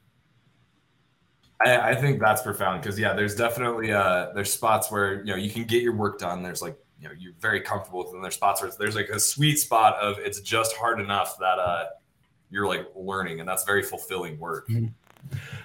I, 1.66 1.92
I 1.92 1.96
think 1.96 2.20
that's 2.20 2.42
profound 2.42 2.82
because 2.82 3.00
yeah, 3.00 3.14
there's 3.14 3.36
definitely 3.36 3.92
uh 3.92 4.32
there's 4.34 4.52
spots 4.52 4.92
where 4.92 5.20
you 5.20 5.32
know 5.32 5.36
you 5.36 5.50
can 5.50 5.64
get 5.64 5.82
your 5.82 5.96
work 5.96 6.20
done. 6.20 6.44
There's 6.44 6.62
like 6.62 6.78
you 7.00 7.08
know 7.08 7.14
you're 7.18 7.34
very 7.40 7.62
comfortable 7.62 8.04
with, 8.04 8.14
and 8.14 8.24
there's 8.24 8.36
spots 8.36 8.62
where 8.62 8.72
there's 8.78 8.96
like 8.96 9.10
a 9.10 9.20
sweet 9.20 9.58
spot 9.58 9.96
of 9.96 10.18
it's 10.20 10.42
just 10.42 10.76
hard 10.76 11.00
enough 11.00 11.38
that 11.40 11.60
uh 11.60 11.86
you're 12.50 12.68
like 12.68 12.88
learning, 12.96 13.40
and 13.40 13.48
that's 13.48 13.64
very 13.64 13.84
fulfilling 13.84 14.38
work. 14.38 14.68
Mm-hmm. 14.70 14.88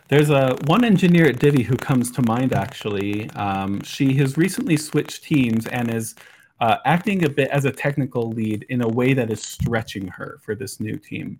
There's 0.08 0.30
a 0.30 0.56
one 0.66 0.84
engineer 0.84 1.26
at 1.26 1.38
Divvy 1.38 1.62
who 1.62 1.76
comes 1.76 2.10
to 2.12 2.22
mind 2.22 2.52
actually. 2.52 3.28
Um, 3.30 3.82
she 3.82 4.14
has 4.14 4.36
recently 4.36 4.76
switched 4.76 5.24
teams 5.24 5.66
and 5.66 5.92
is 5.92 6.14
uh, 6.60 6.76
acting 6.84 7.24
a 7.24 7.28
bit 7.28 7.48
as 7.50 7.64
a 7.64 7.72
technical 7.72 8.30
lead 8.30 8.64
in 8.68 8.82
a 8.82 8.88
way 8.88 9.12
that 9.14 9.30
is 9.30 9.42
stretching 9.42 10.08
her 10.08 10.38
for 10.42 10.54
this 10.54 10.80
new 10.80 10.96
team. 10.96 11.38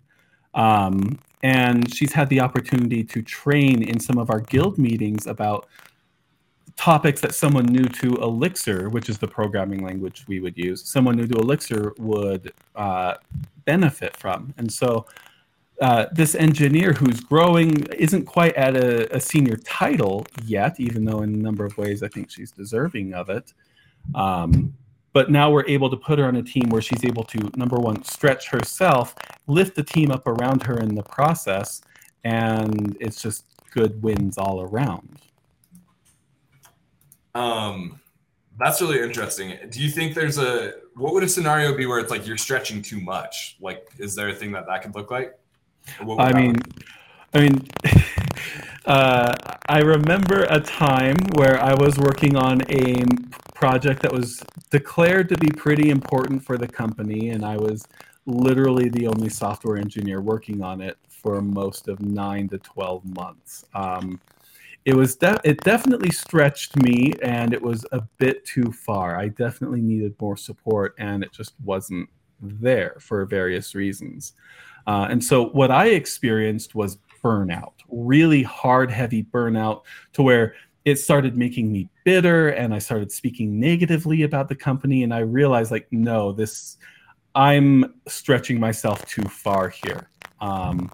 Um, 0.53 1.19
and 1.43 1.93
she's 1.93 2.13
had 2.13 2.29
the 2.29 2.39
opportunity 2.39 3.03
to 3.03 3.21
train 3.21 3.83
in 3.83 3.99
some 3.99 4.17
of 4.17 4.29
our 4.29 4.39
guild 4.39 4.77
meetings 4.77 5.27
about 5.27 5.67
topics 6.75 7.21
that 7.21 7.33
someone 7.33 7.65
new 7.65 7.83
to 7.83 8.15
Elixir, 8.17 8.89
which 8.89 9.09
is 9.09 9.17
the 9.17 9.27
programming 9.27 9.83
language 9.83 10.25
we 10.27 10.39
would 10.39 10.57
use, 10.57 10.87
someone 10.87 11.15
new 11.15 11.27
to 11.27 11.37
Elixir 11.37 11.93
would 11.97 12.53
uh, 12.75 13.15
benefit 13.65 14.15
from. 14.15 14.53
And 14.57 14.71
so 14.71 15.05
uh, 15.81 16.05
this 16.11 16.33
engineer 16.33 16.93
who's 16.93 17.19
growing 17.19 17.85
isn't 17.93 18.25
quite 18.25 18.55
at 18.55 18.75
a, 18.75 19.15
a, 19.15 19.19
senior 19.19 19.57
title 19.57 20.25
yet, 20.43 20.79
even 20.79 21.05
though 21.05 21.21
in 21.21 21.33
a 21.33 21.37
number 21.37 21.65
of 21.65 21.77
ways 21.77 22.01
I 22.01 22.07
think 22.07 22.31
she's 22.31 22.51
deserving 22.51 23.13
of 23.13 23.29
it. 23.29 23.53
Um, 24.15 24.73
but 25.13 25.31
now 25.31 25.49
we're 25.49 25.65
able 25.65 25.89
to 25.89 25.97
put 25.97 26.19
her 26.19 26.25
on 26.25 26.35
a 26.35 26.43
team 26.43 26.69
where 26.69 26.81
she's 26.81 27.03
able 27.05 27.23
to 27.23 27.49
number 27.55 27.77
one 27.77 28.03
stretch 28.03 28.49
herself 28.49 29.15
lift 29.47 29.75
the 29.75 29.83
team 29.83 30.11
up 30.11 30.27
around 30.27 30.63
her 30.63 30.79
in 30.79 30.95
the 30.95 31.03
process 31.03 31.81
and 32.23 32.97
it's 32.99 33.21
just 33.21 33.45
good 33.71 34.01
wins 34.01 34.37
all 34.37 34.61
around. 34.61 35.21
Um 37.35 37.99
that's 38.59 38.81
really 38.81 38.99
interesting. 39.01 39.55
Do 39.69 39.81
you 39.81 39.89
think 39.89 40.15
there's 40.15 40.37
a 40.37 40.73
what 40.95 41.13
would 41.13 41.23
a 41.23 41.29
scenario 41.29 41.75
be 41.75 41.85
where 41.85 41.99
it's 41.99 42.09
like 42.11 42.25
you're 42.25 42.37
stretching 42.37 42.81
too 42.81 42.99
much? 42.99 43.57
Like 43.61 43.87
is 43.99 44.15
there 44.15 44.29
a 44.29 44.35
thing 44.35 44.51
that 44.53 44.65
that 44.67 44.81
could 44.81 44.95
look 44.95 45.11
like? 45.11 45.37
I 46.19 46.33
mean 46.33 46.55
i 47.33 47.41
mean 47.41 47.67
uh, 48.85 49.35
I 49.67 49.79
remember 49.79 50.45
a 50.49 50.59
time 50.59 51.17
where 51.35 51.61
I 51.61 51.73
was 51.73 51.97
working 51.97 52.37
on 52.37 52.61
a 52.71 53.03
project 53.57 54.03
that 54.03 54.13
was 54.13 54.43
declared 54.69 55.27
to 55.27 55.35
be 55.37 55.49
pretty 55.49 55.89
important 55.89 56.43
for 56.43 56.59
the 56.59 56.67
company, 56.67 57.29
and 57.29 57.43
I 57.43 57.57
was 57.57 57.87
literally 58.27 58.87
the 58.89 59.07
only 59.07 59.29
software 59.29 59.77
engineer 59.77 60.21
working 60.21 60.61
on 60.61 60.79
it 60.79 60.97
for 61.09 61.41
most 61.41 61.87
of 61.87 61.99
nine 61.99 62.47
to 62.49 62.59
12 62.59 63.03
months. 63.15 63.65
Um, 63.73 64.21
it 64.85 64.95
was 64.95 65.15
de- 65.15 65.41
it 65.43 65.59
definitely 65.63 66.11
stretched 66.11 66.75
me 66.75 67.13
and 67.23 67.51
it 67.51 67.61
was 67.61 67.83
a 67.91 68.01
bit 68.19 68.45
too 68.45 68.71
far. 68.71 69.17
I 69.17 69.29
definitely 69.29 69.81
needed 69.81 70.13
more 70.21 70.37
support 70.37 70.93
and 70.99 71.23
it 71.23 71.31
just 71.31 71.53
wasn't 71.65 72.07
there 72.39 72.95
for 72.99 73.25
various 73.25 73.73
reasons. 73.73 74.33
Uh, 74.85 75.07
and 75.09 75.21
so 75.21 75.49
what 75.49 75.71
I 75.71 75.87
experienced 75.87 76.75
was 76.75 76.99
burnout, 77.23 77.73
really 77.89 78.43
hard, 78.43 78.91
heavy 78.91 79.23
burnout 79.23 79.81
to 80.13 80.21
where 80.21 80.53
it 80.87 80.97
started 80.97 81.35
making 81.35 81.69
me 81.69 81.89
bitter 82.05 82.47
and 82.47 82.73
I 82.73 82.79
started 82.79 83.11
speaking 83.11 83.59
negatively 83.59 84.23
about 84.23 84.47
the 84.47 84.55
company. 84.55 85.03
And 85.03 85.13
I 85.13 85.19
realized, 85.19 85.69
like, 85.69 85.85
no, 85.91 86.31
this, 86.31 86.77
I'm 87.35 87.93
stretching 88.07 88.57
myself 88.57 89.05
too 89.05 89.23
far 89.23 89.67
here. 89.67 90.09
Um, 90.39 90.89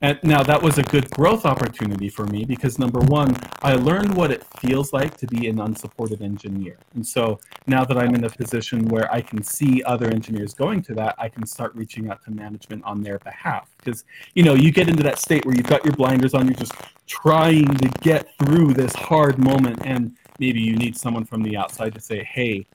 And 0.00 0.18
now 0.22 0.44
that 0.44 0.62
was 0.62 0.78
a 0.78 0.82
good 0.84 1.10
growth 1.10 1.44
opportunity 1.44 2.08
for 2.08 2.24
me 2.26 2.44
because 2.44 2.78
number 2.78 3.00
one, 3.00 3.36
I 3.62 3.74
learned 3.74 4.14
what 4.14 4.30
it 4.30 4.44
feels 4.60 4.92
like 4.92 5.16
to 5.16 5.26
be 5.26 5.48
an 5.48 5.60
unsupported 5.60 6.22
engineer. 6.22 6.78
And 6.94 7.04
so 7.04 7.40
now 7.66 7.84
that 7.84 7.98
I'm 7.98 8.14
in 8.14 8.22
a 8.22 8.30
position 8.30 8.86
where 8.88 9.12
I 9.12 9.20
can 9.20 9.42
see 9.42 9.82
other 9.82 10.06
engineers 10.06 10.54
going 10.54 10.82
to 10.82 10.94
that, 10.94 11.16
I 11.18 11.28
can 11.28 11.44
start 11.46 11.74
reaching 11.74 12.10
out 12.10 12.22
to 12.24 12.30
management 12.30 12.84
on 12.84 13.02
their 13.02 13.18
behalf. 13.18 13.70
Because, 13.78 14.04
you 14.34 14.44
know, 14.44 14.54
you 14.54 14.70
get 14.70 14.88
into 14.88 15.02
that 15.02 15.18
state 15.18 15.44
where 15.44 15.56
you've 15.56 15.66
got 15.66 15.84
your 15.84 15.94
blinders 15.94 16.32
on, 16.32 16.46
you're 16.46 16.54
just 16.54 16.74
trying 17.08 17.66
to 17.66 17.88
get 18.00 18.28
through 18.38 18.74
this 18.74 18.94
hard 18.94 19.38
moment. 19.38 19.80
And 19.84 20.16
maybe 20.38 20.60
you 20.60 20.76
need 20.76 20.96
someone 20.96 21.24
from 21.24 21.42
the 21.42 21.56
outside 21.56 21.92
to 21.94 22.00
say, 22.00 22.22
hey, 22.22 22.66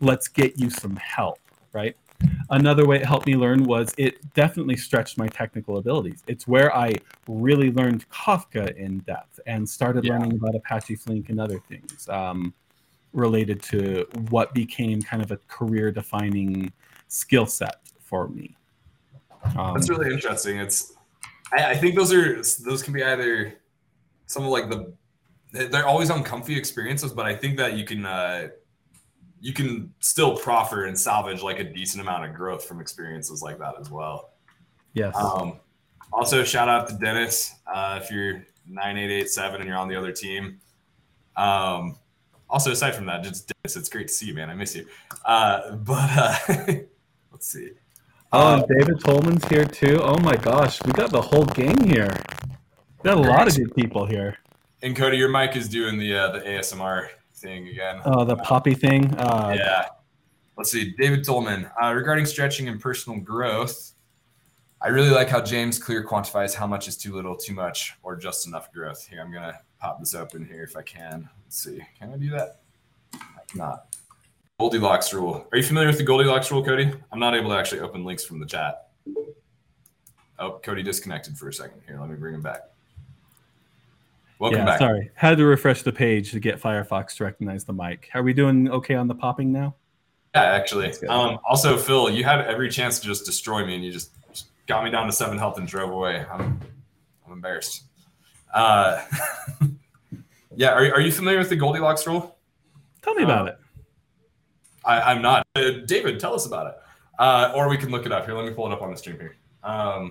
let's 0.00 0.26
get 0.26 0.58
you 0.58 0.68
some 0.68 0.96
help, 0.96 1.38
right? 1.72 1.96
Another 2.50 2.86
way 2.86 2.96
it 2.96 3.06
helped 3.06 3.26
me 3.26 3.34
learn 3.34 3.64
was 3.64 3.94
it 3.96 4.18
definitely 4.34 4.76
stretched 4.76 5.16
my 5.16 5.26
technical 5.26 5.78
abilities. 5.78 6.22
It's 6.26 6.46
where 6.46 6.74
I 6.76 6.92
really 7.26 7.72
learned 7.72 8.08
Kafka 8.10 8.76
in 8.76 8.98
depth 9.00 9.40
and 9.46 9.68
started 9.68 10.04
Yeah. 10.04 10.12
learning 10.12 10.34
about 10.36 10.54
Apache 10.54 10.96
Flink 10.96 11.30
and 11.30 11.40
other 11.40 11.58
things 11.68 12.08
um, 12.08 12.52
related 13.12 13.62
to 13.64 14.06
what 14.30 14.52
became 14.52 15.00
kind 15.00 15.22
of 15.22 15.30
a 15.30 15.38
career 15.48 15.90
defining 15.90 16.72
skill 17.08 17.46
set 17.46 17.76
for 18.00 18.28
me. 18.28 18.56
Um, 19.56 19.74
That's 19.74 19.88
really 19.88 20.12
interesting. 20.12 20.58
It's 20.58 20.94
I, 21.52 21.70
I 21.70 21.76
think 21.76 21.94
those 21.94 22.12
are 22.12 22.42
those 22.64 22.82
can 22.82 22.92
be 22.92 23.02
either 23.02 23.54
some 24.26 24.44
of 24.44 24.50
like 24.50 24.68
the 24.68 24.92
they're 25.52 25.86
always 25.86 26.08
uncomfy 26.10 26.56
experiences, 26.56 27.12
but 27.12 27.26
I 27.26 27.34
think 27.36 27.58
that 27.58 27.74
you 27.74 27.84
can 27.84 28.06
uh 28.06 28.48
you 29.42 29.52
can 29.52 29.92
still 29.98 30.36
proffer 30.36 30.84
and 30.86 30.98
salvage 30.98 31.42
like 31.42 31.58
a 31.58 31.64
decent 31.64 32.00
amount 32.00 32.24
of 32.24 32.32
growth 32.34 32.64
from 32.64 32.80
experiences 32.80 33.42
like 33.42 33.58
that 33.58 33.74
as 33.78 33.90
well. 33.90 34.30
yes. 34.94 35.14
Um, 35.16 35.58
also, 36.12 36.44
shout 36.44 36.68
out 36.68 36.88
to 36.88 36.94
Dennis 36.94 37.54
uh, 37.66 37.98
if 38.00 38.10
you're 38.10 38.44
9887 38.68 39.60
and 39.60 39.68
you're 39.68 39.76
on 39.78 39.88
the 39.88 39.96
other 39.96 40.12
team. 40.12 40.60
Um, 41.36 41.96
also, 42.48 42.70
aside 42.70 42.94
from 42.94 43.06
that, 43.06 43.22
just 43.24 43.50
Dennis, 43.64 43.76
it's 43.76 43.88
great 43.88 44.08
to 44.08 44.14
see 44.14 44.26
you, 44.26 44.34
man. 44.34 44.48
I 44.50 44.54
miss 44.54 44.76
you. 44.76 44.86
Uh, 45.24 45.74
but 45.76 46.10
uh, 46.16 46.36
let's 47.32 47.46
see. 47.46 47.70
Oh, 48.32 48.56
Uh, 48.56 48.66
David 48.78 49.00
Tolman's 49.00 49.44
here 49.48 49.64
too. 49.64 49.98
Oh 50.02 50.18
my 50.18 50.36
gosh, 50.36 50.80
we 50.84 50.92
got 50.92 51.10
the 51.10 51.20
whole 51.20 51.46
gang 51.46 51.82
here. 51.86 52.14
We 53.02 53.10
got 53.10 53.16
a 53.16 53.20
lot 53.20 53.48
of 53.48 53.56
good 53.56 53.74
people 53.74 54.06
here. 54.06 54.38
and 54.82 54.94
Cody, 54.94 55.16
your 55.16 55.28
mic 55.30 55.56
is 55.56 55.68
doing 55.68 55.98
the 55.98 56.14
uh, 56.14 56.32
the 56.32 56.40
ASMR 56.40 57.08
thing 57.42 57.68
again. 57.68 58.00
Oh, 58.04 58.24
the 58.24 58.36
poppy 58.36 58.74
thing. 58.74 59.12
Uh, 59.14 59.54
yeah. 59.58 59.86
Let's 60.56 60.70
see. 60.70 60.94
David 60.96 61.24
Tolman. 61.24 61.68
Uh, 61.82 61.92
regarding 61.92 62.24
stretching 62.24 62.68
and 62.68 62.80
personal 62.80 63.18
growth, 63.18 63.92
I 64.80 64.88
really 64.88 65.10
like 65.10 65.28
how 65.28 65.40
James 65.40 65.78
Clear 65.78 66.06
quantifies 66.06 66.54
how 66.54 66.66
much 66.66 66.88
is 66.88 66.96
too 66.96 67.14
little, 67.14 67.36
too 67.36 67.54
much, 67.54 67.94
or 68.02 68.16
just 68.16 68.46
enough 68.46 68.72
growth. 68.72 69.06
Here, 69.06 69.20
I'm 69.20 69.30
going 69.30 69.42
to 69.42 69.58
pop 69.80 69.98
this 69.98 70.14
open 70.14 70.46
here 70.46 70.62
if 70.62 70.76
I 70.76 70.82
can. 70.82 71.28
Let's 71.44 71.62
see. 71.62 71.80
Can 71.98 72.12
I 72.12 72.16
do 72.16 72.30
that? 72.30 72.60
I 73.14 73.44
cannot. 73.48 73.96
Goldilocks 74.58 75.12
rule. 75.12 75.46
Are 75.50 75.58
you 75.58 75.64
familiar 75.64 75.88
with 75.88 75.98
the 75.98 76.04
Goldilocks 76.04 76.50
rule, 76.50 76.64
Cody? 76.64 76.92
I'm 77.10 77.18
not 77.18 77.34
able 77.34 77.50
to 77.50 77.56
actually 77.56 77.80
open 77.80 78.04
links 78.04 78.24
from 78.24 78.38
the 78.38 78.46
chat. 78.46 78.88
Oh, 80.38 80.60
Cody 80.62 80.82
disconnected 80.82 81.36
for 81.36 81.48
a 81.48 81.52
second. 81.52 81.80
Here, 81.86 81.98
let 81.98 82.08
me 82.08 82.16
bring 82.16 82.34
him 82.34 82.42
back. 82.42 82.71
Welcome 84.42 84.58
yeah, 84.58 84.64
back. 84.64 84.78
sorry. 84.80 85.08
Had 85.14 85.38
to 85.38 85.44
refresh 85.44 85.82
the 85.82 85.92
page 85.92 86.32
to 86.32 86.40
get 86.40 86.60
Firefox 86.60 87.14
to 87.18 87.24
recognize 87.24 87.64
the 87.64 87.72
mic. 87.72 88.10
Are 88.12 88.24
we 88.24 88.32
doing 88.32 88.68
okay 88.72 88.96
on 88.96 89.06
the 89.06 89.14
popping 89.14 89.52
now? 89.52 89.76
Yeah, 90.34 90.42
actually. 90.42 90.92
Um, 91.06 91.38
also, 91.48 91.76
Phil, 91.76 92.10
you 92.10 92.24
had 92.24 92.40
every 92.40 92.68
chance 92.68 92.98
to 92.98 93.06
just 93.06 93.24
destroy 93.24 93.64
me, 93.64 93.76
and 93.76 93.84
you 93.84 93.92
just, 93.92 94.10
just 94.32 94.46
got 94.66 94.82
me 94.82 94.90
down 94.90 95.06
to 95.06 95.12
seven 95.12 95.38
health 95.38 95.58
and 95.58 95.68
drove 95.68 95.92
away. 95.92 96.26
I'm, 96.28 96.58
I'm 97.24 97.34
embarrassed. 97.34 97.84
Uh, 98.52 99.00
yeah, 100.56 100.70
are, 100.70 100.92
are 100.92 101.00
you 101.00 101.12
familiar 101.12 101.38
with 101.38 101.48
the 101.48 101.54
Goldilocks 101.54 102.04
rule? 102.04 102.36
Tell 103.00 103.14
me 103.14 103.22
about 103.22 103.46
it. 103.46 103.58
I, 104.84 105.02
I'm 105.02 105.22
not. 105.22 105.46
Uh, 105.54 105.70
David, 105.86 106.18
tell 106.18 106.34
us 106.34 106.46
about 106.46 106.66
it. 106.66 106.74
Uh, 107.16 107.52
or 107.54 107.68
we 107.68 107.76
can 107.76 107.90
look 107.90 108.06
it 108.06 108.10
up. 108.10 108.24
Here, 108.24 108.34
let 108.34 108.44
me 108.44 108.52
pull 108.52 108.66
it 108.66 108.72
up 108.72 108.82
on 108.82 108.90
the 108.90 108.96
stream 108.96 109.20
here. 109.20 109.36
Um, 109.62 110.10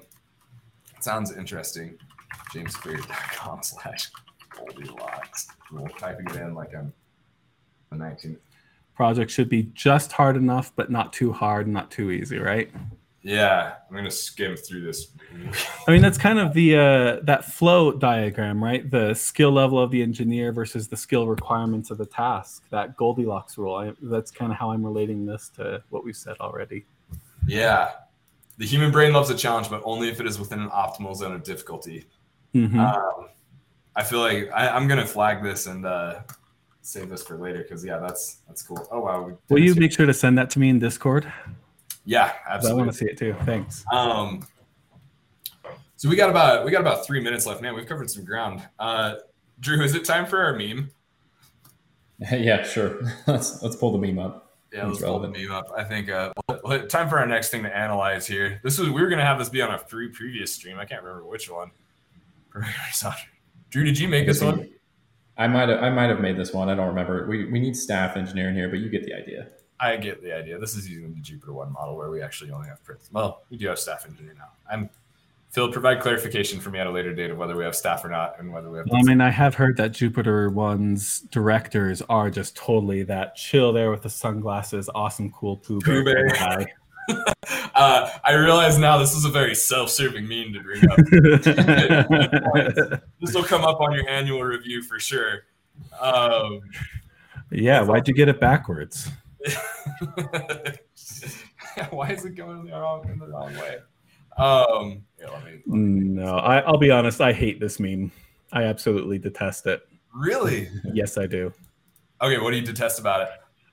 sounds 1.02 1.36
interesting. 1.36 1.98
JamesClear.com 2.54 3.60
slash 3.64 4.10
Goldilocks. 4.56 5.48
rule. 5.72 5.88
typing 5.98 6.28
it 6.28 6.36
in 6.36 6.54
like 6.54 6.76
I'm 6.76 6.94
a 7.92 7.96
19. 7.96 8.38
Project 8.96 9.32
should 9.32 9.50
be 9.50 9.64
just 9.74 10.12
hard 10.12 10.36
enough, 10.36 10.72
but 10.76 10.92
not 10.92 11.14
too 11.14 11.32
hard, 11.32 11.68
not 11.68 11.90
too 11.90 12.12
easy, 12.12 12.38
right? 12.38 12.70
Yeah, 13.24 13.74
I'm 13.88 13.94
going 13.94 14.06
to 14.06 14.12
skim 14.12 14.56
through 14.56 14.82
this. 14.82 15.08
I 15.88 15.92
mean, 15.92 16.02
that's 16.02 16.18
kind 16.18 16.40
of 16.40 16.54
the 16.54 16.76
uh, 16.76 17.20
that 17.24 17.46
flow 17.46 17.92
diagram, 17.92 18.64
right? 18.64 18.90
The 18.90 19.14
skill 19.14 19.52
level 19.52 19.80
of 19.80 19.92
the 19.92 20.02
engineer 20.02 20.52
versus 20.52 20.88
the 20.88 20.98
skill 20.98 21.28
requirements 21.28 21.92
of 21.92 22.00
the 22.00 22.06
task. 22.06 22.64
That 22.72 22.98
Goldilocks 22.98 23.58
rule. 23.58 23.76
I, 23.76 23.94
that's 24.02 24.32
kind 24.32 24.52
of 24.52 24.58
how 24.58 24.72
I'm 24.72 24.84
relating 24.84 25.26
this 25.26 25.50
to 25.56 25.84
what 25.90 26.04
we 26.04 26.14
said 26.14 26.36
already. 26.42 26.86
Yeah. 27.46 27.92
The 28.58 28.66
human 28.66 28.92
brain 28.92 29.14
loves 29.14 29.30
a 29.30 29.36
challenge, 29.36 29.70
but 29.70 29.82
only 29.86 30.10
if 30.10 30.20
it 30.20 30.28
is 30.28 30.40
within 30.40 30.60
an 30.60 30.70
optimal 30.70 31.16
zone 31.16 31.34
of 31.34 31.44
difficulty. 31.44 32.06
Mhm. 32.54 32.78
Um, 32.78 33.28
I 33.96 34.04
feel 34.04 34.20
like 34.20 34.50
I, 34.54 34.70
I'm 34.70 34.88
gonna 34.88 35.06
flag 35.06 35.44
this 35.44 35.68
and 35.68 35.86
uh, 35.86 36.22
save 36.82 37.10
this 37.10 37.24
for 37.24 37.38
later 37.38 37.60
because 37.64 37.84
yeah, 37.86 37.98
that's 38.00 38.38
that's 38.48 38.62
cool. 38.62 38.88
Oh 38.92 39.02
wow. 39.02 39.38
Will 39.50 39.60
you 39.60 39.76
make 39.76 39.92
sure 39.92 40.06
to 40.06 40.14
send 40.14 40.38
that 40.38 40.50
to 40.52 40.60
me 40.60 40.70
in 40.70 40.80
Discord? 40.80 41.32
Yeah, 42.06 42.34
'Cause 42.48 42.66
I 42.70 42.74
want 42.74 42.92
to 42.92 42.98
see 42.98 43.06
it 43.06 43.18
too. 43.18 43.36
Thanks. 43.46 43.86
Um, 43.92 44.46
so 45.96 46.10
we 46.10 46.16
got 46.16 46.30
about 46.30 46.66
we 46.66 46.72
got 46.72 46.82
about 46.82 47.06
three 47.06 47.22
minutes 47.22 47.46
left. 47.46 47.62
Man, 47.62 47.76
we've 47.76 47.86
covered 47.86 48.10
some 48.10 48.26
ground. 48.26 48.62
Uh, 48.80 49.16
Drew, 49.60 49.82
is 49.84 49.94
it 49.94 50.04
time 50.04 50.26
for 50.26 50.42
our 50.42 50.54
meme? 50.56 50.90
yeah, 52.32 52.64
sure. 52.64 53.02
let's 53.28 53.62
let's 53.62 53.76
pull 53.76 53.92
the 53.92 53.98
meme 54.00 54.20
up. 54.20 54.48
Yeah, 54.74 54.88
let's 54.88 55.02
pull 55.02 55.20
the 55.20 55.28
meme 55.28 55.52
up. 55.52 55.68
I 55.78 55.84
think 55.84 56.10
uh, 56.10 56.32
let- 56.48 56.66
let- 56.66 56.90
time 56.90 57.08
for 57.10 57.20
our 57.20 57.28
next 57.28 57.50
thing 57.50 57.64
to 57.64 57.76
analyze 57.76 58.26
here. 58.26 58.60
This 58.64 58.80
was 58.80 58.90
we 58.90 59.02
were 59.02 59.10
gonna 59.10 59.26
have 59.26 59.38
this 59.38 59.50
be 59.50 59.62
on 59.62 59.72
a 59.74 59.78
pre- 59.78 60.10
previous 60.10 60.54
stream. 60.54 60.80
I 60.80 60.86
can't 60.86 61.04
remember 61.04 61.28
which 61.28 61.50
one. 61.52 61.72
Drew, 63.70 63.84
did 63.84 63.98
you 63.98 64.08
make 64.08 64.26
this 64.26 64.42
one? 64.42 64.70
I 65.38 65.48
might 65.48 65.70
have 65.70 65.82
I 65.82 65.90
might 65.90 66.10
have 66.10 66.20
made 66.20 66.38
this 66.38 66.54
one. 66.54 66.70
I 66.70 66.76
don't 66.76 66.88
remember. 66.88 67.26
We 67.28 67.46
we 67.46 67.60
need 67.60 67.76
staff 67.76 68.18
engineering 68.18 68.56
here, 68.56 68.70
but 68.70 68.80
you 68.80 68.90
get 68.90 69.06
the 69.06 69.14
idea. 69.14 69.48
I 69.80 69.96
get 69.96 70.22
the 70.22 70.36
idea. 70.36 70.60
This 70.60 70.76
is 70.76 70.88
using 70.88 71.14
the 71.16 71.22
Jupiter 71.22 71.54
One 71.54 71.72
model 71.74 71.96
where 71.98 72.12
we 72.12 72.22
actually 72.22 72.52
only 72.52 72.68
have 72.68 72.84
prints. 72.84 73.10
Well, 73.12 73.44
we 73.50 73.58
do 73.58 73.68
have 73.68 73.80
staff 73.80 74.06
engineer 74.06 74.36
now. 74.38 74.50
I'm 74.70 74.90
Phil. 75.50 75.72
Provide 75.72 76.00
clarification 76.00 76.60
for 76.60 76.70
me 76.70 76.80
at 76.80 76.86
a 76.86 76.92
later 76.92 77.14
date 77.16 77.32
of 77.32 77.38
whether 77.38 77.58
we 77.58 77.64
have 77.64 77.76
staff 77.76 78.06
or 78.06 78.10
not, 78.10 78.40
and 78.40 78.54
whether 78.54 78.70
we 78.70 78.78
have. 78.78 78.88
I 78.94 79.02
mean, 79.02 79.22
I 79.22 79.32
have 79.32 79.56
heard 79.56 79.78
that 79.78 79.94
Jupiter 79.94 80.50
One's 80.50 81.22
directors 81.32 82.04
are 82.04 82.30
just 82.30 82.56
totally 82.56 83.02
that 83.04 83.36
chill 83.36 83.74
there 83.74 83.90
with 83.90 84.04
the 84.04 84.10
sunglasses, 84.10 84.90
awesome, 84.94 85.32
cool 85.32 85.58
Pooh 85.58 85.80
Bear 85.80 86.04
Pooh 86.04 86.06
Bear. 86.06 86.30
kind 86.30 86.62
of 86.62 86.68
guy. 86.68 86.74
Uh, 87.74 88.10
I 88.24 88.34
realize 88.34 88.78
now 88.78 88.98
this 88.98 89.16
is 89.16 89.24
a 89.24 89.30
very 89.30 89.56
self-serving 89.56 90.28
meme 90.28 90.54
to 90.54 90.60
bring 90.60 90.90
up. 90.90 90.98
this 93.22 93.34
will 93.34 93.44
come 93.44 93.64
up 93.64 93.80
on 93.80 93.94
your 93.94 94.08
annual 94.10 94.44
review 94.44 94.84
for 94.84 95.00
sure. 95.00 95.46
Um, 96.00 96.62
yeah, 97.50 97.82
why'd 97.82 98.08
you 98.08 98.14
get 98.14 98.28
it 98.28 98.40
backwards? 98.40 99.10
why 101.90 102.10
is 102.10 102.26
it 102.26 102.36
going 102.36 102.66
the 102.66 102.72
wrong 102.72 103.10
in 103.10 103.20
the 103.20 103.28
wrong 103.28 103.56
way? 103.56 103.78
Um, 104.38 105.04
yeah, 105.20 105.30
let 105.30 105.46
me, 105.46 105.62
No, 105.66 106.36
I, 106.38 106.60
I'll 106.60 106.78
be 106.78 106.92
honest. 106.92 107.22
I 107.22 107.34
hate 107.34 107.60
this 107.60 107.80
meme. 107.80 108.12
I 108.52 108.64
absolutely 108.64 109.18
detest 109.18 109.66
it. 109.66 109.82
really? 110.14 110.70
Yes, 110.94 111.18
I 111.18 111.26
do. 111.26 111.54
Okay, 112.22 112.38
what 112.38 112.52
do 112.52 112.58
you 112.58 112.66
detest 112.66 113.00
about 113.00 113.22
it? 113.22 113.30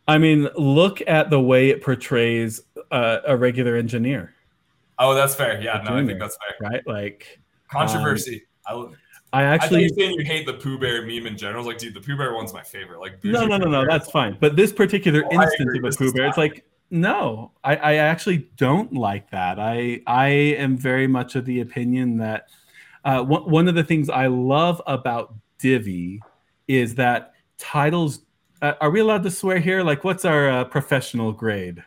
I 0.07 0.17
mean, 0.17 0.49
look 0.57 1.03
at 1.07 1.29
the 1.29 1.41
way 1.41 1.69
it 1.69 1.83
portrays 1.83 2.63
uh, 2.91 3.19
a 3.27 3.37
regular 3.37 3.77
engineer, 3.77 4.35
Oh, 4.99 5.15
that's 5.15 5.35
fair. 5.35 5.61
Yeah, 5.61 5.83
no, 5.85 5.97
I 5.97 6.05
think 6.05 6.19
that's 6.19 6.37
fair. 6.37 6.71
right? 6.71 6.87
Like, 6.87 7.39
Controversy. 7.71 8.43
I, 8.67 8.73
I 8.73 8.87
I 9.33 9.43
actually 9.45 9.83
you 9.85 9.91
were 9.91 10.01
saying 10.03 10.19
you 10.19 10.25
hate 10.25 10.47
the 10.47 10.55
Pooh 10.55 10.79
Bear 10.79 11.03
meme 11.03 11.27
in 11.27 11.37
general. 11.37 11.65
Like, 11.65 11.79
dude, 11.79 11.95
the 11.95 12.01
Pooh 12.01 12.17
Bear 12.17 12.35
one's 12.35 12.53
my 12.53 12.63
favorite. 12.63 12.99
Like, 13.01 13.23
no, 13.23 13.47
no, 13.47 13.59
no, 13.59 13.69
no. 13.71 13.85
That's 13.87 14.11
fine. 14.11 14.37
But 14.41 14.57
this 14.57 14.73
particular 14.73 15.23
Oh, 15.31 15.43
instance 15.43 15.77
of 15.77 15.85
a 15.85 15.91
Pooh 15.97 16.13
Bear, 16.13 16.27
it's 16.27 16.39
like, 16.39 16.65
no, 16.91 17.53
I, 17.63 17.77
I 17.77 17.95
actually 17.97 18.49
don't 18.57 18.93
like 18.95 19.31
that. 19.31 19.59
I 19.61 20.01
I 20.07 20.29
am 20.29 20.77
very 20.79 21.07
much 21.07 21.37
of 21.37 21.45
the 21.45 21.61
opinion 21.61 22.17
that 22.19 22.49
uh, 23.05 23.23
one, 23.23 23.43
one 23.51 23.69
of 23.69 23.75
the 23.75 23.85
things 23.85 24.09
I 24.09 24.27
love 24.29 24.81
about 24.87 25.35
Divvy 25.59 26.21
is 26.67 26.95
that 26.97 27.35
titles. 27.59 28.21
Uh, 28.63 28.73
are 28.81 28.91
we 28.91 29.01
allowed 29.01 29.23
to 29.25 29.31
swear 29.31 29.59
here? 29.59 29.83
Like, 29.85 30.03
what's 30.05 30.25
our 30.25 30.51
uh, 30.51 30.65
professional 30.65 31.33
grade? 31.33 31.85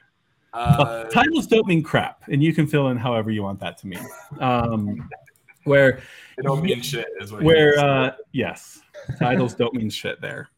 Uh, 0.53 1.05
titles 1.05 1.47
don't 1.47 1.65
mean 1.67 1.81
crap, 1.81 2.23
and 2.29 2.43
you 2.43 2.53
can 2.53 2.67
fill 2.67 2.89
in 2.89 2.97
however 2.97 3.31
you 3.31 3.43
want 3.43 3.59
that 3.59 3.77
to 3.79 3.87
mean. 3.87 4.05
Um, 4.39 5.09
where 5.63 6.01
they 6.37 6.43
don't 6.43 6.61
mean 6.61 6.81
shit, 6.81 7.07
is 7.19 7.31
what 7.31 7.43
where 7.43 7.79
uh, 7.79 8.11
yes, 8.31 8.81
titles 9.19 9.53
don't 9.53 9.73
mean 9.73 9.89
shit 9.89 10.19
there, 10.19 10.49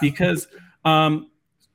because 0.00 0.46
um, 0.84 1.30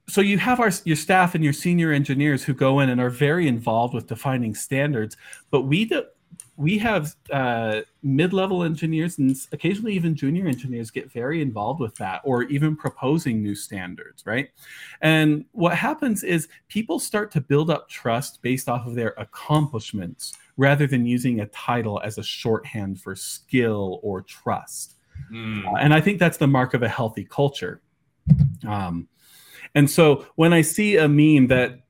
so 0.08 0.22
you 0.22 0.38
have 0.38 0.60
our 0.60 0.72
your 0.84 0.96
staff 0.96 1.36
and 1.36 1.44
your 1.44 1.54
senior 1.54 1.92
engineers 1.92 2.44
who 2.44 2.54
go 2.54 2.80
in 2.80 2.90
and 2.90 3.02
are 3.02 3.10
very 3.10 3.48
involved 3.48 3.94
with 3.94 4.08
defining 4.08 4.56
standards, 4.56 5.18
but 5.52 5.62
we 5.64 5.86
do, 5.86 6.04
we 6.58 6.78
have 6.78 7.16
uh, 7.32 7.82
mid-level 8.02 8.64
engineers 8.64 9.18
and 9.18 9.36
occasionally 9.52 9.94
even 9.94 10.16
junior 10.16 10.48
engineers 10.48 10.90
get 10.90 11.12
very 11.12 11.42
involved 11.42 11.82
with 11.82 11.96
that 11.96 12.22
or 12.24 12.44
even 12.44 12.76
proposing 12.76 13.42
new 13.42 13.56
standards 13.56 14.24
right? 14.26 14.50
And 15.02 15.46
what 15.52 15.76
happens 15.76 16.24
is 16.24 16.48
people 16.68 17.00
start 17.00 17.32
to 17.32 17.42
build 17.42 17.70
up 17.70 17.90
trust 17.90 18.42
based 18.42 18.70
off 18.70 18.88
of 18.88 18.96
their 18.96 19.14
accomplishments 19.18 20.34
rather 20.58 20.88
than 20.88 21.06
using 21.06 21.42
a 21.42 21.48
title 21.48 22.02
as 22.04 22.18
a 22.18 22.24
shorthand 22.24 23.02
for 23.02 23.16
skill 23.16 24.00
or 24.04 24.22
trust. 24.22 24.96
Mm. 25.32 25.66
uh, 25.66 25.78
and 25.78 25.94
i 25.94 26.02
think 26.02 26.20
that's 26.20 26.38
the 26.38 26.48
mark 26.48 26.74
of 26.74 26.84
a 26.84 26.90
healthy 26.90 27.24
culture. 27.24 27.82
Um, 28.68 29.08
and 29.74 29.90
so 29.90 30.26
when 30.36 30.52
i 30.52 30.62
see 30.62 30.98
a 30.98 31.08
meme 31.08 31.48
that 31.48 31.85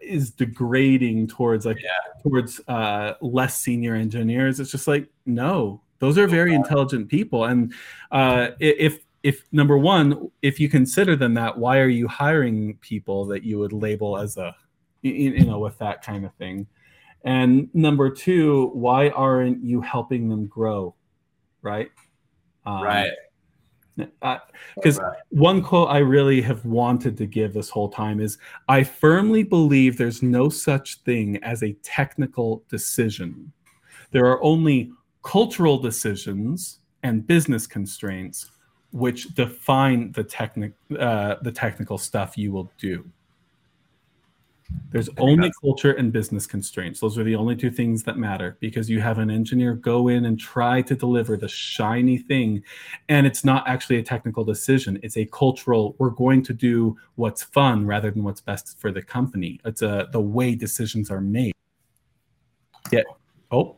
is 0.00 0.30
degrading 0.30 1.26
towards 1.26 1.66
like 1.66 1.78
towards 2.22 2.60
uh, 2.68 3.14
less 3.20 3.58
senior 3.58 3.94
engineers 3.94 4.60
it's 4.60 4.70
just 4.70 4.88
like 4.88 5.08
no 5.26 5.80
those 6.04 6.18
are 6.18 6.26
very 6.26 6.54
intelligent 6.54 7.08
people. 7.08 7.44
And 7.44 7.72
uh, 8.10 8.48
if 8.60 8.98
if 9.22 9.44
number 9.52 9.78
one 9.78 10.30
if 10.42 10.60
you 10.60 10.68
consider 10.68 11.16
them 11.16 11.32
that 11.34 11.56
why 11.56 11.78
are 11.78 11.88
you 11.88 12.06
hiring 12.06 12.76
people 12.82 13.24
that 13.26 13.42
you 13.42 13.58
would 13.58 13.72
label 13.72 14.18
as 14.18 14.36
a 14.36 14.54
you 15.00 15.44
know 15.44 15.58
with 15.58 15.78
that 15.78 16.02
kind 16.02 16.26
of 16.26 16.34
thing? 16.34 16.66
And 17.24 17.70
number 17.74 18.10
two 18.10 18.66
why 18.74 19.08
aren't 19.10 19.64
you 19.64 19.80
helping 19.80 20.28
them 20.28 20.46
grow? 20.46 20.94
Right? 21.62 21.90
Um, 22.66 22.82
right. 22.82 23.10
'Cause- 24.82 24.98
Right. 24.98 25.16
one 25.30 25.62
quote 25.62 25.88
I 25.88 25.98
really 25.98 26.40
have 26.42 26.64
wanted 26.64 27.16
to 27.18 27.26
give 27.26 27.52
this 27.54 27.70
whole 27.70 27.88
time 27.88 28.20
is 28.20 28.38
I 28.68 28.82
firmly 28.82 29.42
believe 29.42 29.96
there's 29.96 30.22
no 30.22 30.48
such 30.48 30.96
thing 31.02 31.36
as 31.44 31.62
a 31.62 31.72
technical 31.82 32.64
decision. 32.68 33.52
There 34.10 34.26
are 34.26 34.42
only 34.42 34.90
cultural 35.22 35.78
decisions 35.78 36.80
and 37.02 37.26
business 37.26 37.66
constraints 37.66 38.50
which 38.92 39.34
define 39.34 40.12
the 40.12 40.22
technic 40.24 40.72
uh, 40.98 41.36
the 41.42 41.50
technical 41.52 41.98
stuff 41.98 42.36
you 42.38 42.52
will 42.52 42.70
do. 42.78 43.04
There's 44.90 45.08
only 45.18 45.52
culture 45.60 45.92
and 45.92 46.12
business 46.12 46.46
constraints. 46.46 47.00
Those 47.00 47.18
are 47.18 47.24
the 47.24 47.34
only 47.34 47.56
two 47.56 47.70
things 47.70 48.02
that 48.04 48.16
matter 48.16 48.56
because 48.60 48.88
you 48.88 49.00
have 49.00 49.18
an 49.18 49.30
engineer 49.30 49.74
go 49.74 50.08
in 50.08 50.24
and 50.24 50.38
try 50.38 50.82
to 50.82 50.94
deliver 50.94 51.36
the 51.36 51.48
shiny 51.48 52.18
thing 52.18 52.62
and 53.08 53.26
it's 53.26 53.44
not 53.44 53.66
actually 53.66 53.98
a 53.98 54.02
technical 54.02 54.44
decision. 54.44 54.98
It's 55.02 55.16
a 55.16 55.26
cultural 55.26 55.96
we're 55.98 56.10
going 56.10 56.42
to 56.44 56.54
do 56.54 56.96
what's 57.16 57.42
fun 57.42 57.86
rather 57.86 58.10
than 58.10 58.24
what's 58.24 58.40
best 58.40 58.78
for 58.78 58.92
the 58.92 59.02
company. 59.02 59.60
It's 59.64 59.82
a 59.82 60.08
the 60.12 60.20
way 60.20 60.54
decisions 60.54 61.10
are 61.10 61.20
made. 61.20 61.54
Yeah. 62.92 63.02
Oh 63.50 63.76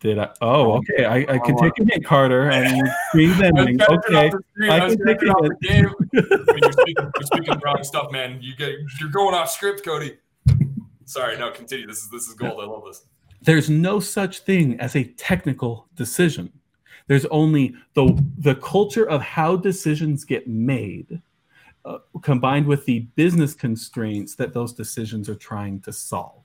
did 0.00 0.18
i 0.18 0.28
oh 0.40 0.72
okay 0.72 1.04
i, 1.04 1.16
I 1.34 1.38
can 1.38 1.56
take 1.56 1.78
a 1.78 1.84
hint 1.84 2.04
carter 2.04 2.50
and 2.50 2.88
screen's 3.08 3.40
I 3.40 3.50
was 3.50 3.58
ending 3.58 3.78
trying 3.78 3.98
okay 3.98 4.16
off 4.16 4.32
the 4.32 4.42
screen. 4.54 4.70
I 4.70 4.76
I 4.76 4.88
can 4.88 5.06
take 5.06 5.20
turn 5.20 5.30
off 5.30 5.44
it. 5.44 5.52
the 5.60 5.68
you're 6.62 6.72
speaking, 6.72 7.10
you're 7.14 7.22
speaking 7.22 7.54
the 7.54 7.60
wrong 7.64 7.82
stuff, 7.84 8.10
man. 8.10 8.38
You 8.40 8.56
get 8.56 8.72
you're 9.00 9.10
going 9.10 9.34
off 9.34 9.50
script, 9.50 9.84
Cody. 9.84 10.16
Sorry, 11.04 11.36
no, 11.36 11.50
continue. 11.50 11.86
This 11.86 12.02
is 12.02 12.10
this 12.10 12.28
is 12.28 12.34
gold. 12.34 12.60
I 12.62 12.66
love 12.66 12.84
this. 12.86 13.04
there's 13.42 13.68
no 13.70 14.00
such 14.00 14.40
thing 14.40 14.78
as 14.80 14.96
a 14.96 15.04
technical 15.04 15.86
decision 15.94 16.52
there's 17.06 17.26
only 17.26 17.74
the 17.94 18.22
the 18.38 18.54
culture 18.56 19.08
of 19.08 19.20
how 19.20 19.56
decisions 19.56 20.24
get 20.24 20.46
made 20.46 21.20
uh, 21.84 21.98
combined 22.22 22.66
with 22.66 22.84
the 22.86 23.00
business 23.16 23.52
constraints 23.52 24.36
that 24.36 24.54
those 24.54 24.72
decisions 24.72 25.28
are 25.28 25.34
trying 25.34 25.80
to 25.80 25.92
solve 25.92 26.39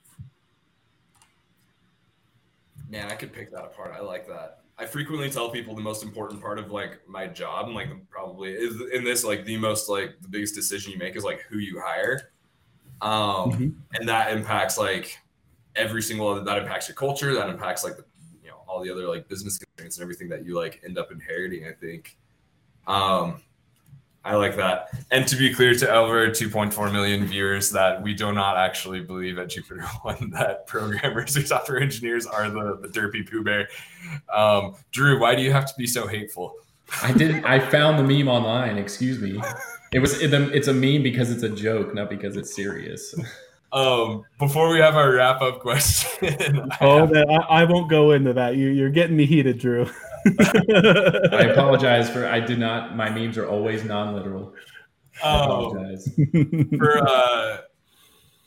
Man, 2.88 3.10
I 3.10 3.14
could 3.14 3.32
pick 3.32 3.50
that 3.52 3.64
apart. 3.64 3.92
I 3.96 4.00
like 4.00 4.26
that. 4.28 4.60
I 4.78 4.84
frequently 4.86 5.30
tell 5.30 5.50
people 5.50 5.74
the 5.74 5.80
most 5.82 6.02
important 6.02 6.40
part 6.40 6.58
of 6.58 6.70
like 6.70 7.00
my 7.08 7.26
job 7.26 7.66
and 7.66 7.74
like 7.74 7.88
probably 8.10 8.52
is 8.52 8.80
in 8.92 9.04
this 9.04 9.24
like 9.24 9.44
the 9.44 9.56
most 9.56 9.88
like 9.88 10.16
the 10.20 10.28
biggest 10.28 10.54
decision 10.54 10.92
you 10.92 10.98
make 10.98 11.16
is 11.16 11.24
like 11.24 11.40
who 11.48 11.58
you 11.58 11.80
hire. 11.80 12.30
Um 13.00 13.52
Mhm. 13.52 13.74
and 13.94 14.08
that 14.08 14.32
impacts 14.32 14.76
like 14.78 15.18
every 15.74 16.02
single 16.02 16.28
other 16.28 16.44
that 16.44 16.58
impacts 16.58 16.88
your 16.88 16.94
culture, 16.94 17.34
that 17.34 17.48
impacts 17.48 17.84
like 17.84 17.96
the 17.96 18.04
you 18.42 18.50
know 18.50 18.62
all 18.68 18.82
the 18.82 18.90
other 18.90 19.08
like 19.08 19.28
business 19.28 19.58
constraints 19.58 19.96
and 19.96 20.02
everything 20.02 20.28
that 20.28 20.44
you 20.44 20.54
like 20.54 20.82
end 20.84 20.98
up 20.98 21.10
inheriting, 21.10 21.66
I 21.66 21.72
think. 21.72 22.16
Um 22.86 23.42
I 24.26 24.34
like 24.34 24.56
that. 24.56 24.88
And 25.10 25.26
to 25.28 25.36
be 25.36 25.54
clear 25.54 25.74
to 25.74 25.90
over 25.90 26.28
2.4 26.28 26.92
million 26.92 27.24
viewers, 27.26 27.70
that 27.70 28.02
we 28.02 28.12
do 28.14 28.32
not 28.32 28.56
actually 28.56 29.00
believe 29.00 29.38
at 29.38 29.48
Jupiter 29.50 29.82
One 30.02 30.30
that 30.30 30.66
programmers 30.66 31.36
or 31.36 31.46
software 31.46 31.80
engineers 31.80 32.26
are 32.26 32.50
the, 32.50 32.78
the 32.82 32.88
derpy 32.88 33.28
Pooh 33.30 33.44
Bear. 33.44 33.68
Um, 34.34 34.74
Drew, 34.90 35.20
why 35.20 35.34
do 35.34 35.42
you 35.42 35.52
have 35.52 35.66
to 35.66 35.72
be 35.78 35.86
so 35.86 36.06
hateful? 36.06 36.54
I 37.02 37.12
didn't. 37.12 37.44
I 37.44 37.58
found 37.58 37.98
the 37.98 38.02
meme 38.04 38.28
online. 38.28 38.78
Excuse 38.78 39.20
me. 39.20 39.40
It 39.92 39.98
was. 40.00 40.20
It, 40.20 40.32
it's 40.32 40.68
a 40.68 40.72
meme 40.74 41.02
because 41.02 41.30
it's 41.30 41.42
a 41.42 41.48
joke, 41.48 41.94
not 41.94 42.08
because 42.10 42.36
it's 42.36 42.54
serious. 42.54 43.14
Um, 43.72 44.22
before 44.38 44.70
we 44.70 44.78
have 44.78 44.94
our 44.96 45.12
wrap 45.12 45.42
up 45.42 45.58
question, 45.60 46.60
I 46.70 46.76
Oh, 46.80 46.98
have- 47.00 47.10
man, 47.10 47.28
I, 47.30 47.34
I 47.62 47.64
won't 47.64 47.90
go 47.90 48.12
into 48.12 48.32
that. 48.34 48.54
You, 48.56 48.68
you're 48.68 48.90
getting 48.90 49.16
me 49.16 49.26
heated, 49.26 49.58
Drew. 49.58 49.88
I 51.32 51.50
apologize 51.50 52.10
for. 52.10 52.26
I 52.26 52.40
did 52.40 52.58
not. 52.58 52.96
My 52.96 53.10
memes 53.10 53.38
are 53.38 53.46
always 53.46 53.84
non-literal. 53.84 54.54
I 55.22 55.44
apologize. 55.44 56.08
for 56.78 56.98
uh, 56.98 57.58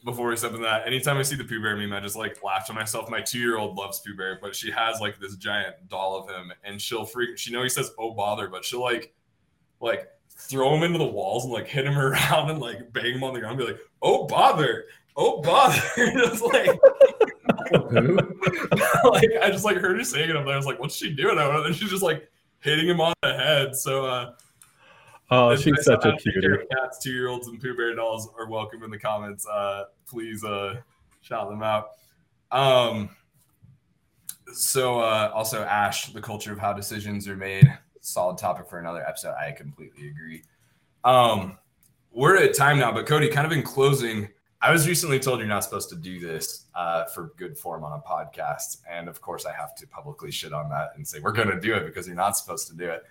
before 0.05 0.29
we 0.29 0.35
step 0.35 0.53
in 0.53 0.61
that, 0.61 0.85
anytime 0.87 1.17
I 1.17 1.23
see 1.23 1.35
the 1.35 1.43
Pooh 1.43 1.61
Bear 1.61 1.75
meme, 1.75 1.93
I 1.93 1.99
just 1.99 2.15
like 2.15 2.43
laugh 2.43 2.67
to 2.67 2.73
myself. 2.73 3.09
My 3.09 3.21
two 3.21 3.39
year 3.39 3.57
old 3.57 3.77
loves 3.77 3.99
Pooh 3.99 4.15
Bear, 4.15 4.39
but 4.41 4.55
she 4.55 4.71
has 4.71 4.99
like 4.99 5.19
this 5.19 5.35
giant 5.35 5.75
doll 5.87 6.17
of 6.17 6.29
him, 6.29 6.51
and 6.63 6.81
she'll 6.81 7.05
freak. 7.05 7.37
She 7.37 7.51
know 7.51 7.63
he 7.63 7.69
says 7.69 7.91
"oh 7.97 8.13
bother," 8.13 8.47
but 8.47 8.65
she'll 8.65 8.81
like 8.81 9.13
like 9.79 10.07
throw 10.29 10.75
him 10.75 10.83
into 10.83 10.97
the 10.97 11.05
walls 11.05 11.43
and 11.45 11.53
like 11.53 11.67
hit 11.67 11.85
him 11.85 11.97
around 11.97 12.49
and 12.49 12.59
like 12.59 12.91
bang 12.93 13.13
him 13.13 13.23
on 13.23 13.33
the 13.33 13.39
ground, 13.39 13.59
and 13.59 13.67
be 13.67 13.73
like 13.73 13.81
"oh 14.01 14.25
bother." 14.27 14.85
Oh 15.21 15.41
bother! 15.41 15.81
it's 15.97 16.41
like, 16.41 16.67
Who? 16.67 16.79
like 19.03 19.29
I 19.41 19.49
just 19.51 19.65
like 19.65 19.77
heard 19.77 19.97
her 19.97 20.03
saying 20.03 20.29
it 20.29 20.35
up 20.35 20.45
there. 20.45 20.53
I 20.53 20.57
was 20.57 20.65
like, 20.65 20.79
"What's 20.79 20.95
she 20.95 21.13
doing?" 21.13 21.37
I. 21.37 21.65
And 21.65 21.75
she's 21.75 21.89
just 21.89 22.03
like 22.03 22.29
hitting 22.59 22.87
him 22.87 23.01
on 23.01 23.13
the 23.21 23.33
head. 23.33 23.75
So 23.75 24.05
uh, 24.05 24.31
oh, 25.31 25.55
she's 25.55 25.83
such 25.83 26.05
a 26.05 26.07
know 26.07 26.11
how 26.11 26.17
to 26.17 26.23
take 26.23 26.41
care 26.41 26.57
cutie. 26.57 26.67
Cats, 26.75 26.99
two 26.99 27.11
year 27.11 27.27
olds, 27.27 27.47
and 27.47 27.61
Pooh 27.61 27.75
Bear 27.75 27.95
dolls 27.95 28.29
are 28.37 28.49
welcome 28.49 28.83
in 28.83 28.91
the 28.91 28.99
comments. 28.99 29.45
Uh, 29.47 29.85
please 30.07 30.43
uh, 30.43 30.75
shout 31.21 31.49
them 31.49 31.63
out. 31.63 31.89
Um, 32.51 33.09
so 34.53 34.99
uh, 34.99 35.31
also 35.33 35.63
Ash, 35.63 36.07
the 36.07 36.21
culture 36.21 36.51
of 36.51 36.59
how 36.59 36.73
decisions 36.73 37.27
are 37.27 37.37
made. 37.37 37.71
Solid 38.01 38.37
topic 38.37 38.67
for 38.67 38.79
another 38.79 39.05
episode. 39.05 39.35
I 39.35 39.51
completely 39.51 40.09
agree. 40.09 40.43
Um, 41.03 41.57
we're 42.11 42.37
at 42.37 42.55
time 42.55 42.79
now, 42.79 42.91
but 42.91 43.05
Cody, 43.05 43.29
kind 43.29 43.45
of 43.45 43.51
in 43.51 43.61
closing, 43.61 44.29
I 44.61 44.71
was 44.71 44.87
recently 44.87 45.19
told 45.19 45.39
you're 45.39 45.47
not 45.47 45.63
supposed 45.63 45.89
to 45.89 45.95
do 45.95 46.19
this 46.19 46.65
uh, 46.75 47.05
for 47.05 47.31
good 47.37 47.57
form 47.57 47.85
on 47.85 47.97
a 47.97 48.01
podcast, 48.01 48.81
and 48.89 49.07
of 49.07 49.21
course, 49.21 49.45
I 49.45 49.53
have 49.53 49.73
to 49.75 49.87
publicly 49.87 50.31
shit 50.31 50.51
on 50.51 50.69
that 50.69 50.91
and 50.95 51.07
say 51.07 51.19
we're 51.19 51.31
going 51.31 51.47
to 51.49 51.59
do 51.59 51.73
it 51.75 51.85
because 51.85 52.07
you're 52.07 52.15
not 52.15 52.35
supposed 52.35 52.67
to 52.67 52.75
do 52.75 52.89
it. 52.89 53.03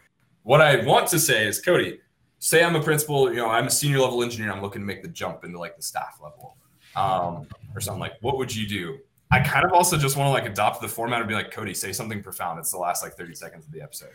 What 0.42 0.60
I 0.60 0.84
want 0.84 1.08
to 1.08 1.18
say 1.18 1.46
is, 1.46 1.60
Cody, 1.60 2.00
say 2.38 2.62
I'm 2.62 2.76
a 2.76 2.82
principal, 2.82 3.30
you 3.30 3.36
know, 3.36 3.48
I'm 3.48 3.66
a 3.66 3.70
senior 3.70 4.00
level 4.00 4.22
engineer, 4.22 4.52
I'm 4.52 4.60
looking 4.60 4.82
to 4.82 4.86
make 4.86 5.02
the 5.02 5.08
jump 5.08 5.42
into 5.42 5.58
like 5.58 5.76
the 5.76 5.82
staff 5.82 6.18
level, 6.22 6.58
um, 6.96 7.46
or 7.74 7.80
something 7.80 8.00
like. 8.00 8.14
What 8.20 8.36
would 8.36 8.54
you 8.54 8.68
do? 8.68 8.98
I 9.30 9.40
kind 9.40 9.64
of 9.64 9.72
also 9.72 9.96
just 9.98 10.16
want 10.16 10.28
to 10.28 10.32
like 10.32 10.50
adopt 10.50 10.80
the 10.80 10.88
format 10.88 11.20
and 11.20 11.28
be 11.28 11.34
like, 11.34 11.50
Cody, 11.50 11.74
say 11.74 11.92
something 11.92 12.22
profound. 12.22 12.58
It's 12.58 12.70
the 12.70 12.78
last 12.78 13.02
like 13.02 13.14
30 13.14 13.34
seconds 13.34 13.66
of 13.66 13.72
the 13.72 13.82
episode. 13.82 14.10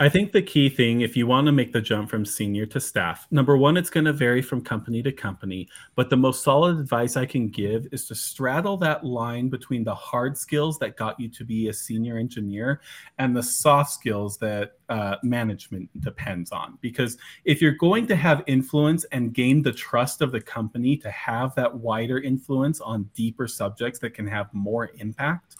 I 0.00 0.08
think 0.08 0.32
the 0.32 0.42
key 0.42 0.68
thing, 0.68 1.00
if 1.00 1.16
you 1.16 1.26
want 1.26 1.46
to 1.46 1.52
make 1.52 1.72
the 1.72 1.80
jump 1.80 2.10
from 2.10 2.24
senior 2.24 2.66
to 2.66 2.80
staff, 2.80 3.26
number 3.30 3.56
one, 3.56 3.76
it's 3.76 3.90
going 3.90 4.04
to 4.04 4.12
vary 4.12 4.42
from 4.42 4.60
company 4.60 5.02
to 5.02 5.12
company. 5.12 5.68
But 5.94 6.10
the 6.10 6.16
most 6.16 6.42
solid 6.42 6.78
advice 6.78 7.16
I 7.16 7.26
can 7.26 7.48
give 7.48 7.86
is 7.92 8.06
to 8.08 8.14
straddle 8.14 8.76
that 8.78 9.04
line 9.04 9.48
between 9.48 9.84
the 9.84 9.94
hard 9.94 10.36
skills 10.36 10.78
that 10.80 10.96
got 10.96 11.18
you 11.18 11.28
to 11.28 11.44
be 11.44 11.68
a 11.68 11.72
senior 11.72 12.18
engineer 12.18 12.80
and 13.18 13.36
the 13.36 13.42
soft 13.42 13.92
skills 13.92 14.36
that 14.38 14.78
uh, 14.88 15.16
management 15.22 15.88
depends 16.00 16.52
on. 16.52 16.78
Because 16.80 17.16
if 17.44 17.60
you're 17.62 17.72
going 17.72 18.06
to 18.06 18.16
have 18.16 18.42
influence 18.46 19.04
and 19.12 19.32
gain 19.32 19.62
the 19.62 19.72
trust 19.72 20.20
of 20.20 20.32
the 20.32 20.40
company 20.40 20.96
to 20.98 21.10
have 21.10 21.54
that 21.54 21.74
wider 21.74 22.20
influence 22.20 22.80
on 22.80 23.10
deeper 23.14 23.48
subjects 23.48 23.98
that 24.00 24.14
can 24.14 24.26
have 24.26 24.52
more 24.52 24.90
impact, 24.98 25.56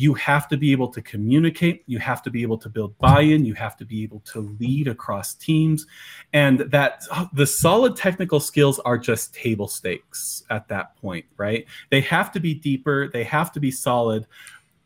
you 0.00 0.14
have 0.14 0.48
to 0.48 0.56
be 0.56 0.72
able 0.72 0.88
to 0.88 1.02
communicate 1.02 1.82
you 1.86 1.98
have 1.98 2.22
to 2.22 2.30
be 2.30 2.40
able 2.40 2.56
to 2.56 2.70
build 2.70 2.96
buy-in 2.98 3.44
you 3.44 3.52
have 3.52 3.76
to 3.76 3.84
be 3.84 4.02
able 4.02 4.20
to 4.20 4.40
lead 4.58 4.88
across 4.88 5.34
teams 5.34 5.86
and 6.32 6.60
that 6.60 7.04
the 7.34 7.46
solid 7.46 7.94
technical 7.96 8.40
skills 8.40 8.78
are 8.80 8.96
just 8.96 9.34
table 9.34 9.68
stakes 9.68 10.42
at 10.48 10.66
that 10.68 10.96
point 10.96 11.24
right 11.36 11.66
they 11.90 12.00
have 12.00 12.32
to 12.32 12.40
be 12.40 12.54
deeper 12.54 13.08
they 13.12 13.24
have 13.24 13.52
to 13.52 13.60
be 13.60 13.70
solid 13.70 14.26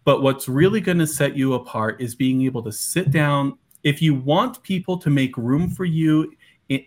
but 0.04 0.22
what's 0.22 0.48
really 0.48 0.80
mm-hmm. 0.80 0.86
going 0.86 0.98
to 0.98 1.06
set 1.06 1.36
you 1.36 1.54
apart 1.54 2.00
is 2.00 2.14
being 2.14 2.42
able 2.42 2.62
to 2.62 2.72
sit 2.72 3.10
down 3.10 3.58
if 3.82 4.00
you 4.00 4.14
want 4.14 4.62
people 4.62 4.96
to 4.98 5.10
make 5.10 5.36
room 5.36 5.68
for 5.68 5.84
you 5.84 6.32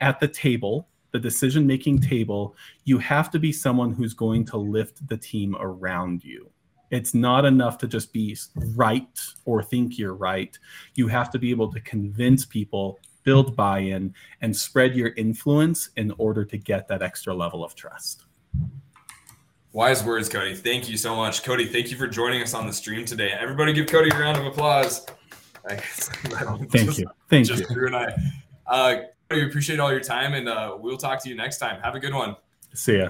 at 0.01 0.19
the 0.19 0.27
table 0.27 0.87
the 1.11 1.19
decision 1.19 1.65
making 1.65 1.99
table 1.99 2.55
you 2.85 2.97
have 2.97 3.31
to 3.31 3.39
be 3.39 3.51
someone 3.51 3.93
who's 3.93 4.13
going 4.13 4.43
to 4.45 4.57
lift 4.57 5.07
the 5.07 5.17
team 5.17 5.55
around 5.59 6.23
you 6.23 6.49
It's 6.89 7.13
not 7.13 7.45
enough 7.45 7.77
to 7.79 7.87
just 7.87 8.13
be 8.13 8.37
right 8.75 9.19
or 9.45 9.61
think 9.61 9.97
you're 9.97 10.15
right. 10.15 10.57
You 10.95 11.07
have 11.07 11.29
to 11.31 11.39
be 11.39 11.51
able 11.51 11.71
to 11.73 11.79
convince 11.81 12.45
people, 12.45 12.99
build 13.23 13.55
buy 13.55 13.79
in, 13.79 14.13
and 14.41 14.55
spread 14.55 14.95
your 14.95 15.09
influence 15.17 15.89
in 15.97 16.13
order 16.17 16.45
to 16.45 16.57
get 16.57 16.87
that 16.87 17.01
extra 17.01 17.33
level 17.33 17.63
of 17.63 17.75
trust. 17.75 18.25
Wise 19.77 20.03
words, 20.03 20.27
Cody. 20.27 20.55
Thank 20.55 20.89
you 20.89 20.97
so 20.97 21.15
much. 21.15 21.43
Cody, 21.43 21.67
thank 21.67 21.91
you 21.91 21.97
for 21.97 22.07
joining 22.07 22.41
us 22.41 22.55
on 22.55 22.65
the 22.65 22.73
stream 22.73 23.05
today. 23.05 23.29
Everybody 23.39 23.73
give 23.73 23.85
Cody 23.85 24.09
a 24.09 24.17
round 24.17 24.35
of 24.35 24.47
applause. 24.47 25.05
Thank 25.69 25.83
just, 26.71 26.97
you. 26.97 27.05
Thank 27.29 27.45
just 27.45 27.69
you. 27.69 27.75
Drew 27.75 27.85
and 27.85 27.95
I. 27.95 28.11
Uh, 28.65 28.95
Cody, 29.29 29.43
appreciate 29.43 29.79
all 29.79 29.91
your 29.91 29.99
time, 29.99 30.33
and 30.33 30.49
uh, 30.49 30.75
we'll 30.79 30.97
talk 30.97 31.21
to 31.21 31.29
you 31.29 31.35
next 31.35 31.59
time. 31.59 31.79
Have 31.81 31.93
a 31.93 31.99
good 31.99 32.15
one. 32.15 32.35
See 32.73 32.97
ya. 32.97 33.09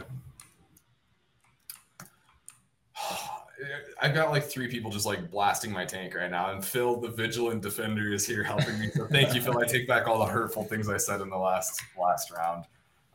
I've 4.02 4.14
got 4.14 4.32
like 4.32 4.44
three 4.44 4.68
people 4.68 4.92
just 4.92 5.06
like 5.06 5.32
blasting 5.32 5.72
my 5.72 5.86
tank 5.86 6.16
right 6.16 6.30
now, 6.30 6.52
and 6.52 6.66
Phil, 6.66 7.00
the 7.00 7.08
vigilant 7.08 7.62
defender, 7.62 8.12
is 8.12 8.28
here 8.28 8.44
helping 8.44 8.78
me. 8.78 8.90
So 8.94 9.08
thank 9.08 9.34
you, 9.34 9.42
Phil. 9.42 9.58
I 9.58 9.64
take 9.64 9.88
back 9.88 10.06
all 10.06 10.20
the 10.20 10.26
hurtful 10.30 10.66
things 10.66 10.90
I 10.90 10.98
said 10.98 11.22
in 11.22 11.30
the 11.30 11.38
last 11.38 11.82
last 11.98 12.30
round. 12.30 12.66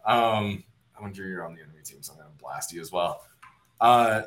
Um, 0.07 0.64
I 0.98 1.03
wonder 1.03 1.28
you're 1.28 1.44
on 1.44 1.55
the 1.55 1.61
enemy 1.61 1.82
team, 1.84 1.98
so 2.00 2.14
I'm 2.14 2.18
gonna 2.18 2.30
blast 2.40 2.72
you 2.72 2.80
as 2.80 2.90
well. 2.90 3.20
Uh, 3.83 4.22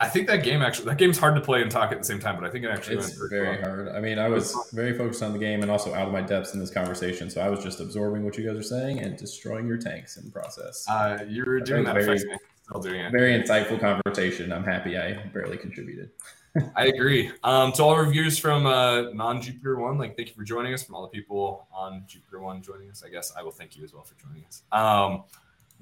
I 0.00 0.08
think 0.08 0.26
that 0.26 0.42
game 0.42 0.60
actually 0.60 0.86
that 0.86 0.98
game's 0.98 1.18
hard 1.18 1.36
to 1.36 1.40
play 1.40 1.62
and 1.62 1.70
talk 1.70 1.92
at 1.92 1.98
the 1.98 2.04
same 2.04 2.18
time, 2.18 2.34
but 2.34 2.44
I 2.44 2.50
think 2.50 2.64
it 2.64 2.68
actually 2.68 2.96
it's 2.96 3.12
very 3.28 3.60
well. 3.60 3.62
hard. 3.62 3.88
I 3.90 4.00
mean, 4.00 4.18
I 4.18 4.28
was 4.28 4.56
very 4.72 4.96
focused 4.98 5.22
on 5.22 5.32
the 5.32 5.38
game 5.38 5.62
and 5.62 5.70
also 5.70 5.94
out 5.94 6.08
of 6.08 6.12
my 6.12 6.20
depths 6.20 6.52
in 6.52 6.60
this 6.60 6.70
conversation, 6.70 7.30
so 7.30 7.40
I 7.40 7.48
was 7.48 7.62
just 7.62 7.78
absorbing 7.78 8.24
what 8.24 8.36
you 8.36 8.46
guys 8.46 8.56
are 8.56 8.62
saying 8.62 8.98
and 8.98 9.16
destroying 9.16 9.68
your 9.68 9.76
tanks 9.78 10.16
in 10.16 10.24
the 10.24 10.32
process. 10.32 10.84
Uh, 10.88 11.24
you 11.28 11.44
were 11.44 11.60
doing 11.60 11.84
that. 11.84 11.94
Very, 11.94 12.18
Still 12.18 12.80
doing 12.80 13.00
it. 13.00 13.12
Very 13.12 13.40
insightful 13.40 13.78
conversation. 13.78 14.50
I'm 14.50 14.64
happy 14.64 14.98
I 14.98 15.12
barely 15.32 15.58
contributed. 15.58 16.10
I 16.76 16.86
agree. 16.86 17.30
Um, 17.42 17.72
to 17.72 17.82
all 17.82 17.96
reviews 17.96 18.38
from 18.38 18.66
uh, 18.66 19.10
non 19.12 19.42
Jupiter 19.42 19.78
One, 19.78 19.98
like 19.98 20.16
thank 20.16 20.28
you 20.28 20.34
for 20.34 20.44
joining 20.44 20.72
us. 20.72 20.82
From 20.82 20.94
all 20.94 21.02
the 21.02 21.08
people 21.08 21.68
on 21.72 22.04
Jupiter 22.06 22.40
One 22.40 22.62
joining 22.62 22.90
us, 22.90 23.02
I 23.04 23.10
guess 23.10 23.32
I 23.38 23.42
will 23.42 23.50
thank 23.50 23.76
you 23.76 23.84
as 23.84 23.92
well 23.92 24.02
for 24.02 24.14
joining 24.14 24.44
us. 24.46 24.62
Um, 24.72 25.24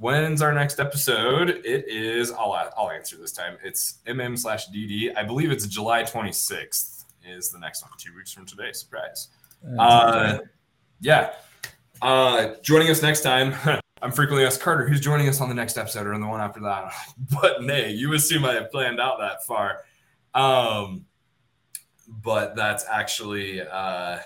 when's 0.02 0.42
our 0.42 0.52
next 0.52 0.80
episode? 0.80 1.48
It 1.64 1.88
is. 1.88 2.32
I'll 2.32 2.52
I'll 2.76 2.90
answer 2.90 3.16
this 3.16 3.32
time. 3.32 3.56
It's 3.62 4.00
mm 4.06 4.38
slash 4.38 4.68
dd. 4.68 5.16
I 5.16 5.22
believe 5.22 5.50
it's 5.52 5.66
July 5.66 6.02
26th 6.02 7.04
is 7.24 7.50
the 7.50 7.58
next 7.60 7.82
one. 7.82 7.92
Two 7.96 8.14
weeks 8.14 8.32
from 8.32 8.44
today. 8.44 8.72
Surprise. 8.72 9.28
Uh, 9.78 10.38
yeah. 11.00 11.34
Uh, 12.02 12.54
joining 12.62 12.90
us 12.90 13.00
next 13.00 13.22
time. 13.22 13.54
I'm 14.02 14.10
frequently 14.10 14.44
asked, 14.44 14.60
Carter, 14.60 14.88
who's 14.88 15.00
joining 15.00 15.28
us 15.28 15.40
on 15.40 15.48
the 15.48 15.54
next 15.54 15.78
episode 15.78 16.08
or 16.08 16.14
on 16.14 16.20
the 16.20 16.26
one 16.26 16.40
after 16.40 16.58
that? 16.62 16.92
but 17.40 17.62
nay, 17.62 17.92
you 17.92 18.12
assume 18.14 18.44
I 18.44 18.54
have 18.54 18.72
planned 18.72 19.00
out 19.00 19.18
that 19.20 19.44
far. 19.44 19.84
Um, 20.34 21.06
but 22.08 22.56
that's 22.56 22.84
actually 22.90 23.62
uh, 23.62 24.18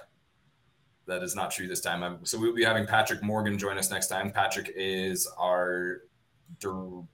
that 1.06 1.22
is 1.22 1.34
not 1.34 1.50
true 1.50 1.68
this 1.68 1.80
time. 1.80 2.02
I'm, 2.02 2.24
so 2.24 2.38
we'll 2.38 2.54
be 2.54 2.64
having 2.64 2.86
Patrick 2.86 3.22
Morgan 3.22 3.58
join 3.58 3.78
us 3.78 3.90
next 3.90 4.08
time. 4.08 4.30
Patrick 4.30 4.72
is 4.74 5.26
our 5.38 6.02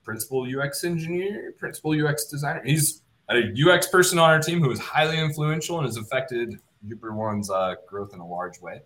principal 0.03 0.47
UX 0.47 0.83
engineer, 0.83 1.53
principal 1.57 1.91
UX 1.91 2.25
designer. 2.25 2.61
He's 2.63 3.01
a 3.29 3.53
UX 3.55 3.87
person 3.87 4.19
on 4.19 4.29
our 4.29 4.39
team 4.39 4.61
who 4.61 4.71
is 4.71 4.79
highly 4.79 5.19
influential 5.19 5.77
and 5.77 5.85
has 5.85 5.97
affected 5.97 6.59
Jupiter 6.87 7.13
One's 7.13 7.49
uh, 7.49 7.75
growth 7.87 8.13
in 8.13 8.19
a 8.19 8.27
large 8.27 8.59
way. 8.59 8.81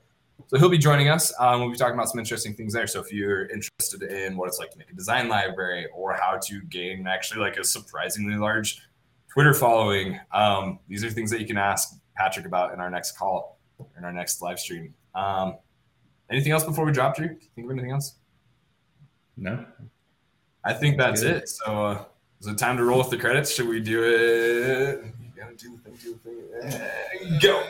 So 0.47 0.57
he'll 0.57 0.69
be 0.69 0.77
joining 0.77 1.09
us. 1.09 1.33
Um, 1.39 1.61
we'll 1.61 1.71
be 1.71 1.77
talking 1.77 1.95
about 1.95 2.09
some 2.09 2.19
interesting 2.19 2.53
things 2.53 2.73
there. 2.73 2.87
So 2.87 3.01
if 3.01 3.11
you're 3.11 3.47
interested 3.47 4.03
in 4.03 4.37
what 4.37 4.47
it's 4.47 4.59
like 4.59 4.71
to 4.71 4.77
make 4.77 4.89
a 4.89 4.93
design 4.93 5.27
library 5.27 5.87
or 5.93 6.13
how 6.13 6.39
to 6.43 6.61
gain 6.63 7.07
actually 7.07 7.41
like 7.41 7.57
a 7.57 7.63
surprisingly 7.63 8.35
large 8.35 8.81
Twitter 9.29 9.53
following, 9.53 10.19
um, 10.31 10.79
these 10.87 11.03
are 11.03 11.09
things 11.09 11.31
that 11.31 11.41
you 11.41 11.47
can 11.47 11.57
ask 11.57 11.97
Patrick 12.15 12.45
about 12.45 12.73
in 12.73 12.79
our 12.79 12.89
next 12.89 13.17
call, 13.17 13.56
in 13.97 14.03
our 14.03 14.11
next 14.13 14.41
live 14.41 14.59
stream. 14.59 14.93
Um, 15.15 15.57
anything 16.29 16.51
else 16.51 16.63
before 16.63 16.85
we 16.85 16.91
drop, 16.91 17.15
Drew? 17.15 17.37
Think 17.55 17.65
of 17.65 17.71
anything 17.71 17.91
else? 17.91 18.15
No. 19.35 19.65
I 20.63 20.73
think 20.73 20.97
that's, 20.97 21.21
that's 21.21 21.43
it. 21.43 21.49
So 21.49 21.85
uh, 21.85 22.05
is 22.41 22.47
it 22.47 22.57
time 22.57 22.77
to 22.77 22.83
roll 22.83 22.99
with 22.99 23.09
the 23.09 23.17
credits? 23.17 23.53
Should 23.53 23.67
we 23.67 23.79
do 23.79 24.03
it? 24.03 25.05
You 25.05 25.41
gotta 25.41 25.55
do 25.55 25.77
the 25.77 25.77
thing, 25.77 25.97
do 26.01 26.19
the 26.23 26.69
thing. 26.69 27.39
Go. 27.41 27.63